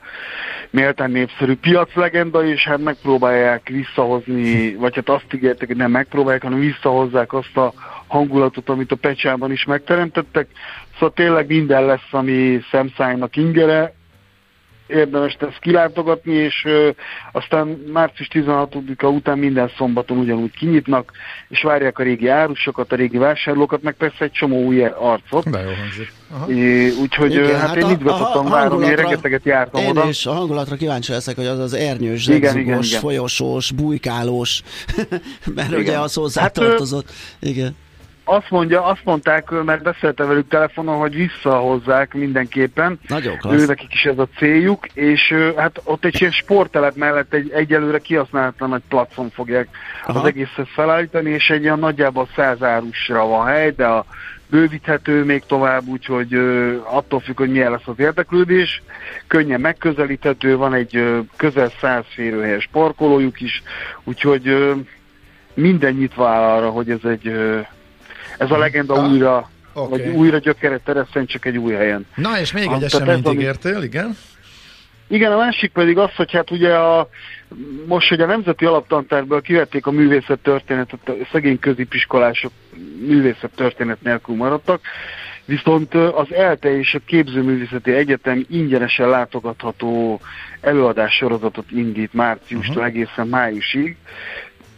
méltán 0.72 1.12
népszerű 1.12 1.56
piaclegenda, 1.56 2.46
és 2.46 2.64
hát 2.64 2.84
megpróbálják 2.84 3.70
visszahozni, 3.70 4.76
vagy 4.76 4.96
hát 4.96 5.10
azt 5.10 5.34
ígértek, 5.34 5.68
hogy 5.68 5.78
nem 5.78 5.92
megpróbálják, 5.92 6.44
hanem 6.44 6.60
visszahozzák 6.60 7.34
azt 7.34 7.58
a 7.58 7.74
hangulatot, 8.08 8.70
amit 8.70 8.92
a 8.92 8.96
Pecsában 8.96 9.52
is 9.52 9.66
megteremtettek. 9.66 10.48
Szóval 10.94 11.14
tényleg 11.14 11.48
minden 11.48 11.86
lesz, 11.86 12.08
ami 12.12 12.60
szemszájnak 12.72 13.36
ingere, 13.36 13.94
érdemes 14.92 15.38
ezt 15.40 15.60
kilátogatni, 15.60 16.34
és 16.34 16.64
ö, 16.66 16.90
aztán 17.32 17.68
március 17.94 18.28
16-a 18.34 19.06
után 19.06 19.38
minden 19.38 19.72
szombaton 19.78 20.18
ugyanúgy 20.18 20.52
kinyitnak, 20.52 21.12
és 21.50 21.62
várják 21.62 22.00
a 22.00 22.04
régi 22.04 22.28
árusokat, 22.28 22.92
a 22.92 22.96
régi 22.96 23.18
vásárlókat, 23.18 23.82
meg 23.82 23.94
persze 23.94 24.24
egy 24.24 24.32
csomó 24.32 24.64
új 24.66 24.84
arcot. 24.86 25.50
De 25.50 25.60
jó 25.60 25.70
hangzik. 25.70 26.14
Úgyhogy 27.02 27.34
Igen, 27.34 27.60
hát, 27.60 27.68
hát 27.68 27.76
én 27.76 27.90
izgatottan 27.90 28.50
várom, 28.50 28.82
én 28.82 28.96
rengeteget 28.96 29.46
jártam 29.46 29.82
Én 29.82 29.90
oda. 29.90 30.08
is 30.08 30.26
a 30.26 30.32
hangulatra 30.32 30.76
kíváncsi 30.76 31.12
leszek, 31.12 31.36
hogy 31.36 31.46
az 31.46 31.60
az 31.60 31.74
ernyős, 31.74 32.28
igen. 32.28 32.82
folyosós, 32.82 33.72
bujkálós, 33.72 34.62
mert 35.56 35.68
Igen. 35.68 35.80
ugye 35.80 36.00
az 36.00 36.14
hozzátartozott. 36.14 37.12
Igen. 37.40 37.76
Azt 38.32 38.50
mondja, 38.50 38.84
azt 38.84 39.04
mondták, 39.04 39.50
mert 39.50 39.84
beszéltem 39.84 40.28
velük 40.28 40.48
telefonon, 40.48 40.98
hogy 40.98 41.16
visszahozzák 41.16 42.14
mindenképpen. 42.14 43.00
Nagyon 43.08 43.38
klassz. 43.38 43.62
Ő 43.62 43.66
nekik 43.66 43.94
is 43.94 44.04
ez 44.04 44.18
a 44.18 44.28
céljuk, 44.38 44.88
és 44.94 45.34
hát 45.56 45.82
ott 45.84 46.06
egy 46.06 46.20
ilyen 46.20 46.32
sporttelep 46.32 46.96
mellett 46.96 47.34
egy, 47.34 47.52
egyelőre 47.52 47.98
kihasználatlan 48.00 48.70
nagy 48.70 48.82
placon 48.88 49.30
fogják 49.30 49.68
Aha. 50.06 50.20
az 50.20 50.26
egészet 50.26 50.68
felállítani, 50.68 51.30
és 51.30 51.50
egy 51.50 51.62
ilyen 51.62 51.80
nagyjából 51.80 52.28
száz 52.36 52.64
árusra 52.64 53.28
van 53.28 53.46
hely, 53.46 53.72
de 53.72 53.86
a 53.86 54.06
bővíthető 54.50 55.24
még 55.24 55.44
tovább, 55.48 55.88
úgyhogy 55.88 56.34
ö, 56.34 56.76
attól 56.84 57.20
függ, 57.20 57.38
hogy 57.38 57.52
milyen 57.52 57.72
lesz 57.72 57.88
az 57.88 58.00
érdeklődés. 58.00 58.82
Könnyen 59.28 59.62
megközelíthető, 59.62 60.56
van 60.56 60.74
egy 60.74 60.96
ö, 60.96 61.20
közel 61.38 61.72
száz 61.82 62.04
férőhelyes 62.14 62.70
parkolójuk 62.72 63.42
is, 63.42 63.64
úgyhogy 64.04 64.48
ö, 64.48 64.74
minden 65.54 65.94
nyitva 65.94 66.28
áll 66.28 66.58
arra, 66.58 66.70
hogy 66.70 66.90
ez 66.90 67.04
egy 67.04 67.28
ez 68.42 68.52
a 68.52 68.58
legenda 68.58 68.94
Ah, 68.94 69.12
újra, 69.12 69.50
oké. 69.74 69.90
vagy 69.90 70.16
újra 70.16 70.38
gyökeret 70.38 70.82
tereszen 70.84 71.26
csak 71.26 71.46
egy 71.46 71.58
új 71.58 71.74
helyen. 71.74 72.06
Na 72.16 72.40
és 72.40 72.52
még 72.52 72.68
Ah, 72.68 72.76
egy 72.76 72.84
eseményt 72.84 73.20
ez, 73.20 73.26
ami- 73.26 73.38
ígértél, 73.38 73.82
igen? 73.84 74.18
Igen, 75.08 75.32
a 75.32 75.38
másik 75.38 75.72
pedig 75.72 75.98
az, 75.98 76.16
hogy 76.16 76.32
hát 76.32 76.52
ugye 76.52 76.76
a, 76.76 77.10
most, 77.88 78.10
hogy 78.10 78.22
a 78.22 78.26
Nemzeti 78.26 78.66
Alaptantárból 78.66 79.42
kivették 79.42 79.86
a 79.86 79.92
művészet 79.92 80.40
történetet, 80.40 81.10
a 81.10 81.28
szegény 81.32 81.60
középiskolások 81.60 82.52
művészet 83.08 83.52
történet 83.56 84.02
nélkül 84.02 84.36
maradtak, 84.36 84.82
viszont 85.46 85.94
az 85.94 86.34
ELTE 86.34 86.78
és 86.78 86.94
a 86.94 87.00
Képzőművészeti 87.06 87.92
Egyetem 87.92 88.46
ingyenesen 88.50 89.10
látogatható 89.10 90.20
előadássorozatot 90.62 91.72
indít 91.72 92.14
márciustól 92.14 92.76
uh-huh. 92.76 92.86
egészen 92.86 93.28
májusig, 93.28 93.98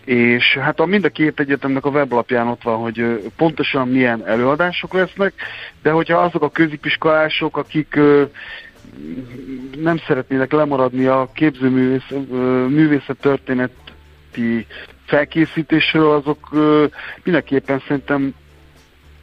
és 0.05 0.57
hát 0.57 0.79
a 0.79 0.85
mind 0.85 1.05
a 1.05 1.09
két 1.09 1.39
egyetemnek 1.39 1.85
a 1.85 1.89
weblapján 1.89 2.47
ott 2.47 2.63
van, 2.63 2.77
hogy 2.77 3.21
pontosan 3.37 3.87
milyen 3.87 4.27
előadások 4.27 4.93
lesznek, 4.93 5.33
de 5.81 5.91
hogyha 5.91 6.17
azok 6.17 6.41
a 6.41 6.49
középiskolások, 6.49 7.57
akik 7.57 7.99
nem 9.77 9.97
szeretnének 10.07 10.51
lemaradni 10.51 11.05
a 11.05 11.29
képzőművész, 11.33 12.09
művészet 12.67 13.17
történeti 13.21 14.67
felkészítésről, 15.05 16.11
azok 16.11 16.49
mindenképpen 17.23 17.81
szerintem 17.87 18.33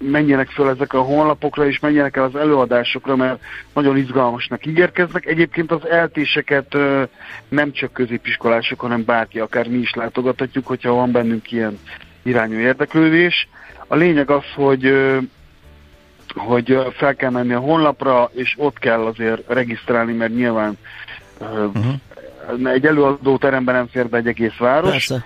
menjenek 0.02 0.48
föl 0.48 0.68
ezekre 0.68 0.98
a 0.98 1.02
honlapokra, 1.02 1.66
és 1.66 1.80
menjenek 1.80 2.16
el 2.16 2.24
az 2.24 2.36
előadásokra, 2.36 3.16
mert 3.16 3.40
nagyon 3.74 3.96
izgalmasnak 3.96 4.66
ígérkeznek. 4.66 5.26
Egyébként 5.26 5.70
az 5.70 5.88
eltéseket 5.88 6.76
nem 7.48 7.72
csak 7.72 7.92
középiskolások, 7.92 8.80
hanem 8.80 9.04
bárki, 9.04 9.38
akár 9.38 9.68
mi 9.68 9.78
is 9.78 9.94
látogathatjuk, 9.94 10.66
hogyha 10.66 10.92
van 10.92 11.12
bennünk 11.12 11.52
ilyen 11.52 11.78
irányú 12.22 12.58
érdeklődés. 12.58 13.48
A 13.86 13.96
lényeg 13.96 14.30
az, 14.30 14.44
hogy 14.54 14.94
hogy 16.34 16.78
fel 16.96 17.14
kell 17.14 17.30
menni 17.30 17.52
a 17.52 17.58
honlapra, 17.58 18.30
és 18.32 18.54
ott 18.58 18.78
kell 18.78 19.00
azért 19.00 19.42
regisztrálni, 19.48 20.12
mert 20.12 20.34
nyilván 20.34 20.78
uh-huh. 21.38 22.72
egy 22.72 22.86
előadó 22.86 23.36
teremben 23.36 23.74
nem 23.74 23.86
fér 23.86 24.08
be 24.08 24.16
egy 24.16 24.26
egész 24.26 24.56
város. 24.58 24.90
Persze. 24.90 25.24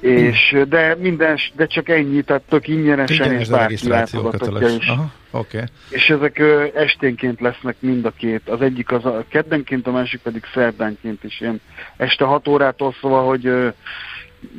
És, 0.00 0.56
de 0.68 0.96
minden, 1.00 1.38
de 1.56 1.66
csak 1.66 1.88
ennyi, 1.88 2.22
tehát 2.22 2.42
tök 2.48 2.68
ingyenesen, 2.68 3.32
és 3.32 3.48
bárki 3.48 4.18
köteles. 4.30 4.76
is. 4.76 4.88
Aha. 4.88 5.12
Okay. 5.30 5.62
És 5.90 6.08
ezek 6.08 6.38
ö, 6.38 6.64
esténként 6.74 7.40
lesznek 7.40 7.76
mind 7.78 8.04
a 8.04 8.10
két. 8.10 8.48
Az 8.48 8.60
egyik 8.60 8.92
az 8.92 9.04
a 9.04 9.24
keddenként, 9.28 9.86
a 9.86 9.90
másik 9.90 10.20
pedig 10.20 10.42
szerdánként 10.54 11.24
is. 11.24 11.40
Ilyen 11.40 11.60
este 11.96 12.24
6 12.24 12.48
órától 12.48 12.94
szóval, 13.00 13.26
hogy 13.26 13.46
ö, 13.46 13.68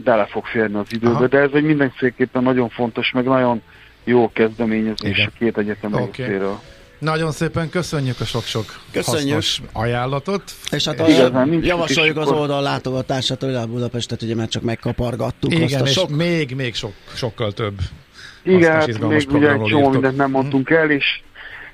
bele 0.03 0.25
fog 0.25 0.45
férni 0.45 0.75
az 0.75 0.87
időbe. 0.89 1.15
Aha. 1.15 1.27
De 1.27 1.39
ez 1.39 1.49
egy 1.53 1.63
mindenféleképpen 1.63 2.43
nagyon 2.43 2.69
fontos, 2.69 3.11
meg 3.11 3.23
nagyon 3.23 3.61
jó 4.03 4.31
kezdeményezés 4.31 5.17
Igen. 5.17 5.31
a 5.33 5.37
két 5.37 5.57
egyetem 5.57 5.93
Oké. 5.93 6.23
részéről. 6.23 6.59
Nagyon 6.99 7.31
szépen 7.31 7.69
köszönjük 7.69 8.19
a 8.19 8.25
sok-sok 8.25 8.65
Köszönjük. 8.91 9.33
hasznos 9.35 9.61
ajánlatot. 9.73 10.43
És 10.71 10.85
hát 10.85 10.99
Igazán 11.07 11.49
a, 11.49 11.65
javasoljuk 11.65 12.17
az 12.17 12.27
oldal 12.27 12.61
látogatását, 12.61 13.43
a 13.43 13.47
Világ 13.47 13.69
Budapestet, 13.69 14.21
ugye 14.21 14.35
már 14.35 14.47
csak 14.47 14.63
megkapargattuk 14.63 15.51
azt 15.51 15.61
Igen, 15.61 15.81
a 15.81 15.85
és 15.85 15.91
sok 15.91 16.09
még, 16.09 16.55
még 16.55 16.75
sok, 16.75 16.93
sokkal 17.15 17.51
több. 17.51 17.77
Igen, 18.43 18.71
hát 18.71 18.99
még 18.99 19.27
ugye 19.31 19.51
egy 19.51 19.61
csomó 19.63 19.89
mindent 19.89 20.17
nem 20.17 20.31
mondtunk 20.31 20.69
el, 20.69 20.89
és 20.91 21.05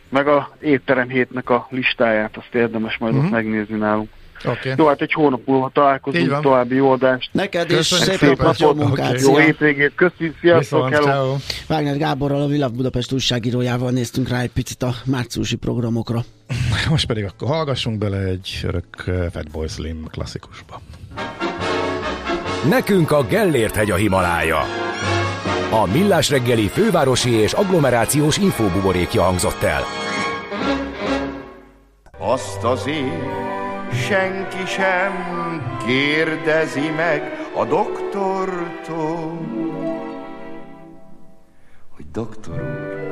meg 0.09 0.27
a 0.27 0.55
étterem 0.61 1.09
hétnek 1.09 1.49
a 1.49 1.67
listáját, 1.69 2.37
azt 2.37 2.53
érdemes 2.53 2.97
majd 2.97 3.13
Mhm. 3.13 3.25
ott 3.25 3.31
megnézni 3.31 3.77
nálunk. 3.77 4.09
Oké. 4.43 4.73
Jó, 4.77 4.87
hát 4.87 5.01
egy 5.01 5.13
hónap 5.13 5.41
múlva 5.45 5.69
találkozunk, 5.73 6.39
további 6.41 6.75
jó 6.75 6.91
adást. 6.91 7.29
Neked 7.31 7.71
is 7.71 7.77
Köszönjük 7.77 8.19
szép 8.19 8.37
napot, 8.37 8.59
jó 8.59 8.73
munkát, 8.73 9.21
Jó 9.21 9.37
hétvégét, 9.37 9.95
köszönjük, 9.95 10.35
sziasztok, 10.41 10.89
hello! 10.89 11.35
Wagner 11.69 11.97
Gáborral, 11.97 12.41
a 12.41 12.47
Világ 12.47 12.71
Budapest 12.71 13.11
újságírójával 13.11 13.91
néztünk 13.91 14.29
rá 14.29 14.41
egy 14.41 14.51
picit 14.51 14.83
a 14.83 14.93
márciusi 15.05 15.55
programokra. 15.55 16.23
Most 16.89 17.05
pedig 17.05 17.23
akkor 17.23 17.47
hallgassunk 17.47 17.97
bele 17.97 18.17
egy 18.17 18.59
örök 18.63 18.85
uh, 19.07 19.25
Fatboy 19.31 19.67
Slim 19.67 20.07
klasszikusba. 20.11 20.81
Nekünk 22.69 23.11
a 23.11 23.23
Gellért 23.23 23.75
hegy 23.75 23.91
a 23.91 23.95
Himalája. 23.95 24.59
A 25.71 25.85
Millás 25.93 26.29
reggeli 26.29 26.67
fővárosi 26.67 27.31
és 27.31 27.53
agglomerációs 27.53 28.37
infóbuborékja 28.37 29.21
hangzott 29.21 29.61
el. 29.63 29.83
Azt 32.17 32.63
azért 32.63 33.64
senki 33.93 34.65
sem 34.67 35.13
kérdezi 35.85 36.89
meg 36.95 37.21
a 37.55 37.65
doktortól, 37.65 39.39
hogy 41.95 42.05
doktor 42.11 42.53
úr, 42.53 43.03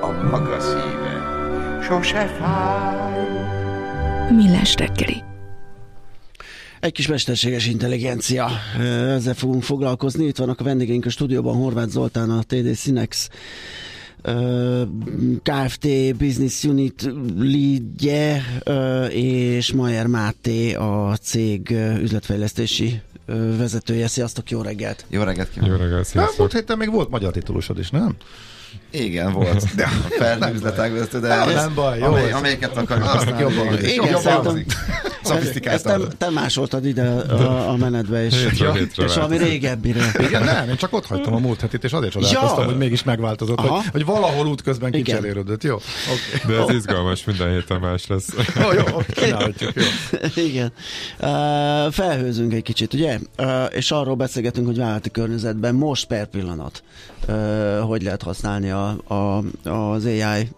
a 0.00 0.10
maga 0.30 0.60
szíve 0.60 1.40
sose 1.82 2.26
fáj. 2.26 3.12
Millás 4.30 4.74
reggeli. 4.74 5.22
Egy 6.80 6.92
kis 6.92 7.06
mesterséges 7.06 7.66
intelligencia, 7.66 8.50
ezzel 9.08 9.34
fogunk 9.34 9.62
foglalkozni. 9.62 10.24
Itt 10.24 10.36
vannak 10.36 10.60
a 10.60 10.64
vendégeink 10.64 11.06
a 11.06 11.10
stúdióban, 11.10 11.56
Horváth 11.56 11.90
Zoltán, 11.90 12.30
a 12.30 12.42
TD 12.42 12.76
Synex 12.76 13.28
ö, 13.30 13.91
Kft. 15.42 15.86
Business 16.18 16.64
Unit 16.64 17.08
leadje, 17.38 18.42
és 19.10 19.72
Mayer 19.72 20.06
Máté, 20.06 20.72
a 20.74 21.16
cég 21.20 21.70
üzletfejlesztési 22.00 23.00
vezetője. 23.56 24.06
Sziasztok, 24.06 24.50
jó 24.50 24.62
reggelt! 24.62 25.04
Jó 25.08 25.22
reggelt 25.22 25.48
Jó 25.54 25.62
kívánok! 25.62 25.80
reggelt, 25.80 25.96
Hát, 25.96 26.06
sziasztok! 26.06 26.38
múlt 26.38 26.52
héten 26.52 26.78
még 26.78 26.90
volt 26.90 27.10
magyar 27.10 27.32
titulusod 27.32 27.78
is, 27.78 27.90
nem? 27.90 28.16
Igen, 28.92 29.32
volt. 29.32 29.74
De 29.76 29.88
vezető, 30.90 31.20
de 31.20 31.28
Nem, 31.28 31.52
nem 31.54 31.74
baj, 31.74 31.98
jó 31.98 32.04
amely, 32.04 32.32
amelyiket 32.32 32.76
akarjuk 32.76 33.06
Azt 33.06 33.14
használni. 33.14 33.54
jobban. 33.54 33.78
Igen, 33.78 34.10
Jobban 34.10 34.20
szerintem-. 35.22 35.72
Ezt 35.72 35.84
te, 35.84 35.98
te 36.18 36.30
másoltad 36.30 36.86
ide 36.86 37.08
a, 37.08 37.68
a 37.68 37.76
menetbe, 37.76 38.24
és, 38.24 38.42
Hétről 38.42 38.72
hétre 38.72 39.04
és 39.04 39.14
valami 39.14 39.38
régebbiről. 39.38 40.04
Igen, 40.18 40.44
nem, 40.44 40.68
én 40.68 40.76
csak 40.76 40.92
ott 40.92 41.06
hagytam 41.06 41.34
a 41.34 41.38
múlt 41.38 41.60
hetit, 41.60 41.84
és 41.84 41.92
azért 41.92 42.12
csodálkoztam, 42.12 42.58
Ja. 42.58 42.64
hogy 42.64 42.76
mégis 42.76 43.02
megváltozott, 43.02 43.58
Aha. 43.58 43.74
hogy, 43.74 43.84
hogy 43.92 44.04
valahol 44.04 44.46
útközben 44.46 44.90
kicserélődött. 44.90 45.62
Jó, 45.62 45.74
oké. 45.74 46.52
De 46.54 46.62
ez 46.62 46.74
izgalmas, 46.74 47.24
minden 47.24 47.50
héten 47.50 47.80
más 47.80 48.06
lesz. 48.06 48.28
Jó, 48.60 48.72
jó, 48.72 49.02
csinálhatjuk, 49.14 49.72
jó. 49.74 49.82
Igen. 50.44 50.72
Uh, 51.20 51.92
felhőzünk 51.92 52.52
egy 52.54 52.62
kicsit, 52.62 52.94
ugye? 52.94 53.18
Uh, 53.38 53.46
és 53.70 53.90
arról 53.90 54.14
beszélgetünk, 54.14 54.66
hogy 54.66 54.78
vállalati 54.78 55.10
környezetben 55.10 55.74
most 55.74 56.06
per 56.06 56.26
pillanat 56.26 56.82
uh, 57.28 57.78
hogy 57.80 58.02
lehet 58.02 58.22
használni 58.22 58.70
a, 58.70 58.81
a, 58.90 59.44
az 59.70 60.04
AI 60.04 60.48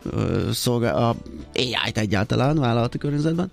szolgál, 0.53 0.97
a 0.97 1.17
AI-t 1.55 1.99
egyáltalán 1.99 2.59
vállalati 2.59 2.99
környezetben. 2.99 3.51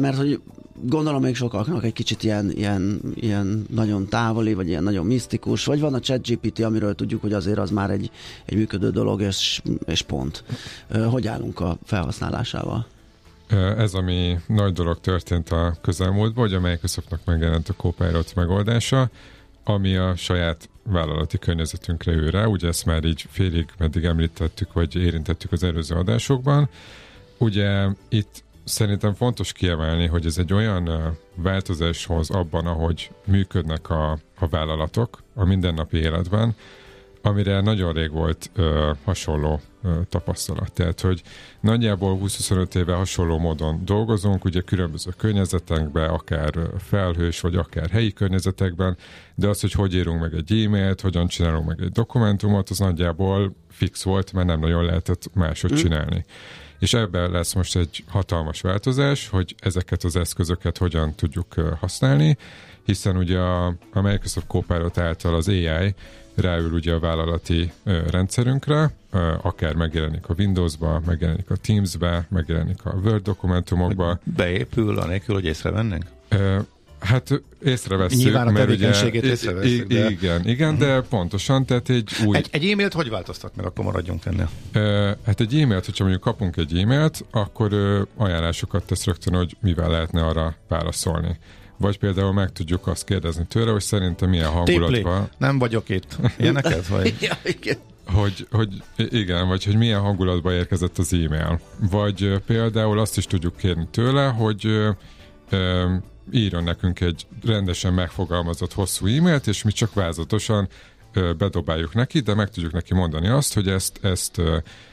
Mert 0.00 0.16
hogy 0.16 0.40
gondolom 0.84 1.22
még 1.22 1.36
sokaknak 1.36 1.84
egy 1.84 1.92
kicsit 1.92 2.22
ilyen, 2.22 2.50
ilyen, 2.50 3.00
ilyen 3.14 3.66
nagyon 3.70 4.08
távoli, 4.08 4.54
vagy 4.54 4.68
ilyen 4.68 4.82
nagyon 4.82 5.06
misztikus, 5.06 5.64
vagy 5.64 5.80
van 5.80 5.94
a 5.94 6.00
ChatGPT, 6.00 6.60
amiről 6.60 6.94
tudjuk, 6.94 7.20
hogy 7.20 7.32
azért 7.32 7.58
az 7.58 7.70
már 7.70 7.90
egy, 7.90 8.10
egy 8.44 8.56
működő 8.56 8.90
dolog, 8.90 9.20
és, 9.20 9.62
és 9.86 10.02
pont. 10.02 10.44
Hogy 11.10 11.26
állunk 11.26 11.60
a 11.60 11.76
felhasználásával? 11.84 12.86
Ez, 13.76 13.94
ami 13.94 14.38
nagy 14.46 14.72
dolog 14.72 15.00
történt 15.00 15.50
a 15.50 15.76
közelmúltban, 15.80 16.44
hogy 16.44 16.54
a 16.54 16.60
Microsoftnak 16.60 17.20
megjelent 17.24 17.68
a 17.68 17.72
Copilot 17.72 18.34
megoldása, 18.34 19.10
ami 19.64 19.96
a 19.96 20.16
saját 20.16 20.68
vállalati 20.82 21.38
környezetünkre 21.38 22.12
ő 22.12 22.30
rá. 22.30 22.44
Ugye 22.44 22.68
ezt 22.68 22.86
már 22.86 23.04
így 23.04 23.26
félig 23.30 23.68
meddig 23.78 24.04
említettük, 24.04 24.72
vagy 24.72 24.96
érintettük 24.96 25.52
az 25.52 25.62
előző 25.62 25.94
adásokban. 25.94 26.68
Ugye 27.38 27.86
itt 28.08 28.44
szerintem 28.64 29.14
fontos 29.14 29.52
kiemelni, 29.52 30.06
hogy 30.06 30.26
ez 30.26 30.38
egy 30.38 30.52
olyan 30.52 31.16
változáshoz 31.34 32.30
abban, 32.30 32.66
ahogy 32.66 33.10
működnek 33.24 33.90
a, 33.90 34.18
a 34.38 34.48
vállalatok 34.48 35.22
a 35.34 35.44
mindennapi 35.44 35.96
életben, 35.96 36.54
amire 37.22 37.60
nagyon 37.60 37.92
rég 37.92 38.10
volt 38.10 38.50
ö, 38.54 38.92
hasonló 39.04 39.60
ö, 39.82 39.90
tapasztalat. 40.08 40.72
Tehát, 40.72 41.00
hogy 41.00 41.22
nagyjából 41.60 42.18
20-25 42.22 42.74
éve 42.74 42.94
hasonló 42.94 43.38
módon 43.38 43.80
dolgozunk, 43.84 44.44
ugye 44.44 44.60
különböző 44.60 45.10
környezetekben, 45.16 46.10
akár 46.10 46.52
felhős, 46.78 47.40
vagy 47.40 47.56
akár 47.56 47.90
helyi 47.90 48.12
környezetekben, 48.12 48.96
de 49.34 49.48
az, 49.48 49.60
hogy 49.60 49.72
hogy 49.72 49.94
írunk 49.94 50.20
meg 50.20 50.34
egy 50.34 50.64
e-mailt, 50.64 51.00
hogyan 51.00 51.26
csinálunk 51.26 51.66
meg 51.66 51.80
egy 51.80 51.92
dokumentumot, 51.92 52.70
az 52.70 52.78
nagyjából 52.78 53.54
fix 53.70 54.02
volt, 54.02 54.32
mert 54.32 54.46
nem 54.46 54.60
nagyon 54.60 54.84
lehetett 54.84 55.30
máshogy 55.34 55.74
csinálni. 55.74 56.24
És 56.78 56.94
ebben 56.94 57.30
lesz 57.30 57.52
most 57.52 57.76
egy 57.76 58.04
hatalmas 58.08 58.60
változás, 58.60 59.28
hogy 59.28 59.54
ezeket 59.58 60.04
az 60.04 60.16
eszközöket 60.16 60.78
hogyan 60.78 61.14
tudjuk 61.14 61.54
használni, 61.80 62.36
hiszen 62.84 63.16
ugye 63.16 63.38
a, 63.38 63.66
a 63.92 64.00
Microsoft 64.00 64.46
Copilot 64.46 64.98
által 64.98 65.34
az 65.34 65.48
AI 65.48 65.94
ráül 66.34 66.72
ugye 66.72 66.92
a 66.92 66.98
vállalati 66.98 67.72
rendszerünkre, 68.10 68.94
akár 69.42 69.74
megjelenik 69.74 70.28
a 70.28 70.34
Windows-ba, 70.38 71.02
megjelenik 71.06 71.50
a 71.50 71.56
Teams-be, 71.56 72.26
megjelenik 72.30 72.84
a 72.84 72.90
Word 73.04 73.22
dokumentumokba. 73.22 74.18
Beépül, 74.36 74.98
anélkül, 74.98 75.34
hogy 75.34 75.44
észrevennénk? 75.44 76.04
Hát 77.00 77.42
észrevesszük. 77.64 78.18
Nyilván 78.18 78.46
a 78.46 78.50
mert 78.50 78.68
ugye- 78.68 78.76
tevékenységét 78.76 79.24
észrevesszük, 79.24 79.86
de- 79.88 80.10
Igen, 80.10 80.48
igen, 80.48 80.78
de 80.78 81.00
pontosan, 81.00 81.64
tehát 81.66 81.88
egy 81.88 82.10
új... 82.26 82.36
Egy, 82.36 82.48
egy 82.50 82.70
e-mailt 82.70 82.92
hogy 82.92 83.08
változtat 83.10 83.56
meg, 83.56 83.66
akkor 83.66 83.84
maradjunk 83.84 84.24
ennél. 84.24 84.48
Hát 85.26 85.40
egy 85.40 85.54
e-mailt, 85.54 85.84
hogyha 85.84 86.04
mondjuk 86.04 86.24
kapunk 86.24 86.56
egy 86.56 86.78
e-mailt, 86.78 87.24
akkor 87.30 87.72
ajánlásokat 88.16 88.86
tesz 88.86 89.04
rögtön, 89.04 89.34
hogy 89.34 89.56
mivel 89.60 89.90
lehetne 89.90 90.24
arra 90.26 90.54
válaszolni. 90.68 91.38
Vagy 91.82 91.98
például 91.98 92.32
meg 92.32 92.52
tudjuk 92.52 92.86
azt 92.86 93.04
kérdezni 93.04 93.46
tőle, 93.48 93.70
hogy 93.70 93.82
szerintem 93.82 94.28
milyen 94.28 94.64
Tipli, 94.64 94.74
hangulatban, 94.74 95.28
nem 95.38 95.58
vagyok 95.58 95.88
itt. 95.88 96.16
Ilyeneket? 96.38 96.86
Vagy? 96.86 97.14
Ja, 97.20 97.36
igen. 97.44 97.76
hogy, 98.06 98.46
hogy 98.50 98.68
igen, 98.96 99.48
vagy 99.48 99.64
hogy 99.64 99.76
milyen 99.76 100.00
hangulatban 100.00 100.52
érkezett 100.52 100.98
az 100.98 101.12
e-mail. 101.12 101.60
Vagy 101.90 102.42
például 102.46 102.98
azt 102.98 103.16
is 103.16 103.26
tudjuk 103.26 103.56
kérni 103.56 103.88
tőle, 103.90 104.26
hogy 104.26 104.88
írjon 106.32 106.64
nekünk 106.64 107.00
egy 107.00 107.26
rendesen 107.44 107.92
megfogalmazott 107.92 108.72
hosszú 108.72 109.06
e-mailt, 109.06 109.46
és 109.46 109.62
mi 109.62 109.72
csak 109.72 109.94
vázatosan 109.94 110.68
bedobáljuk 111.38 111.94
neki, 111.94 112.20
de 112.20 112.34
meg 112.34 112.50
tudjuk 112.50 112.72
neki 112.72 112.94
mondani 112.94 113.28
azt, 113.28 113.54
hogy 113.54 113.68
ezt, 113.68 113.98
ezt 114.04 114.40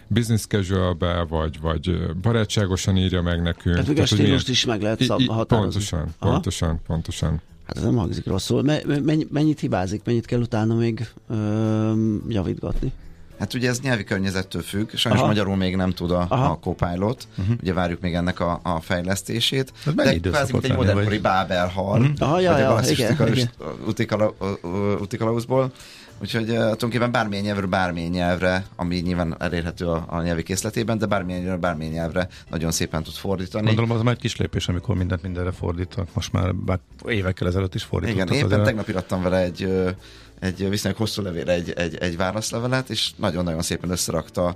business 0.08 0.46
casual-be, 0.48 1.26
vagy, 1.30 1.60
vagy 1.60 2.14
barátságosan 2.22 2.98
írja 2.98 3.22
meg 3.22 3.42
nekünk. 3.42 3.76
Tehát 3.76 3.88
még 3.88 4.00
a 4.00 4.06
stílust 4.06 4.50
is 4.50 4.66
meg 4.66 4.82
lehet 4.82 5.04
szab- 5.04 5.28
határozni. 5.28 5.72
Pontosan, 5.72 6.00
Aha. 6.20 6.32
pontosan, 6.32 6.80
pontosan. 6.88 7.42
Hát 7.68 7.78
ez 7.78 7.84
nem 7.84 7.96
hangzik 7.96 8.26
rosszul. 8.26 8.62
Me- 8.64 9.04
mennyi, 9.06 9.28
mennyit 9.32 9.60
hibázik, 9.60 10.02
mennyit 10.06 10.26
kell 10.26 10.40
utána 10.40 10.76
még 10.76 11.08
ö, 11.30 11.94
javítgatni? 12.28 12.92
Hát 13.40 13.54
ugye 13.54 13.70
ez 13.70 13.80
nyelvi 13.80 14.04
környezettől 14.04 14.62
függ, 14.62 14.90
sajnos 14.96 15.20
Aha. 15.20 15.30
magyarul 15.30 15.56
még 15.56 15.76
nem 15.76 15.92
tud 15.92 16.12
a, 16.12 16.26
Aha. 16.30 16.46
a 16.52 16.58
Copilot, 16.62 17.28
Mhm. 17.36 17.52
ugye 17.62 17.74
várjuk 17.74 18.02
még 18.02 18.14
ennek 18.14 18.40
a, 18.40 18.60
a 18.64 18.80
fejlesztését. 18.80 19.74
Ez 19.86 19.94
mennyi 19.96 20.18
de 20.20 20.30
kvázi, 20.30 20.52
mint 20.52 20.64
egy 20.64 20.76
modernkori 20.76 21.06
vagy- 21.08 21.22
Bábel 21.22 21.68
hal, 21.68 22.00
Mhm. 22.00 22.12
Aha, 22.18 22.40
ja, 22.40 22.52
vagy 22.52 22.62
a 22.62 22.64
ja, 22.64 22.70
klasszikus 22.72 22.98
igen, 23.00 23.12
utikala- 23.12 23.36
igen. 23.36 23.50
utikala- 23.88 24.34
utikalauzból. 25.02 25.72
Úgyhogy 26.22 26.50
uh, 26.50 26.56
tulajdonképpen 26.56 27.12
bármilyen 27.12 27.44
nyelvről 27.44 27.68
bármilyen 27.68 28.10
nyelvre, 28.10 28.66
ami 28.76 28.96
nyilván 28.96 29.36
elérhető 29.40 29.88
a, 29.88 30.06
a 30.08 30.22
nyelvi 30.22 30.44
készletében, 30.44 30.98
de 30.98 31.06
bármilyen 31.06 31.40
nyelvről 31.40 31.60
bármilyen 31.60 31.94
nyelvre 31.94 32.28
nagyon 32.50 32.72
szépen 32.72 33.04
tud 33.04 33.14
fordítani. 33.14 33.66
Gondolom 33.66 33.92
az 33.92 34.02
már 34.02 34.14
egy 34.14 34.20
kis 34.20 34.36
lépés, 34.36 34.68
amikor 34.68 34.96
mindent 34.96 35.22
mindenre 35.22 35.52
fordítak. 35.52 36.08
Most 36.14 36.32
már 36.32 36.56
bár 36.56 36.80
évekkel 37.08 37.48
ezelőtt 37.48 37.76
is 37.76 37.84
fordítottak. 37.84 38.26
Igen, 38.28 38.38
éppen 38.38 38.52
azért. 38.52 38.68
tegnap 38.68 38.88
irattam 38.88 39.22
vele 39.22 39.38
egy, 39.38 39.74
egy 40.40 40.70
viszonylag 40.70 41.00
hosszú 41.00 41.22
levélre 41.22 41.54
egy, 41.54 41.72
egy, 41.72 41.96
egy 41.96 42.18
válaszlevelet, 42.18 42.90
és 42.90 43.12
nagyon-nagyon 43.16 43.62
szépen 43.62 43.90
összerakta, 43.90 44.56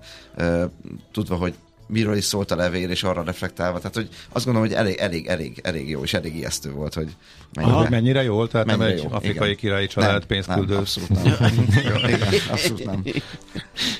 tudva, 1.12 1.36
hogy 1.36 1.54
miről 1.88 2.16
is 2.16 2.24
szólt 2.24 2.52
a 2.52 2.56
levél, 2.56 2.90
és 2.90 3.04
arra 3.04 3.24
reflektálva. 3.24 3.78
Tehát, 3.78 3.96
hogy 3.96 4.10
azt 4.30 4.46
gondolom, 4.46 4.70
hogy 4.70 4.78
elég, 4.78 4.98
elég, 4.98 5.28
elég, 5.28 5.60
elég 5.64 5.90
jó, 5.90 6.04
és 6.04 6.14
elég 6.14 6.36
ijesztő 6.36 6.72
volt, 6.72 6.94
hogy 6.94 7.16
Aha, 7.54 7.90
mennyire 7.90 8.24
jól? 8.24 8.48
Tehát 8.48 8.68
nem 8.68 8.78
mennyire 8.80 8.98
egy 8.98 9.04
jó, 9.04 9.12
afrikai 9.12 9.48
igen. 9.48 9.60
királyi 9.60 9.88
család 9.88 10.12
Nem, 10.12 10.28
pénzküldő. 10.28 10.74
Nem, 10.74 10.82
abszolút 10.82 11.10
nem. 11.10 11.54
Jó, 11.90 12.08
igen, 12.08 12.28
abszolút 12.52 12.86
nem. 12.86 13.02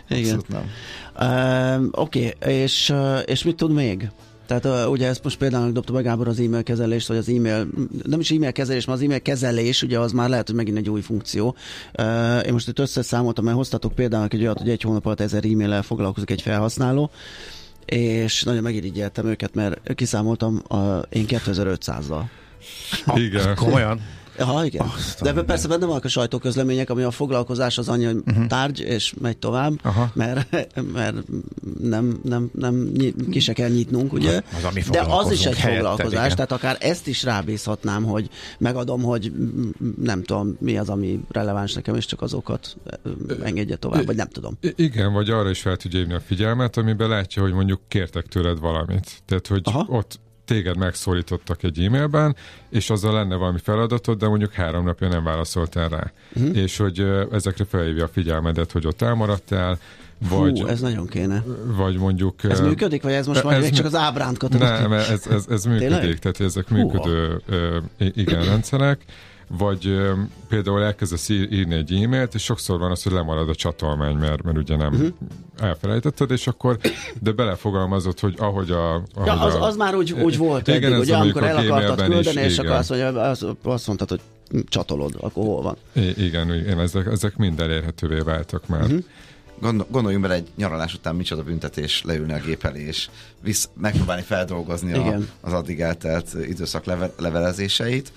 Igen. 0.10 0.40
Abszolút 0.40 0.48
nem. 0.48 0.70
Uh, 1.16 1.88
Oké, 1.92 2.34
okay. 2.36 2.54
és, 2.54 2.90
uh, 2.90 3.20
és 3.26 3.44
mit 3.44 3.56
tud 3.56 3.72
még? 3.72 4.10
Tehát 4.48 4.66
uh, 4.66 4.92
ugye 4.92 5.08
ezt 5.08 5.24
most 5.24 5.38
például 5.38 5.72
dobta 5.72 5.94
be 5.94 6.02
Gábor 6.02 6.28
az 6.28 6.40
e-mail 6.40 6.64
kezelést, 6.64 7.08
vagy 7.08 7.18
az 7.18 7.30
e-mail, 7.30 7.68
nem 8.04 8.20
is 8.20 8.32
e-mail 8.32 8.52
kezelés, 8.52 8.86
mert 8.86 8.98
az 8.98 9.04
e-mail 9.04 9.22
kezelés, 9.22 9.82
ugye 9.82 10.00
az 10.00 10.12
már 10.12 10.30
lehet, 10.30 10.48
hogy 10.48 10.56
megint 10.56 10.78
egy 10.78 10.90
új 10.90 11.02
funkció. 11.02 11.56
Uh, 12.00 12.46
én 12.46 12.54
most 12.54 12.68
itt 12.68 12.80
összeszámoltam, 12.80 13.44
mert 13.44 13.58
hoztatok 13.58 13.94
például 13.94 14.28
egy 14.30 14.42
olyat, 14.42 14.60
hogy 14.60 14.70
egy 14.70 14.82
hónap 14.82 15.06
alatt 15.06 15.20
ezer 15.20 15.46
e-mail-el 15.46 15.82
foglalkozik 15.82 16.30
egy 16.30 16.42
felhasználó, 16.42 17.12
és 17.86 18.44
nagyon 18.44 18.62
megirigyeltem 18.62 19.26
őket, 19.26 19.54
mert 19.54 19.94
kiszámoltam 19.96 20.62
a, 20.68 20.98
én 21.10 21.26
2500-zal. 21.28 22.24
Igen. 23.16 23.56
Komolyan? 23.56 24.02
Ja, 24.38 24.62
igen. 24.66 24.92
De 25.22 25.30
ebben 25.30 25.46
persze 25.46 25.68
benne 25.68 25.86
vannak 25.86 26.06
a 26.06 26.08
sajtóközlemények, 26.08 26.90
ami 26.90 27.04
a 27.04 27.12
foglalkozás 27.12 27.78
az 27.78 27.90
annyi, 27.90 28.06
hogy 28.06 28.22
uh-huh. 28.26 28.48
tárgy, 28.48 28.80
és 28.80 29.14
megy 29.22 29.38
tovább, 29.38 29.74
Aha. 29.82 30.12
mert, 30.14 30.70
mert 30.94 31.16
nem, 31.82 32.20
nem, 32.24 32.50
nem 32.54 32.92
ki 33.32 33.40
se 33.40 33.54
kell 33.54 33.70
nyitnunk, 33.70 34.14
ugye? 34.14 34.42
Az, 34.58 34.64
ami 34.64 34.82
De 34.92 35.02
az 35.02 35.32
is 35.32 35.46
egy 35.46 35.58
helyetted, 35.58 35.86
foglalkozás, 35.86 36.26
igen. 36.26 36.36
tehát 36.36 36.52
akár 36.52 36.78
ezt 36.80 37.08
is 37.08 37.24
rábízhatnám, 37.24 38.04
hogy 38.04 38.30
megadom, 38.58 39.04
hogy 39.04 39.32
nem 40.02 40.24
tudom, 40.24 40.58
mi 40.60 40.78
az, 40.78 40.90
ami 40.90 41.20
releváns 41.30 41.74
nekem, 41.74 41.96
és 41.96 42.06
csak 42.06 42.22
azokat 42.22 42.78
engedje 43.44 43.76
tovább, 43.76 44.06
vagy 44.06 44.16
nem 44.16 44.28
tudom. 44.28 44.58
Igen, 44.76 45.14
vagy 45.14 45.30
arra 45.30 45.50
is 45.50 45.62
fel 45.62 45.78
tudja 45.78 46.16
a 46.16 46.20
figyelmet, 46.20 46.78
amiben 46.78 47.10
látja, 47.10 47.42
hogy 47.42 47.54
mondjuk 47.54 47.82
kértek 47.88 48.26
tőled 48.26 48.60
valamit. 48.60 49.22
Tehát, 49.26 49.48
hogy 49.48 49.62
Aha. 49.64 49.86
ott 49.90 50.20
téged 50.46 50.78
megszólítottak 50.78 51.64
egy 51.64 51.80
e-mailben, 51.80 52.36
és 52.70 52.90
azzal 52.90 53.14
lenne 53.14 53.36
valami 53.36 53.60
feladatod, 53.64 54.18
de 54.18 54.28
mondjuk 54.28 54.54
három 54.54 54.86
napja 54.86 55.08
nem 55.08 55.24
válaszoltál 55.24 55.90
rá. 55.90 56.12
Uh-huh. 56.36 56.58
És 56.58 56.78
hogy 56.78 57.06
ezekre 57.32 57.66
felhívja 57.66 58.04
a 58.04 58.08
figyelmedet, 58.08 58.72
hogy 58.72 58.88
ott 58.88 59.02
elmaradtál, 59.02 59.80
vagy, 60.30 60.60
Fú, 60.60 60.68
ez 60.68 60.82
nagyon 60.82 61.08
kéne. 61.08 61.44
vagy 61.66 61.98
mondjuk... 61.98 62.44
Ez 62.44 62.60
működik, 62.60 63.04
vagy 63.04 63.14
ez 63.14 63.28
most 63.28 63.46
ez 63.46 63.70
csak 63.70 63.86
az 63.86 63.96
ábránt 63.96 64.38
kategória? 64.38 64.80
Nem, 64.80 64.92
ez, 64.92 65.28
ez, 65.30 65.46
ez 65.50 65.66
működik, 65.66 65.90
Tényleg? 65.90 66.20
tehát 66.20 66.40
ezek 66.40 66.68
Húha. 66.68 66.82
működő 66.84 67.42
igen 67.98 68.44
rendszerek, 68.46 69.02
vagy 69.58 70.00
például 70.48 70.84
elkezdesz 70.84 71.30
ír- 71.30 71.52
írni 71.52 71.76
egy 71.76 71.94
e-mailt, 71.94 72.34
és 72.34 72.44
sokszor 72.44 72.80
van 72.80 72.92
az, 72.92 73.04
hogy 73.04 73.12
lemarad 73.12 73.50
a 73.50 73.56
csatolmány, 73.56 74.16
mert, 74.16 74.44
mert 74.44 74.58
ugye 74.58 74.76
nem 74.76 74.94
uh-huh. 74.94 75.10
elfelejtetted, 75.60 76.32
és 76.32 76.48
akkor, 76.48 76.78
de 77.22 77.32
belefogalmazod, 77.32 78.20
hogy 78.20 78.36
ahogy 78.38 78.72
a... 78.72 78.94
Ahogy 78.94 79.26
Ja, 79.26 79.40
az, 79.40 79.54
a, 79.54 79.62
az 79.64 79.76
már 79.76 79.96
úgy, 79.96 80.12
úgy 80.12 80.38
volt 80.38 80.68
Igen, 80.68 80.84
eddig, 80.84 80.94
ez 80.94 81.00
ugye, 81.00 81.16
amikor 81.16 81.44
el 81.44 81.58
akartad 81.58 81.96
Gmailben 81.96 82.20
is, 82.20 82.26
küldeni, 82.26 82.46
és 82.46 82.54
igen. 82.54 82.66
akkor 82.66 82.78
azt, 82.78 82.90
mondja, 82.90 83.22
azt, 83.64 83.88
mondtad, 83.88 84.10
hogy 84.10 84.22
csatolod, 84.68 85.16
akkor 85.20 85.44
hol 85.44 85.62
van? 85.62 85.78
I- 85.94 86.24
igen, 86.26 86.54
igen 86.54 86.80
ezek, 86.80 87.06
ezek 87.06 87.36
mind 87.36 87.60
elérhetővé 87.60 88.20
váltak 88.20 88.68
már. 88.68 88.82
Uh-huh. 88.82 89.04
Gondol, 89.60 89.88
gondoljunk 89.90 90.24
bele 90.24 90.36
egy 90.36 90.48
nyaralás 90.56 90.94
után 90.94 91.16
micsoda 91.16 91.44
büntetés 91.44 92.02
leülni 92.04 92.34
a 92.34 92.40
gép 92.46 92.64
elé, 92.66 92.82
és 92.82 93.10
visz, 93.42 93.70
megpróbálni 93.74 94.22
feldolgozni 94.22 94.94
a, 94.94 95.18
az 95.42 95.54
addig 95.54 95.82
eltelt 95.82 96.28
időszak 96.48 96.86
leve, 96.86 97.12
levelezéseit, 97.18 98.12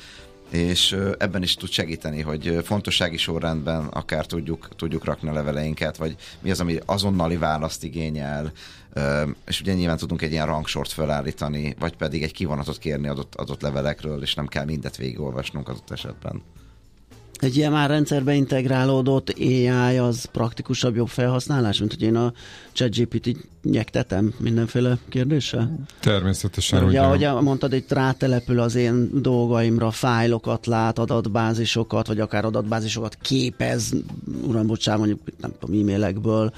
és 0.50 0.96
ebben 1.18 1.42
is 1.42 1.54
tud 1.54 1.70
segíteni, 1.70 2.20
hogy 2.20 2.58
fontossági 2.64 3.16
sorrendben 3.16 3.84
akár 3.84 4.26
tudjuk, 4.26 4.68
tudjuk 4.76 5.04
rakni 5.04 5.28
a 5.28 5.32
leveleinket, 5.32 5.96
vagy 5.96 6.16
mi 6.40 6.50
az, 6.50 6.60
ami 6.60 6.78
azonnali 6.84 7.36
választ 7.36 7.84
igényel, 7.84 8.52
és 9.46 9.60
ugye 9.60 9.74
nyilván 9.74 9.96
tudunk 9.96 10.22
egy 10.22 10.32
ilyen 10.32 10.46
rangsort 10.46 10.92
felállítani, 10.92 11.74
vagy 11.78 11.96
pedig 11.96 12.22
egy 12.22 12.32
kivonatot 12.32 12.78
kérni 12.78 13.08
adott, 13.08 13.34
adott 13.34 13.60
levelekről, 13.60 14.22
és 14.22 14.34
nem 14.34 14.46
kell 14.46 14.64
mindet 14.64 14.96
végigolvasnunk 14.96 15.68
adott 15.68 15.90
esetben. 15.90 16.42
Egy 17.38 17.56
ilyen 17.56 17.72
már 17.72 17.90
rendszerbe 17.90 18.34
integrálódott 18.34 19.34
AI 19.38 19.98
az 19.98 20.24
praktikusabb, 20.24 20.96
jobb 20.96 21.08
felhasználás, 21.08 21.78
mint 21.78 21.92
hogy 21.92 22.02
én 22.02 22.16
a 22.16 22.32
ChatGPT-t 22.72 23.48
nyektetem 23.62 24.34
mindenféle 24.38 24.98
kérdéssel? 25.08 25.78
Természetesen 26.00 26.78
Mert 26.78 26.90
ugye, 26.90 27.08
ugye... 27.08 27.28
ahogy 27.28 27.42
mondtad, 27.42 27.72
itt 27.72 27.92
rátelepül 27.92 28.60
az 28.60 28.74
én 28.74 29.10
dolgaimra, 29.12 29.90
fájlokat 29.90 30.66
lát, 30.66 30.98
adatbázisokat, 30.98 32.06
vagy 32.06 32.20
akár 32.20 32.44
adatbázisokat 32.44 33.18
képez, 33.20 33.94
uram, 34.46 34.66
bocsánat, 34.66 35.06
mondjuk 35.06 35.20
nem 35.40 35.52
tudom, 35.58 35.80
e-mailekből, 35.80 36.52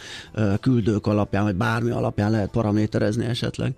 küldők 0.61 1.07
alapján, 1.07 1.45
vagy 1.45 1.55
bármi 1.55 1.91
alapján 1.91 2.31
lehet 2.31 2.51
paraméterezni 2.51 3.25
esetleg. 3.25 3.73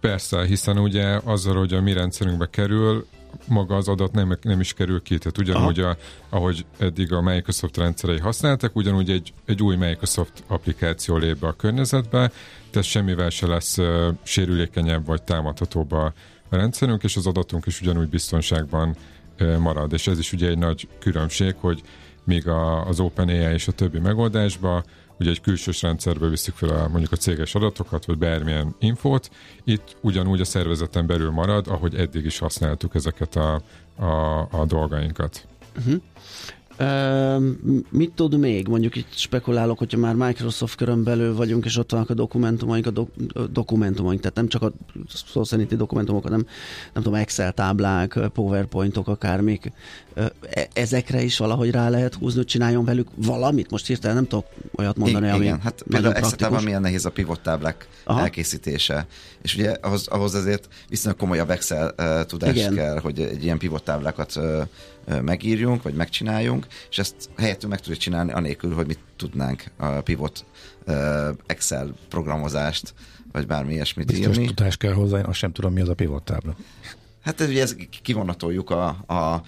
Persze, 0.00 0.44
hiszen 0.44 0.78
ugye 0.78 1.20
azzal, 1.24 1.56
hogy 1.56 1.72
a 1.72 1.80
mi 1.80 1.92
rendszerünkbe 1.92 2.46
kerül, 2.50 3.06
maga 3.46 3.76
az 3.76 3.88
adat 3.88 4.12
nem, 4.12 4.38
nem 4.42 4.60
is 4.60 4.72
kerül 4.72 5.02
ki. 5.02 5.18
Tehát 5.18 5.38
ugyanúgy, 5.38 5.80
a, 5.80 5.96
ahogy 6.28 6.64
eddig 6.78 7.12
a 7.12 7.20
Microsoft 7.20 7.76
rendszerei 7.76 8.18
használtak, 8.18 8.76
ugyanúgy 8.76 9.10
egy, 9.10 9.32
egy 9.44 9.62
új 9.62 9.76
Microsoft 9.76 10.44
applikáció 10.46 11.16
lép 11.16 11.38
be 11.38 11.46
a 11.46 11.52
környezetbe, 11.52 12.30
tehát 12.70 12.88
semmivel 12.88 13.30
se 13.30 13.46
lesz 13.46 13.78
uh, 13.78 14.08
sérülékenyebb 14.22 15.06
vagy 15.06 15.22
támadhatóbb 15.22 15.92
a, 15.92 16.12
rendszerünk, 16.50 17.02
és 17.02 17.16
az 17.16 17.26
adatunk 17.26 17.66
is 17.66 17.80
ugyanúgy 17.80 18.08
biztonságban 18.08 18.96
uh, 19.40 19.56
marad. 19.56 19.92
És 19.92 20.06
ez 20.06 20.18
is 20.18 20.32
ugye 20.32 20.48
egy 20.48 20.58
nagy 20.58 20.88
különbség, 20.98 21.54
hogy 21.60 21.82
míg 22.24 22.48
a, 22.48 22.86
az 22.86 23.00
OpenAI 23.00 23.52
és 23.52 23.68
a 23.68 23.72
többi 23.72 23.98
megoldásba 23.98 24.84
ugye 25.18 25.30
egy 25.30 25.40
külsős 25.40 25.82
rendszerbe 25.82 26.28
viszik 26.28 26.54
fel 26.54 26.68
a, 26.68 26.88
mondjuk 26.88 27.12
a 27.12 27.16
céges 27.16 27.54
adatokat, 27.54 28.04
vagy 28.04 28.18
bármilyen 28.18 28.74
infót, 28.78 29.30
itt 29.64 29.96
ugyanúgy 30.00 30.40
a 30.40 30.44
szervezeten 30.44 31.06
belül 31.06 31.30
marad, 31.30 31.66
ahogy 31.66 31.94
eddig 31.94 32.24
is 32.24 32.38
használtuk 32.38 32.94
ezeket 32.94 33.36
a, 33.36 33.62
a, 33.96 34.40
a 34.50 34.64
dolgainkat. 34.66 35.46
Uh-huh. 35.78 36.02
Uh, 36.80 37.42
mit 37.90 38.12
tud 38.14 38.38
még? 38.38 38.68
Mondjuk 38.68 38.96
itt 38.96 39.12
spekulálok, 39.14 39.78
hogyha 39.78 39.98
már 39.98 40.14
Microsoft 40.14 40.76
körön 40.76 41.04
belül 41.04 41.34
vagyunk, 41.34 41.64
és 41.64 41.76
ott 41.76 41.90
vannak 41.90 42.10
a 42.10 42.14
dokumentumaink, 42.14 42.86
a 42.86 42.90
do- 42.90 43.52
dokumentumaink, 43.52 44.20
tehát 44.20 44.36
nem 44.36 44.48
csak 44.48 44.62
a 44.62 44.72
szó 45.32 45.44
szerinti 45.44 45.76
dokumentumok, 45.76 46.22
hanem 46.22 46.46
nem 46.92 47.02
tudom, 47.02 47.18
Excel 47.18 47.52
táblák, 47.52 48.18
PowerPointok, 48.32 49.08
akármik. 49.08 49.72
E- 50.50 50.68
ezekre 50.72 51.22
is 51.22 51.38
valahogy 51.38 51.70
rá 51.70 51.88
lehet 51.88 52.14
húzni, 52.14 52.36
hogy 52.38 52.46
csináljon 52.46 52.84
velük 52.84 53.08
valamit? 53.14 53.70
Most 53.70 53.86
hirtelen 53.86 54.16
nem 54.16 54.26
tudok 54.26 54.46
olyat 54.76 54.96
mondani, 54.96 55.26
I- 55.26 55.30
ami 55.30 55.44
igen, 55.44 55.60
hát 55.60 55.82
például. 55.88 56.14
Excelben 56.14 56.62
milyen 56.62 56.80
nehéz 56.80 57.04
a 57.04 57.10
pivot 57.10 57.40
táblák 57.40 57.88
Aha. 58.04 58.20
elkészítése. 58.20 59.06
És 59.42 59.54
ugye 59.54 59.76
ahhoz, 59.80 60.06
ahhoz 60.06 60.34
azért 60.34 60.68
viszonylag 60.88 61.20
komolyabb 61.20 61.50
Excel 61.50 61.94
uh, 61.98 62.24
tudás 62.26 62.56
Igen. 62.56 62.74
kell, 62.74 62.98
hogy 62.98 63.20
egy 63.20 63.44
ilyen 63.44 63.58
pivot 63.58 63.82
táblákat 63.82 64.36
uh, 64.36 64.44
uh, 64.44 64.66
megírjunk, 65.22 65.82
vagy 65.82 65.94
megcsináljunk, 65.94 66.66
és 66.90 66.98
ezt 66.98 67.30
helyettől 67.36 67.70
meg 67.70 67.78
tudjuk 67.78 67.98
csinálni, 67.98 68.32
anélkül, 68.32 68.74
hogy 68.74 68.86
mit 68.86 68.98
tudnánk 69.16 69.64
a 69.76 69.86
pivot 69.86 70.44
Excel 71.46 71.94
programozást, 72.08 72.94
vagy 73.32 73.46
bármi 73.46 73.72
ilyesmit 73.72 74.06
Biztos 74.06 74.36
írni. 74.36 74.46
tudás 74.54 74.76
kell 74.76 74.92
hozzá, 74.92 75.18
én 75.18 75.24
azt 75.24 75.38
sem 75.38 75.52
tudom, 75.52 75.72
mi 75.72 75.80
az 75.80 75.88
a 75.88 75.94
pivot 75.94 76.22
tábla. 76.22 76.56
Hát 77.20 77.40
ez 77.40 77.48
ugye 77.48 77.62
ez 77.62 77.76
kivonatoljuk 78.02 78.70
a, 78.70 78.86
a 78.88 79.42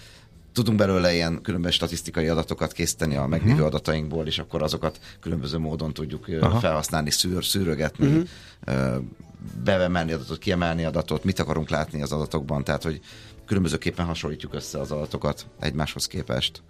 tudunk 0.53 0.79
belőle 0.79 1.15
ilyen 1.15 1.41
különböző 1.43 1.75
statisztikai 1.75 2.29
adatokat 2.29 2.73
készíteni 2.73 3.17
a 3.17 3.27
meglévő 3.27 3.53
uh-huh. 3.53 3.67
adatainkból, 3.67 4.27
és 4.27 4.39
akkor 4.39 4.63
azokat 4.63 5.01
különböző 5.21 5.59
módon 5.59 5.93
tudjuk 5.93 6.29
Aha. 6.29 6.47
Aha. 6.47 6.59
felhasználni, 6.59 7.11
szűr, 7.11 7.45
szűrögetni, 7.45 8.07
uh-huh. 8.07 9.05
bevemelni 9.65 10.13
adatot, 10.13 10.39
kiemelni 10.39 10.85
adatot, 10.85 11.25
mit 11.25 11.39
akarunk 11.39 11.69
látni 11.71 12.03
az 12.03 12.13
adatokban, 12.13 12.65
tehát 12.65 12.83
hogy 12.83 13.01
különbözőképpen 13.51 14.07
hasonlítjuk 14.07 14.55
össze 14.55 14.81
az 14.81 14.91
adatokat 14.91 15.47
egymáshoz 15.61 16.07
képest. 16.07 16.63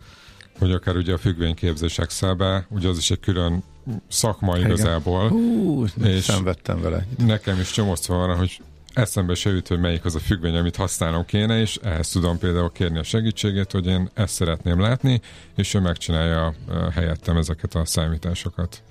Vagy 0.58 0.72
akár 0.72 0.96
ugye 0.96 1.12
a 1.12 1.18
függvényképzés 1.18 1.98
Excelbe, 1.98 2.66
ugye 2.68 2.88
az 2.88 2.98
is 2.98 3.10
egy 3.10 3.20
külön 3.20 3.62
szakma 4.08 4.56
Igen. 4.56 4.70
igazából. 4.70 5.28
Hú, 5.28 5.84
És- 6.04 6.24
szenvedtem 6.24 6.80
vele. 6.80 7.06
Nekem 7.18 7.60
is 7.60 7.70
csomószor 7.70 8.16
van, 8.16 8.36
hogy 8.36 8.62
eszembe 8.94 9.34
se 9.34 9.50
jut, 9.50 9.68
hogy 9.68 9.80
melyik 9.80 10.04
az 10.04 10.14
a 10.14 10.18
függvény, 10.18 10.56
amit 10.56 10.76
használnom 10.76 11.24
kéne, 11.24 11.60
és 11.60 11.78
ehhez 11.82 12.08
tudom 12.08 12.38
például 12.38 12.72
kérni 12.72 12.98
a 12.98 13.02
segítségét, 13.02 13.72
hogy 13.72 13.86
én 13.86 14.10
ezt 14.14 14.34
szeretném 14.34 14.80
látni, 14.80 15.20
és 15.56 15.74
ő 15.74 15.80
megcsinálja 15.80 16.54
ö, 16.68 16.88
helyettem 16.92 17.36
ezeket 17.36 17.74
a 17.74 17.84
számításokat. 17.84 18.82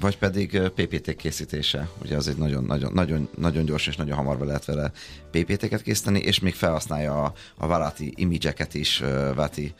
Vagy 0.00 0.18
pedig 0.18 0.60
PPT 0.74 1.16
készítése. 1.16 1.88
Ugye 2.02 2.16
az 2.16 2.28
egy 2.28 2.36
nagyon, 2.36 2.64
nagyon, 2.64 2.92
nagyon, 2.92 3.28
nagyon 3.36 3.64
gyors 3.64 3.86
és 3.86 3.96
nagyon 3.96 4.16
hamar 4.16 4.38
lehet 4.38 4.64
vele 4.64 4.92
PPT-ket 5.30 5.82
készíteni, 5.82 6.18
és 6.18 6.38
még 6.38 6.54
felhasználja 6.54 7.22
a, 7.22 7.32
a 7.56 7.66
Valati 7.66 8.12
image-eket 8.16 8.74
is, 8.74 9.02
Vati 9.34 9.74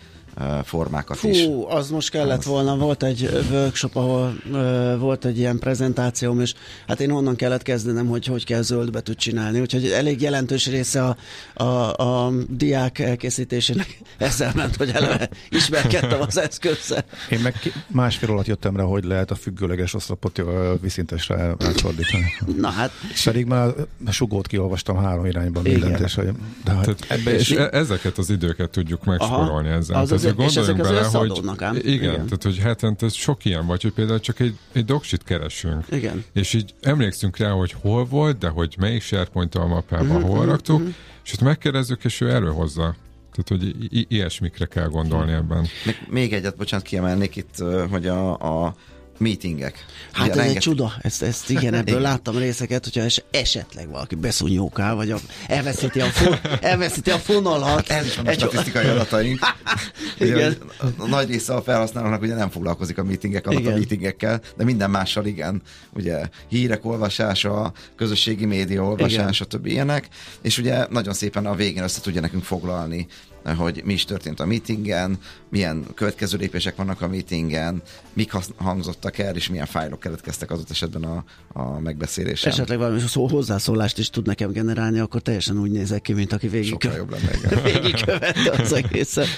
formákat 0.64 1.16
Fú, 1.16 1.28
is. 1.28 1.48
az 1.68 1.90
most 1.90 2.10
kellett 2.10 2.42
volna, 2.42 2.76
volt 2.76 3.02
egy 3.02 3.46
workshop, 3.50 3.96
ahol 3.96 4.34
ö, 4.52 4.94
volt 4.98 5.24
egy 5.24 5.38
ilyen 5.38 5.58
prezentációm, 5.58 6.40
és 6.40 6.54
hát 6.86 7.00
én 7.00 7.10
onnan 7.10 7.36
kellett 7.36 7.62
kezdenem, 7.62 8.06
hogy 8.06 8.26
hogy 8.26 8.44
kell 8.44 8.62
zöldbetűt 8.62 9.18
csinálni, 9.18 9.60
úgyhogy 9.60 9.86
elég 9.86 10.20
jelentős 10.20 10.66
része 10.66 11.04
a, 11.04 11.16
a, 11.64 11.96
a 11.96 12.32
diák 12.48 12.98
elkészítésének 12.98 13.98
ezzel 14.18 14.52
ment, 14.54 14.76
hogy 14.76 14.90
eleve 14.90 15.28
ismerkedtem 15.48 16.20
az 16.20 16.38
eszközzel. 16.38 17.04
Én 17.30 17.40
meg 17.40 17.54
másfél 17.86 18.30
alatt 18.30 18.46
jöttem 18.46 18.76
rá, 18.76 18.82
hogy 18.82 19.04
lehet 19.04 19.30
a 19.30 19.34
függőleges 19.34 19.94
oszlopot 19.94 20.42
viszintesre 20.80 21.54
átfordítani. 21.58 22.32
Na 22.56 22.68
hát, 22.68 22.90
Pedig 23.24 23.46
már 23.46 23.72
sugót 24.10 24.46
kiolvastam 24.46 24.96
három 24.96 25.26
irányba 25.26 25.60
mindent, 25.60 25.92
Igen. 25.92 26.02
és 26.02 26.14
hogy, 26.14 26.28
de 26.64 26.72
hát 26.72 26.96
ebbe 27.08 27.34
és 27.34 27.50
e- 27.50 27.68
ezeket 27.72 28.18
az 28.18 28.30
időket 28.30 28.70
tudjuk 28.70 29.04
megsporolni 29.04 29.68
Aha. 29.68 29.76
ezzel. 29.76 30.00
Az 30.00 30.08
Tehát, 30.08 30.23
azért- 30.24 30.50
és 30.50 30.56
ezek 30.56 30.74
gondoljunk 30.76 31.06
az 31.06 31.12
bele, 31.12 31.26
hogy 31.28 31.62
ám. 31.62 31.76
igen, 31.76 31.92
Igen. 31.92 32.12
tehát 32.12 32.42
hogy 32.42 32.58
hetente 32.58 33.08
sok 33.08 33.44
ilyen 33.44 33.66
vagy, 33.66 33.82
hogy 33.82 33.92
például 33.92 34.20
csak 34.20 34.40
egy, 34.40 34.56
egy 34.72 34.84
doksit 34.84 35.22
keresünk. 35.24 35.84
igen. 35.90 36.24
És 36.32 36.52
így 36.54 36.74
emlékszünk 36.80 37.36
rá, 37.36 37.50
hogy 37.50 37.72
hol 37.80 38.04
volt, 38.04 38.38
de 38.38 38.48
hogy 38.48 38.76
melyik 38.78 39.02
SharePoint 39.02 39.54
a 39.54 39.66
mappában 39.66 40.06
Mhm, 40.06 40.22
hol 40.22 40.38
mhm, 40.40 40.48
raktuk, 40.48 40.78
mhm. 40.80 40.88
és 41.24 41.32
ott 41.32 41.40
megkérdezzük, 41.40 42.04
és 42.04 42.20
ő 42.20 42.30
előhozza. 42.30 42.94
Tehát, 43.32 43.48
hogy 43.62 43.62
i- 43.68 43.98
i- 44.00 44.06
ilyesmikre 44.08 44.66
kell 44.66 44.88
gondolni 44.88 45.32
ebben. 45.32 45.66
Még, 45.84 45.96
még 46.08 46.32
egyet, 46.32 46.56
bocsánat, 46.56 46.86
kiemelnék 46.86 47.36
itt, 47.36 47.54
hogy 47.90 48.06
a, 48.06 48.38
a 48.66 48.74
meetingek. 49.18 49.84
Hát 50.12 50.22
Ugye 50.22 50.30
ez 50.30 50.30
egy 50.30 50.36
rengeteg- 50.36 50.62
csuda, 50.62 50.92
ezt, 51.00 51.22
ezt 51.22 51.50
igen, 51.50 51.74
ebből 51.80 51.88
Igen. 51.98 52.00
láttam 52.00 52.38
részeket, 52.38 52.84
hogyha 52.84 53.00
es, 53.00 53.22
esetleg 53.30 53.88
valaki 53.90 54.14
beszúnyókál, 54.14 54.94
vagy 54.94 55.10
a, 55.10 55.18
elveszíti, 55.46 56.00
a 56.00 56.04
fon, 56.06 56.38
elveszíti 56.60 57.10
a 57.10 57.18
fonalat. 57.18 57.88
Ez 57.88 58.06
is 58.06 58.16
van 58.16 58.26
a 58.26 58.32
statisztikai 58.32 58.86
adataink. 58.86 59.38
Ugye, 60.20 60.34
Igen. 60.34 60.56
a 60.98 61.06
nagy 61.06 61.28
része 61.28 61.54
a 61.54 61.62
felhasználónak 61.62 62.22
ugye 62.22 62.34
nem 62.34 62.50
foglalkozik 62.50 62.98
a 62.98 63.04
meetingek 63.04 63.46
alatt 63.46 63.60
Igen. 63.60 63.72
a 63.72 63.76
meetingekkel, 63.76 64.40
de 64.56 64.64
minden 64.64 64.90
mással 64.90 65.26
igen. 65.26 65.62
Ugye 65.92 66.28
hírek 66.48 66.84
olvasása, 66.84 67.72
közösségi 67.96 68.44
média 68.44 68.82
olvasása, 68.82 69.44
többi 69.44 69.70
ilyenek, 69.70 70.08
és 70.42 70.58
ugye 70.58 70.86
nagyon 70.90 71.14
szépen 71.14 71.46
a 71.46 71.54
végén 71.54 71.82
össze 71.82 72.00
tudja 72.00 72.20
nekünk 72.20 72.42
foglalni 72.44 73.06
hogy 73.52 73.82
mi 73.84 73.92
is 73.92 74.04
történt 74.04 74.40
a 74.40 74.46
meetingen, 74.46 75.18
milyen 75.48 75.86
következő 75.94 76.38
lépések 76.38 76.76
vannak 76.76 77.00
a 77.00 77.08
meetingen, 77.08 77.82
mik 78.12 78.32
hangzottak 78.56 79.18
el, 79.18 79.36
és 79.36 79.48
milyen 79.48 79.66
fájlok 79.66 80.00
keletkeztek 80.00 80.50
adott 80.50 80.70
esetben 80.70 81.02
a, 81.04 81.24
a 81.52 81.78
megbeszélésen. 81.78 82.52
Esetleg 82.52 82.78
valami 82.78 83.00
szó, 83.00 83.26
hozzászólást 83.26 83.98
is 83.98 84.10
tud 84.10 84.26
nekem 84.26 84.50
generálni, 84.50 84.98
akkor 84.98 85.20
teljesen 85.20 85.58
úgy 85.58 85.70
nézek 85.70 86.02
ki, 86.02 86.12
mint 86.12 86.32
aki 86.32 86.48
végig, 86.48 86.68
Sokkal 86.68 86.96
jobb 86.96 87.10
lenne, 87.10 88.52
az 88.62 88.72
egészet. 88.72 89.28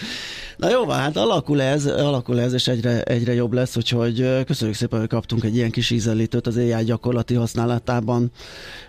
Na 0.56 0.70
jó, 0.70 0.84
van, 0.84 0.98
hát 0.98 1.16
alakul 1.16 1.62
ez, 1.62 1.86
alakul 1.86 2.40
ez, 2.40 2.52
és 2.52 2.68
egyre, 2.68 3.02
egyre 3.02 3.34
jobb 3.34 3.52
lesz, 3.52 3.76
úgyhogy 3.76 4.44
köszönjük 4.44 4.76
szépen, 4.76 4.98
hogy 4.98 5.08
kaptunk 5.08 5.44
egy 5.44 5.54
ilyen 5.54 5.70
kis 5.70 5.90
ízelítőt 5.90 6.46
az 6.46 6.56
AI 6.56 6.84
gyakorlati 6.84 7.34
használatában, 7.34 8.30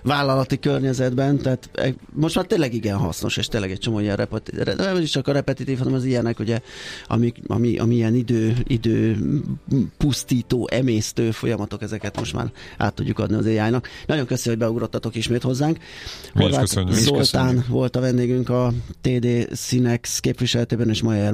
vállalati 0.04 0.60
környezetben, 0.60 1.38
tehát 1.38 1.70
e, 1.74 1.94
most 2.14 2.36
már 2.36 2.46
tényleg 2.46 2.74
igen 2.74 2.98
hasznos, 2.98 3.38
és 3.38 3.48
tényleg 3.48 3.72
egy 3.72 3.80
csomó 3.80 4.00
ilyen 4.00 4.16
repetitív, 4.16 4.76
nem 4.76 5.02
is 5.02 5.10
csak 5.10 5.28
a 5.28 5.32
repetitív, 5.32 5.78
hanem 5.78 5.94
az 5.94 6.06
ilyenek, 6.06 6.40
ugye, 6.40 6.60
ami, 7.08 7.34
ami, 7.48 7.78
ami 7.78 7.96
ilyen 7.96 8.16
idő, 8.16 8.56
idő 8.64 9.18
pusztító, 9.98 10.68
emésztő 10.72 11.32
folyamatok, 11.32 11.82
ezeket 11.82 12.18
most 12.20 12.34
már 12.34 12.52
át 12.78 12.94
tudjuk 12.94 13.20
adni 13.20 13.36
az 13.36 13.46
AI-nak. 13.46 13.88
Nagyon 14.06 14.26
köszönöm, 14.26 14.60
hogy 14.60 14.68
beugrottatok 14.68 15.16
ismét 15.16 15.44
hozzánk. 15.44 15.78
Horváth 16.34 16.60
köszönjük. 16.60 16.96
Zoltán 16.96 17.46
köszönjük. 17.46 17.68
volt 17.68 17.96
a 17.96 18.00
vendégünk 18.00 18.50
a 18.50 18.74
TD 19.02 19.56
Sinex 19.56 20.20
képviseletében, 20.20 20.90
és 20.90 21.02
Majer 21.02 21.34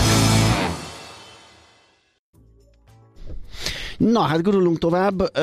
Na, 4.09 4.19
hát 4.19 4.41
gurulunk 4.41 4.77
tovább. 4.77 5.37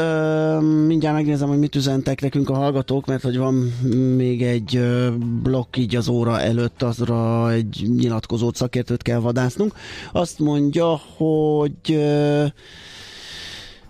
Mindjárt 0.87 1.17
megnézem, 1.17 1.49
hogy 1.49 1.59
mit 1.59 1.75
üzentek 1.75 2.21
nekünk 2.21 2.51
a 2.51 2.55
hallgatók, 2.55 3.07
mert 3.07 3.23
hogy 3.23 3.39
van 3.39 3.55
még 4.17 4.43
egy 4.43 4.81
blokk 5.43 5.77
így 5.77 5.97
az 5.97 6.09
óra 6.09 6.41
előtt, 6.41 6.83
azra 6.83 7.51
egy 7.53 7.87
nyilatkozót 7.97 8.57
szakértőt 8.57 9.03
kell 9.03 9.19
vadásznunk. 9.19 9.75
Azt 10.13 10.39
mondja, 10.39 11.01
hogy 11.17 12.05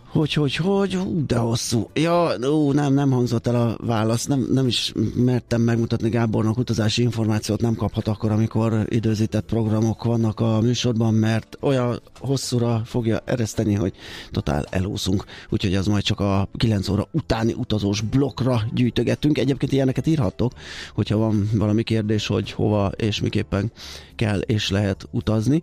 hogy, 0.09 0.33
hogy, 0.33 0.57
hogy, 0.57 0.95
hú, 0.95 1.27
de 1.27 1.37
hosszú. 1.37 1.91
Ja, 1.95 2.37
ú, 2.39 2.73
nem, 2.73 2.95
nem 2.95 3.11
hangzott 3.11 3.47
el 3.47 3.55
a 3.55 3.77
válasz, 3.87 4.27
nem, 4.27 4.47
nem 4.53 4.67
is 4.67 4.93
mertem 5.15 5.61
megmutatni 5.61 6.09
Gábornak 6.09 6.59
utazási 6.59 7.03
információt, 7.03 7.61
nem 7.61 7.75
kaphat 7.75 8.09
akkor, 8.09 8.31
amikor 8.31 8.87
időzített 8.89 9.45
programok 9.45 10.05
vannak 10.05 10.41
a 10.41 10.61
műsorban, 10.61 11.15
mert 11.15 11.57
olyan 11.61 12.01
hosszúra 12.19 12.83
fogja 12.85 13.23
ereszteni, 13.25 13.75
hogy 13.75 13.93
totál 14.31 14.65
elúszunk. 14.71 15.25
Úgyhogy 15.49 15.75
az 15.75 15.87
majd 15.87 16.03
csak 16.03 16.21
a 16.21 16.49
9 16.57 16.89
óra 16.89 17.09
utáni 17.11 17.53
utazós 17.53 18.01
blokkra 18.01 18.63
gyűjtögetünk. 18.75 19.39
Egyébként 19.39 19.73
ilyeneket 19.73 20.07
írhattok, 20.07 20.53
hogyha 20.95 21.17
van 21.17 21.51
valami 21.55 21.83
kérdés, 21.83 22.27
hogy 22.27 22.51
hova 22.51 22.93
és 22.97 23.21
miképpen 23.21 23.73
kell 24.17 24.41
és 24.41 24.71
lehet 24.71 25.09
utazni. 25.11 25.63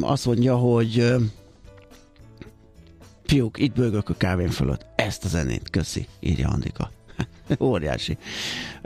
Azt 0.00 0.26
mondja, 0.26 0.56
hogy 0.56 1.14
Fiúk, 3.30 3.58
itt 3.58 3.74
bőgök 3.74 4.08
a 4.08 4.14
kávén 4.14 4.50
fölött. 4.50 4.86
Ezt 4.96 5.24
a 5.24 5.28
zenét, 5.28 5.70
köszi, 5.70 6.06
írja 6.20 6.48
Andika. 6.48 6.90
Óriási. 7.58 8.18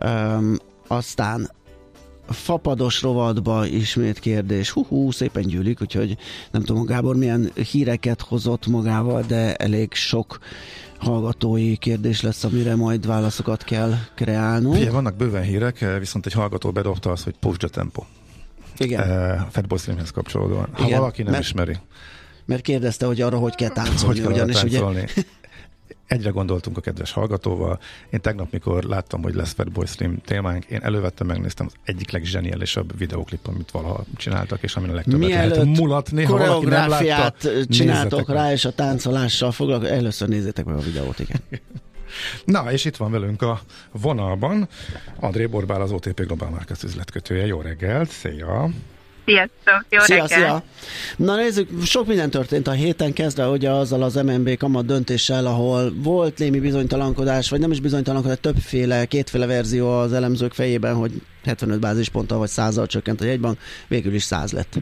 Um, 0.04 0.56
aztán 0.86 1.50
fapados 2.28 3.02
rovatba 3.02 3.66
ismét 3.66 4.18
kérdés. 4.18 4.70
Hú, 4.70 4.84
hú, 4.84 5.10
szépen 5.10 5.42
gyűlik, 5.42 5.80
úgyhogy 5.80 6.16
nem 6.50 6.62
tudom, 6.62 6.84
Gábor 6.84 7.16
milyen 7.16 7.50
híreket 7.70 8.20
hozott 8.20 8.66
magával, 8.66 9.22
de 9.22 9.54
elég 9.54 9.92
sok 9.94 10.38
hallgatói 10.98 11.76
kérdés 11.76 12.20
lesz, 12.22 12.44
amire 12.44 12.74
majd 12.76 13.06
válaszokat 13.06 13.64
kell 13.64 13.94
kreálnunk. 14.14 14.74
Ugye, 14.74 14.90
vannak 14.90 15.16
bőven 15.16 15.42
hírek, 15.42 15.84
viszont 15.98 16.26
egy 16.26 16.32
hallgató 16.32 16.70
bedobta 16.72 17.10
azt, 17.10 17.24
hogy 17.24 17.34
push 17.40 17.58
the 17.58 17.68
tempo. 17.68 18.02
Igen. 18.78 19.10
Uh, 19.10 19.40
Fatboy 19.50 19.78
Slimhez 19.78 20.10
kapcsolódóan. 20.10 20.68
Ha 20.72 20.86
Igen, 20.86 20.98
valaki 20.98 21.22
nem 21.22 21.32
mert- 21.32 21.44
ismeri, 21.44 21.76
Mert 22.44 22.62
kérdezte, 22.62 23.06
hogy 23.06 23.20
arra 23.20 23.38
hogy 23.38 23.54
kell 23.54 23.68
táncolni, 23.68 24.20
hogy 24.20 24.32
ugyanis 24.32 24.62
ugye 24.62 24.78
táncolni. 24.78 25.06
Egyre 26.06 26.30
gondoltunk 26.30 26.76
a 26.76 26.80
kedves 26.80 27.12
hallgatóval. 27.12 27.78
Én 28.10 28.20
tegnap, 28.20 28.52
mikor 28.52 28.84
láttam, 28.84 29.22
hogy 29.22 29.34
lesz 29.34 29.52
Fatboy 29.52 29.86
Slim 29.86 30.18
témánk, 30.24 30.64
én 30.64 30.80
elővettem, 30.82 31.26
megnéztem 31.26 31.66
az 31.66 31.74
egyik 31.84 32.10
legzseniálisabb 32.10 32.98
videoklip, 32.98 33.46
amit 33.46 33.70
valaha 33.70 34.04
csináltak, 34.16 34.62
és 34.62 34.76
amin 34.76 34.90
a 34.90 34.94
legtöbbet 34.94 35.28
lehet 35.28 35.56
Mielőtt 35.56 35.78
mulatni. 35.78 36.24
Ha 36.24 36.36
valaki 36.36 36.66
nem 36.66 36.88
látta, 36.88 37.32
csináltok 37.68 38.26
meg. 38.26 38.36
rá, 38.36 38.52
és 38.52 38.64
a 38.64 38.72
táncolással 38.72 39.52
foglalkoztok, 39.52 39.96
először 39.96 40.28
nézzétek 40.28 40.64
meg 40.64 40.76
a 40.76 40.80
videót, 40.80 41.18
igen. 41.18 41.40
Na, 42.44 42.72
és 42.72 42.84
itt 42.84 42.96
van 42.96 43.10
velünk 43.10 43.42
a 43.42 43.60
vonalban 43.92 44.68
André 45.20 45.46
Borbál, 45.46 45.80
az 45.80 45.92
OTP 45.92 46.20
Global 46.20 46.50
Markets 46.50 46.82
üzletkötője. 46.82 47.46
Jó 47.46 47.60
reggelt, 47.60 48.10
szia! 48.10 48.70
Sziasztok, 49.24 49.84
jó 49.88 50.00
szia, 50.00 50.26
reggelt! 50.26 50.30
szia! 50.30 50.62
Na 51.16 51.36
nézzük, 51.36 51.68
sok 51.84 52.06
minden 52.06 52.30
történt 52.30 52.66
a 52.66 52.72
héten, 52.72 53.12
kezdve 53.12 53.48
ugye 53.48 53.70
azzal 53.70 54.02
az 54.02 54.14
MNB 54.14 54.56
kamat 54.56 54.86
döntéssel, 54.86 55.46
ahol 55.46 55.92
volt 55.94 56.38
némi 56.38 56.60
bizonytalankodás, 56.60 57.50
vagy 57.50 57.60
nem 57.60 57.70
is 57.70 57.80
bizonytalankodás, 57.80 58.38
többféle, 58.40 59.04
kétféle 59.04 59.46
verzió 59.46 59.98
az 59.98 60.12
elemzők 60.12 60.52
fejében, 60.52 60.94
hogy 60.94 61.12
75 61.44 61.80
bázisponttal 61.80 62.38
vagy 62.38 62.48
100 62.48 62.80
csökkent 62.86 63.20
a 63.20 63.24
jegybank, 63.24 63.58
végül 63.88 64.14
is 64.14 64.22
100 64.22 64.52
lett. 64.52 64.74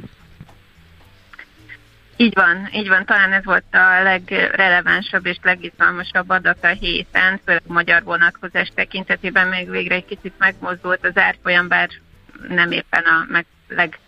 Így 2.16 2.34
van, 2.34 2.68
így 2.72 2.88
van, 2.88 3.04
talán 3.04 3.32
ez 3.32 3.44
volt 3.44 3.64
a 3.70 4.02
legrelevánsabb 4.02 5.26
és 5.26 5.36
legizgalmasabb 5.42 6.30
adat 6.30 6.64
a 6.64 6.66
héten, 6.66 7.40
főleg 7.44 7.62
a 7.68 7.72
magyar 7.72 8.02
vonatkozás 8.02 8.70
tekintetében 8.74 9.48
még 9.48 9.70
végre 9.70 9.94
egy 9.94 10.04
kicsit 10.04 10.32
megmozdult 10.38 11.06
az 11.06 11.16
árfolyam, 11.16 11.68
bár 11.68 11.88
nem 12.48 12.70
éppen 12.70 13.04
a 13.04 13.26
meg 13.68 13.98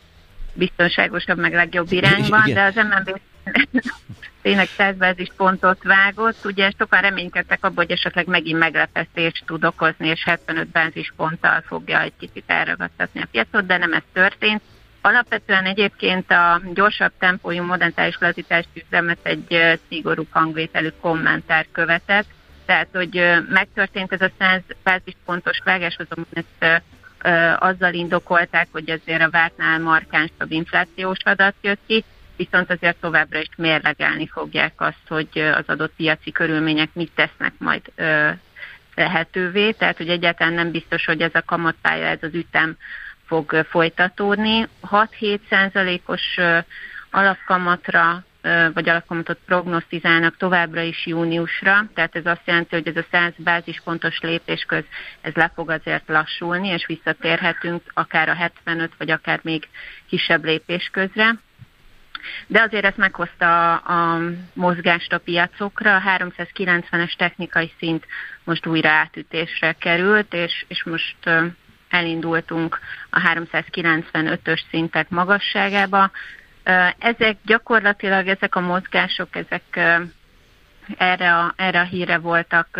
legbiztonságosabb, 0.54 1.38
meg 1.38 1.54
legjobb 1.54 1.92
irányban, 1.92 2.46
Igen. 2.46 2.54
de 2.54 2.80
az 2.80 2.86
MNB 2.86 3.20
tényleg 4.42 4.68
100 4.76 4.96
pontot 5.36 5.82
vágott. 5.82 6.44
Ugye 6.44 6.70
sokan 6.78 7.00
reménykedtek 7.00 7.64
abban, 7.64 7.84
hogy 7.84 7.90
esetleg 7.90 8.26
megint 8.26 8.58
meglepetést 8.58 9.44
tud 9.46 9.64
okozni, 9.64 10.08
és 10.08 10.24
75 10.24 10.68
bázisponttal 10.68 11.62
fogja 11.66 12.00
egy 12.00 12.12
kicsit 12.18 12.44
elragadtatni 12.46 13.20
a 13.20 13.28
piacot, 13.30 13.66
de 13.66 13.78
nem 13.78 13.92
ez 13.92 14.02
történt. 14.12 14.62
Alapvetően 15.00 15.64
egyébként 15.64 16.30
a 16.30 16.60
gyorsabb 16.74 17.12
tempójú 17.18 17.62
monetáris 17.64 18.16
lazítási 18.20 18.84
üzemet 18.86 19.18
egy 19.22 19.78
szigorú 19.88 20.26
hangvételű 20.30 20.88
kommentár 21.00 21.66
követett, 21.72 22.26
tehát, 22.66 22.88
hogy 22.92 23.22
megtörtént 23.48 24.12
ez 24.12 24.20
a 24.20 24.30
100 24.38 24.60
bázispontos 24.82 25.58
vágás, 25.64 25.96
azonban 25.96 26.44
ezt 26.60 26.82
azzal 27.58 27.92
indokolták, 27.92 28.68
hogy 28.72 28.90
azért 28.90 29.22
a 29.22 29.30
vártnál 29.30 29.78
markánsabb 29.78 30.50
inflációs 30.50 31.18
adat 31.24 31.54
jött 31.60 31.80
ki, 31.86 32.04
viszont 32.36 32.70
azért 32.70 32.96
továbbra 33.00 33.38
is 33.38 33.48
mérlegelni 33.56 34.26
fogják 34.26 34.72
azt, 34.76 35.08
hogy 35.08 35.38
az 35.38 35.64
adott 35.66 35.92
piaci 35.96 36.32
körülmények 36.32 36.88
mit 36.92 37.12
tesznek 37.14 37.52
majd 37.58 37.82
lehetővé, 38.94 39.70
tehát 39.70 39.96
hogy 39.96 40.08
egyáltalán 40.08 40.52
nem 40.52 40.70
biztos, 40.70 41.04
hogy 41.04 41.20
ez 41.20 41.34
a 41.34 41.42
kamatpálya, 41.46 42.06
ez 42.06 42.22
az 42.22 42.34
ütem 42.34 42.76
fog 43.26 43.66
folytatódni. 43.68 44.68
6-7 44.90 45.38
százalékos 45.50 46.22
alapkamatra 47.10 48.24
vagy 48.74 48.88
alapkamatot 48.88 49.38
prognosztizálnak 49.46 50.36
továbbra 50.36 50.80
is 50.80 51.06
júniusra, 51.06 51.86
tehát 51.94 52.16
ez 52.16 52.26
azt 52.26 52.42
jelenti, 52.44 52.74
hogy 52.74 52.88
ez 52.88 52.96
a 52.96 53.06
100 53.10 53.32
bázispontos 53.36 54.18
lépésköz 54.20 54.84
ez 55.20 55.32
le 55.34 55.50
fog 55.54 55.70
azért 55.70 56.08
lassulni, 56.08 56.68
és 56.68 56.86
visszatérhetünk 56.86 57.82
akár 57.94 58.28
a 58.28 58.34
75 58.34 58.92
vagy 58.98 59.10
akár 59.10 59.40
még 59.42 59.68
kisebb 60.08 60.44
lépésközre. 60.44 61.34
De 62.46 62.62
azért 62.62 62.84
ez 62.84 62.94
meghozta 62.96 63.74
a, 63.76 64.14
a 64.14 64.20
mozgást 64.52 65.12
a 65.12 65.18
piacokra, 65.18 65.96
a 65.96 66.02
390-es 66.18 67.16
technikai 67.16 67.72
szint 67.78 68.06
most 68.44 68.66
újra 68.66 68.90
átütésre 68.90 69.72
került, 69.72 70.34
és, 70.34 70.64
és 70.68 70.84
most 70.84 71.16
elindultunk 71.88 72.78
a 73.10 73.20
395-ös 73.20 74.60
szintek 74.70 75.08
magasságába. 75.08 76.10
Ezek 76.98 77.36
gyakorlatilag, 77.46 78.28
ezek 78.28 78.54
a 78.54 78.60
mozgások, 78.60 79.28
ezek 79.36 79.62
erre 80.98 81.34
a, 81.34 81.54
erre 81.56 81.80
a 81.80 81.84
híre 81.84 82.18
voltak 82.18 82.78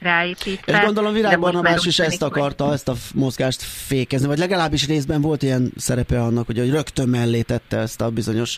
ráépítve. 0.00 0.72
És 0.72 0.84
gondolom 0.84 1.12
Virág 1.12 1.40
Barnabás 1.40 1.86
is 1.86 1.98
ezt 1.98 2.22
akarta, 2.22 2.72
ezt 2.72 2.88
a 2.88 2.94
mozgást 3.14 3.62
fékezni, 3.62 4.26
vagy 4.26 4.38
legalábbis 4.38 4.86
részben 4.86 5.20
volt 5.20 5.42
ilyen 5.42 5.72
szerepe 5.76 6.22
annak, 6.22 6.46
hogy, 6.46 6.58
hogy 6.58 6.70
rögtön 6.70 7.08
mellé 7.08 7.40
tette 7.40 7.76
ezt 7.76 8.00
a 8.00 8.10
bizonyos 8.10 8.56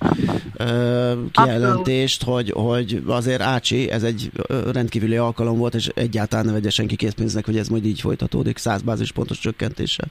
ö, 0.57 1.13
kijelentést, 1.33 2.23
hogy, 2.23 2.51
hogy 2.51 3.03
azért 3.07 3.41
Ácsi, 3.41 3.91
ez 3.91 4.03
egy 4.03 4.31
rendkívüli 4.73 5.17
alkalom 5.17 5.59
volt, 5.59 5.75
és 5.75 5.87
egyáltalán 5.95 6.45
ne 6.45 6.53
vegye 6.53 6.71
senki 6.71 6.97
készpénznek, 6.97 7.45
hogy 7.45 7.59
ez 7.59 7.69
majd 7.69 7.85
így 7.85 8.01
folytatódik, 8.01 8.59
100 8.59 8.83
bázispontos 8.83 9.39
csökkentéssel. 9.39 10.09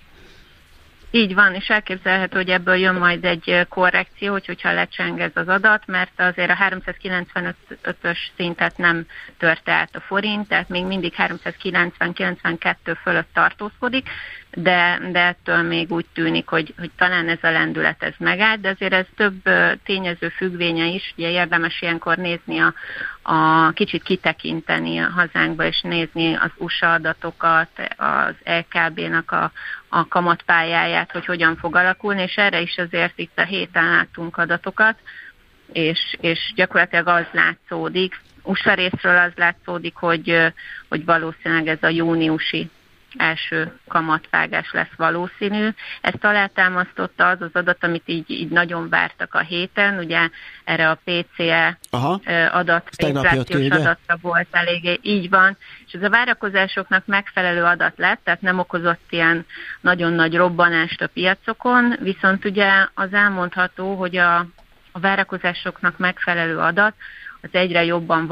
Így 1.13 1.33
van, 1.33 1.53
és 1.53 1.69
elképzelhető, 1.69 2.37
hogy 2.37 2.49
ebből 2.49 2.75
jön 2.75 2.95
majd 2.95 3.25
egy 3.25 3.65
korrekció, 3.69 4.31
hogy, 4.31 4.45
hogyha 4.45 4.73
lecseng 4.73 5.19
ez 5.19 5.31
az 5.33 5.47
adat, 5.47 5.83
mert 5.85 6.11
azért 6.21 6.49
a 6.49 6.57
395-ös 6.69 8.17
szintet 8.35 8.77
nem 8.77 9.05
törte 9.37 9.71
át 9.71 9.95
a 9.95 9.99
forint, 9.99 10.47
tehát 10.47 10.69
még 10.69 10.85
mindig 10.85 11.13
390-92 11.17 12.73
fölött 13.03 13.29
tartózkodik, 13.33 14.09
de, 14.53 14.99
de 15.11 15.19
ettől 15.19 15.61
még 15.61 15.91
úgy 15.91 16.05
tűnik, 16.13 16.47
hogy, 16.47 16.73
hogy 16.77 16.91
talán 16.97 17.29
ez 17.29 17.39
a 17.41 17.51
lendület 17.51 18.03
ez 18.03 18.13
megállt, 18.17 18.61
de 18.61 18.69
azért 18.69 18.93
ez 18.93 19.05
több 19.15 19.49
tényező 19.83 20.29
függvénye 20.29 20.85
is, 20.85 21.13
ugye 21.17 21.29
érdemes 21.29 21.81
ilyenkor 21.81 22.17
nézni 22.17 22.59
a, 22.59 22.73
a 23.21 23.71
kicsit 23.71 24.03
kitekinteni 24.03 24.99
a 24.99 25.09
hazánkba, 25.09 25.63
és 25.63 25.81
nézni 25.81 26.33
az 26.33 26.51
USA 26.57 26.93
adatokat, 26.93 27.69
az 27.97 28.35
LKB-nak 28.43 29.31
a, 29.31 29.51
a 29.89 30.07
kamatpályáját, 30.07 31.11
hogy 31.11 31.25
hogyan 31.25 31.55
fog 31.55 31.75
alakulni, 31.75 32.21
és 32.21 32.35
erre 32.35 32.61
is 32.61 32.77
azért 32.77 33.13
itt 33.19 33.39
a 33.39 33.43
héten 33.43 33.89
láttunk 33.89 34.37
adatokat, 34.37 34.95
és, 35.73 36.17
és 36.21 36.53
gyakorlatilag 36.55 37.07
az 37.07 37.25
látszódik, 37.31 38.19
USA 38.43 38.73
részről 38.73 39.17
az 39.17 39.31
látszódik, 39.35 39.95
hogy, 39.95 40.53
hogy 40.89 41.05
valószínűleg 41.05 41.67
ez 41.67 41.83
a 41.83 41.89
júniusi 41.89 42.69
első 43.17 43.79
kamatvágás 43.87 44.71
lesz 44.71 44.95
valószínű. 44.97 45.69
Ezt 46.01 46.23
alátámasztotta 46.23 47.27
az 47.27 47.41
az 47.41 47.49
adat, 47.53 47.83
amit 47.83 48.03
így, 48.05 48.29
így 48.29 48.49
nagyon 48.49 48.89
vártak 48.89 49.33
a 49.33 49.39
héten, 49.39 49.97
ugye 49.97 50.29
erre 50.63 50.89
a 50.89 50.99
PCE 51.03 51.77
Aha. 51.89 52.21
adat, 52.51 52.89
inflációs 52.97 53.69
adatra 53.69 54.17
volt 54.21 54.47
eléggé, 54.51 54.99
így 55.01 55.29
van, 55.29 55.57
és 55.87 55.93
ez 55.93 56.03
a 56.03 56.09
várakozásoknak 56.09 57.05
megfelelő 57.05 57.63
adat 57.63 57.93
lett, 57.97 58.19
tehát 58.23 58.41
nem 58.41 58.59
okozott 58.59 59.05
ilyen 59.09 59.45
nagyon 59.81 60.13
nagy 60.13 60.35
robbanást 60.35 61.01
a 61.01 61.07
piacokon, 61.07 61.95
viszont 62.01 62.45
ugye 62.45 62.87
az 62.93 63.13
elmondható, 63.13 63.95
hogy 63.95 64.17
a, 64.17 64.37
a 64.91 64.99
várakozásoknak 64.99 65.97
megfelelő 65.97 66.57
adat 66.57 66.93
az 67.41 67.49
egyre 67.51 67.83
jobban 67.83 68.27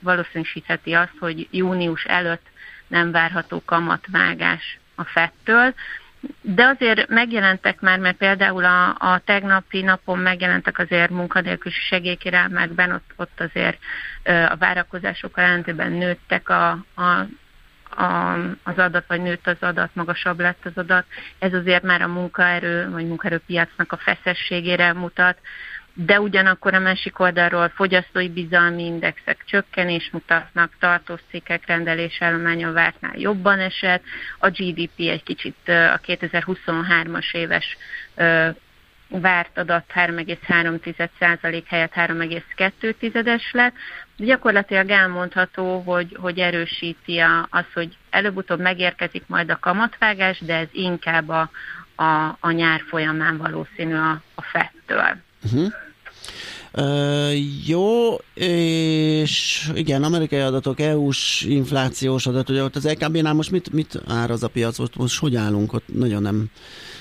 valószínűsítheti 0.00 0.92
azt, 0.92 1.16
hogy 1.18 1.48
június 1.50 2.04
előtt 2.04 2.46
nem 2.94 3.10
várható 3.10 3.62
kamatvágás 3.64 4.78
a 4.94 5.04
fettől. 5.04 5.74
De 6.40 6.64
azért 6.64 7.08
megjelentek 7.08 7.80
már, 7.80 7.98
mert 7.98 8.16
például 8.16 8.64
a, 8.64 8.88
a 8.88 9.20
tegnapi 9.24 9.82
napon 9.82 10.18
megjelentek 10.18 10.78
azért 10.78 11.10
munkanélküli 11.10 11.74
segélykérelmekben, 11.88 12.90
ott, 12.92 13.12
ott 13.16 13.40
azért 13.40 13.78
a 14.24 14.56
várakozások 14.58 15.38
ellentétben 15.38 15.92
nőttek 15.92 16.48
a, 16.48 16.70
a 16.94 17.26
a, 17.96 18.32
az 18.62 18.76
adat, 18.76 19.04
vagy 19.06 19.20
nőtt 19.20 19.46
az 19.46 19.56
adat, 19.60 19.94
magasabb 19.94 20.40
lett 20.40 20.64
az 20.64 20.72
adat. 20.74 21.04
Ez 21.38 21.54
azért 21.54 21.82
már 21.82 22.02
a 22.02 22.08
munkaerő, 22.08 22.90
vagy 22.90 23.06
munkaerőpiacnak 23.06 23.92
a 23.92 23.96
feszességére 23.96 24.92
mutat, 24.92 25.38
de 25.94 26.20
ugyanakkor 26.20 26.74
a 26.74 26.78
másik 26.78 27.18
oldalról 27.18 27.68
fogyasztói 27.68 28.28
bizalmi 28.28 28.84
indexek 28.84 29.44
csökkenés 29.46 30.10
mutatnak, 30.12 30.72
tartóztékek 30.80 31.66
rendelésállománya 31.66 32.72
vártnál 32.72 33.18
jobban 33.18 33.60
esett, 33.60 34.02
a 34.38 34.48
GDP 34.48 34.98
egy 34.98 35.22
kicsit 35.22 35.56
a 35.66 36.00
2023-as 36.06 37.34
éves 37.34 37.76
várt 39.08 39.58
adat 39.58 39.84
3,3% 39.94 41.62
helyett 41.66 41.92
3,2-es 41.94 43.52
lett. 43.52 43.74
Gyakorlatilag 44.16 44.90
elmondható, 44.90 45.80
hogy, 45.80 46.16
hogy 46.20 46.38
erősíti 46.38 47.18
a, 47.18 47.46
az, 47.50 47.64
hogy 47.74 47.96
előbb-utóbb 48.10 48.60
megérkezik 48.60 49.26
majd 49.26 49.50
a 49.50 49.58
kamatvágás, 49.58 50.38
de 50.38 50.56
ez 50.56 50.68
inkább 50.72 51.28
a, 51.28 51.50
a, 51.96 52.36
a 52.40 52.50
nyár 52.50 52.82
folyamán 52.88 53.36
valószínű 53.36 53.94
a, 53.94 54.22
a 54.34 54.42
fettől. 54.42 55.16
Uh-huh. 55.44 55.72
Ö, 56.76 57.30
jó, 57.66 58.16
és 58.34 59.70
igen, 59.74 60.02
amerikai 60.02 60.38
adatok, 60.38 60.80
EU-s 60.80 61.42
inflációs 61.42 62.26
adat, 62.26 62.48
ugye 62.50 62.62
ott 62.62 62.76
az 62.76 62.88
LKB-nál 62.88 63.32
most 63.32 63.50
mit, 63.50 63.72
mit 63.72 64.02
áraz 64.06 64.42
a 64.42 64.48
piac, 64.48 64.78
most, 64.78 64.96
most 64.96 65.18
hogy 65.18 65.36
állunk, 65.36 65.72
ott 65.72 65.94
nagyon 65.94 66.22
nem... 66.22 66.50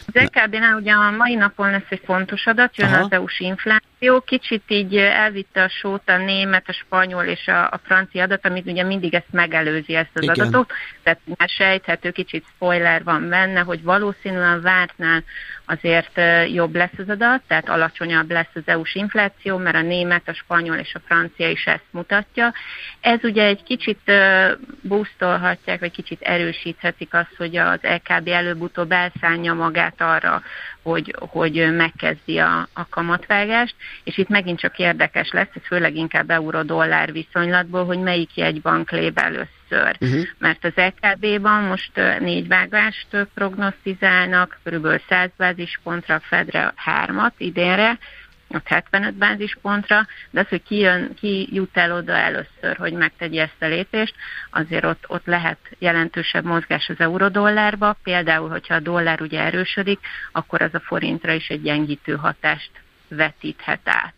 Az 0.07 0.21
LKB-nál 0.21 0.75
ugye 0.75 0.91
a 0.91 1.11
mai 1.11 1.35
napon 1.35 1.71
lesz 1.71 1.89
egy 1.89 2.01
fontos 2.05 2.45
adat, 2.45 2.77
jön 2.77 2.93
Aha. 2.93 3.03
az 3.03 3.11
EU-s 3.11 3.39
infláció, 3.39 4.21
kicsit 4.21 4.63
így 4.67 4.95
elvitte 4.97 5.63
a 5.63 5.69
sót 5.69 6.09
a 6.09 6.17
német, 6.17 6.69
a 6.69 6.73
spanyol 6.73 7.23
és 7.23 7.47
a, 7.47 7.63
a 7.63 7.79
francia 7.83 8.23
adat, 8.23 8.45
amit 8.45 8.65
ugye 8.65 8.83
mindig 8.83 9.13
ezt 9.13 9.31
megelőzi 9.31 9.95
ezt 9.95 10.09
az 10.13 10.23
Igen. 10.23 10.39
adatot, 10.39 10.71
tehát 11.03 11.19
már 11.37 11.49
sejthető, 11.49 12.11
kicsit 12.11 12.45
spoiler 12.55 13.03
van 13.03 13.29
benne, 13.29 13.59
hogy 13.59 13.83
valószínűen 13.83 14.61
vártnál 14.61 15.23
azért 15.65 16.17
ö, 16.17 16.43
jobb 16.43 16.75
lesz 16.75 16.97
az 16.97 17.09
adat, 17.09 17.41
tehát 17.47 17.69
alacsonyabb 17.69 18.31
lesz 18.31 18.53
az 18.53 18.61
EU-s 18.65 18.95
infláció, 18.95 19.57
mert 19.57 19.75
a 19.75 19.81
német, 19.81 20.27
a 20.27 20.33
spanyol 20.33 20.75
és 20.75 20.93
a 20.95 21.01
francia 21.05 21.49
is 21.49 21.65
ezt 21.65 21.85
mutatja. 21.91 22.53
Ez 22.99 23.19
ugye 23.23 23.43
egy 23.43 23.63
kicsit 23.63 23.99
ö, 24.05 24.51
boostolhatják, 24.81 25.79
vagy 25.79 25.91
kicsit 25.91 26.21
erősíthetik 26.21 27.13
azt, 27.13 27.35
hogy 27.37 27.55
az 27.55 27.79
LKB 27.81 28.27
előbb-utóbb 28.27 28.91
elszánja 28.91 29.53
magát 29.53 29.92
arra, 30.01 30.41
hogy, 30.81 31.15
hogy 31.19 31.75
megkezdi 31.75 32.37
a, 32.37 32.67
a 32.73 32.89
kamatvágást, 32.89 33.75
és 34.03 34.17
itt 34.17 34.27
megint 34.27 34.59
csak 34.59 34.79
érdekes 34.79 35.31
lesz, 35.31 35.47
főleg 35.65 35.95
inkább 35.95 36.29
euró-dollár 36.29 37.11
viszonylatból, 37.11 37.85
hogy 37.85 37.99
melyik 37.99 38.35
jegybank 38.35 38.91
lép 38.91 39.19
először. 39.19 39.97
Uh-huh. 39.99 40.21
Mert 40.37 40.65
az 40.65 40.73
EKB-ban 40.75 41.63
most 41.63 41.91
ö, 41.97 42.19
négy 42.19 42.47
vágást 42.47 43.07
prognosztizálnak, 43.33 44.59
körülbelül 44.63 45.01
100 45.09 45.29
bázispontra, 45.37 46.19
Fedre 46.19 46.73
hármat 46.75 47.33
idénre, 47.37 47.97
ott 48.53 48.67
75 48.67 49.13
bázispontra, 49.13 50.07
de 50.29 50.39
az, 50.39 50.47
hogy 50.47 50.63
ki, 50.63 50.77
jön, 50.77 51.13
ki 51.13 51.49
jut 51.51 51.77
el 51.77 51.91
oda 51.91 52.13
először, 52.13 52.77
hogy 52.77 52.93
megtegye 52.93 53.41
ezt 53.41 53.61
a 53.61 53.65
lépést, 53.65 54.15
azért 54.49 54.85
ott, 54.85 55.03
ott 55.07 55.25
lehet 55.25 55.57
jelentősebb 55.79 56.45
mozgás 56.45 56.89
az 56.89 56.99
eurodollárba, 56.99 57.97
például, 58.03 58.49
hogyha 58.49 58.75
a 58.75 58.79
dollár 58.79 59.21
ugye 59.21 59.39
erősödik, 59.39 59.99
akkor 60.31 60.61
az 60.61 60.73
a 60.73 60.79
forintra 60.79 61.31
is 61.31 61.47
egy 61.47 61.61
gyengítő 61.61 62.15
hatást 62.15 62.71
vetíthet 63.07 63.81
át 63.83 64.13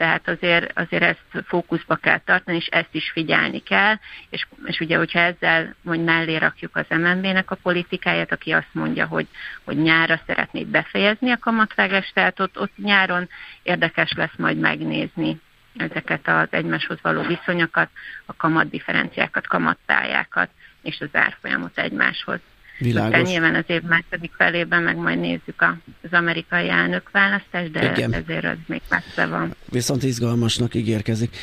tehát 0.00 0.28
azért, 0.28 0.78
azért 0.78 1.02
ezt 1.02 1.44
fókuszba 1.46 1.96
kell 1.96 2.18
tartani, 2.18 2.56
és 2.56 2.66
ezt 2.66 2.88
is 2.94 3.10
figyelni 3.10 3.58
kell, 3.58 3.94
és, 4.30 4.46
és 4.64 4.80
ugye, 4.80 4.96
hogyha 4.96 5.18
ezzel 5.18 5.74
hogy 5.84 6.04
mellé 6.04 6.36
rakjuk 6.36 6.76
az 6.76 6.84
MNB-nek 6.88 7.50
a 7.50 7.54
politikáját, 7.54 8.32
aki 8.32 8.52
azt 8.52 8.72
mondja, 8.72 9.06
hogy, 9.06 9.28
hogy 9.64 9.76
nyára 9.76 10.20
szeretnék 10.26 10.66
befejezni 10.66 11.30
a 11.30 11.38
kamatvágást, 11.38 12.14
tehát 12.14 12.40
ott, 12.40 12.60
ott 12.60 12.76
nyáron 12.76 13.28
érdekes 13.62 14.12
lesz 14.12 14.36
majd 14.36 14.58
megnézni 14.58 15.40
ezeket 15.76 16.28
az 16.28 16.48
egymáshoz 16.50 16.98
való 17.02 17.22
viszonyokat, 17.22 17.90
a 18.26 18.36
kamatdifferenciákat, 18.36 19.46
kamattájákat 19.46 20.50
és 20.82 21.00
az 21.00 21.08
árfolyamot 21.12 21.78
egymáshoz. 21.78 22.40
Világos. 22.80 23.14
Aztán 23.14 23.32
nyilván 23.32 23.54
az 23.54 23.64
év 23.66 23.82
második 23.82 24.32
felében 24.36 24.82
meg 24.82 24.96
majd 24.96 25.20
nézzük 25.20 25.64
az 26.02 26.10
amerikai 26.10 26.68
elnök 26.68 27.10
választást, 27.10 27.70
de 27.70 27.90
Igen. 27.90 28.12
ezért 28.12 28.44
az 28.44 28.56
még 28.66 28.80
messze 28.88 29.26
van. 29.26 29.54
Viszont 29.70 30.02
izgalmasnak 30.02 30.74
ígérkezik. 30.74 31.36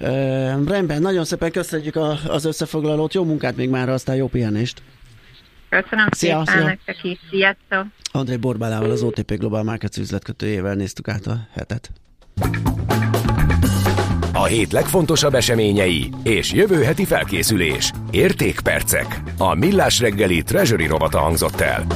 Uh, 0.00 0.08
rendben, 0.68 1.02
nagyon 1.02 1.24
szépen 1.24 1.50
köszönjük 1.50 1.96
a, 1.96 2.18
az 2.26 2.44
összefoglalót, 2.44 3.14
jó 3.14 3.24
munkát 3.24 3.56
még 3.56 3.68
már, 3.68 3.88
aztán 3.88 4.16
jó 4.16 4.26
pihenést. 4.28 4.82
Köszönöm 5.68 6.06
Szia, 6.10 6.38
szépen 6.38 6.54
szia. 6.54 6.64
nektek 6.64 7.04
is, 7.04 7.18
sziasztok! 7.30 7.86
André 8.12 8.36
Borbálával, 8.36 8.90
az 8.90 9.02
OTP 9.02 9.38
Global 9.38 9.62
Markets 9.62 9.96
üzletkötőjével 9.96 10.74
néztük 10.74 11.08
át 11.08 11.26
a 11.26 11.48
hetet. 11.52 11.90
A 14.42 14.46
hét 14.46 14.72
legfontosabb 14.72 15.34
eseményei 15.34 16.10
és 16.22 16.52
jövő 16.52 16.82
heti 16.82 17.04
felkészülés. 17.04 17.92
Értékpercek. 18.10 19.22
A 19.38 19.54
Millás 19.54 20.00
reggeli 20.00 20.42
Treasury 20.42 20.86
rovata 20.86 21.18
hangzott 21.18 21.60
el. 21.60 21.86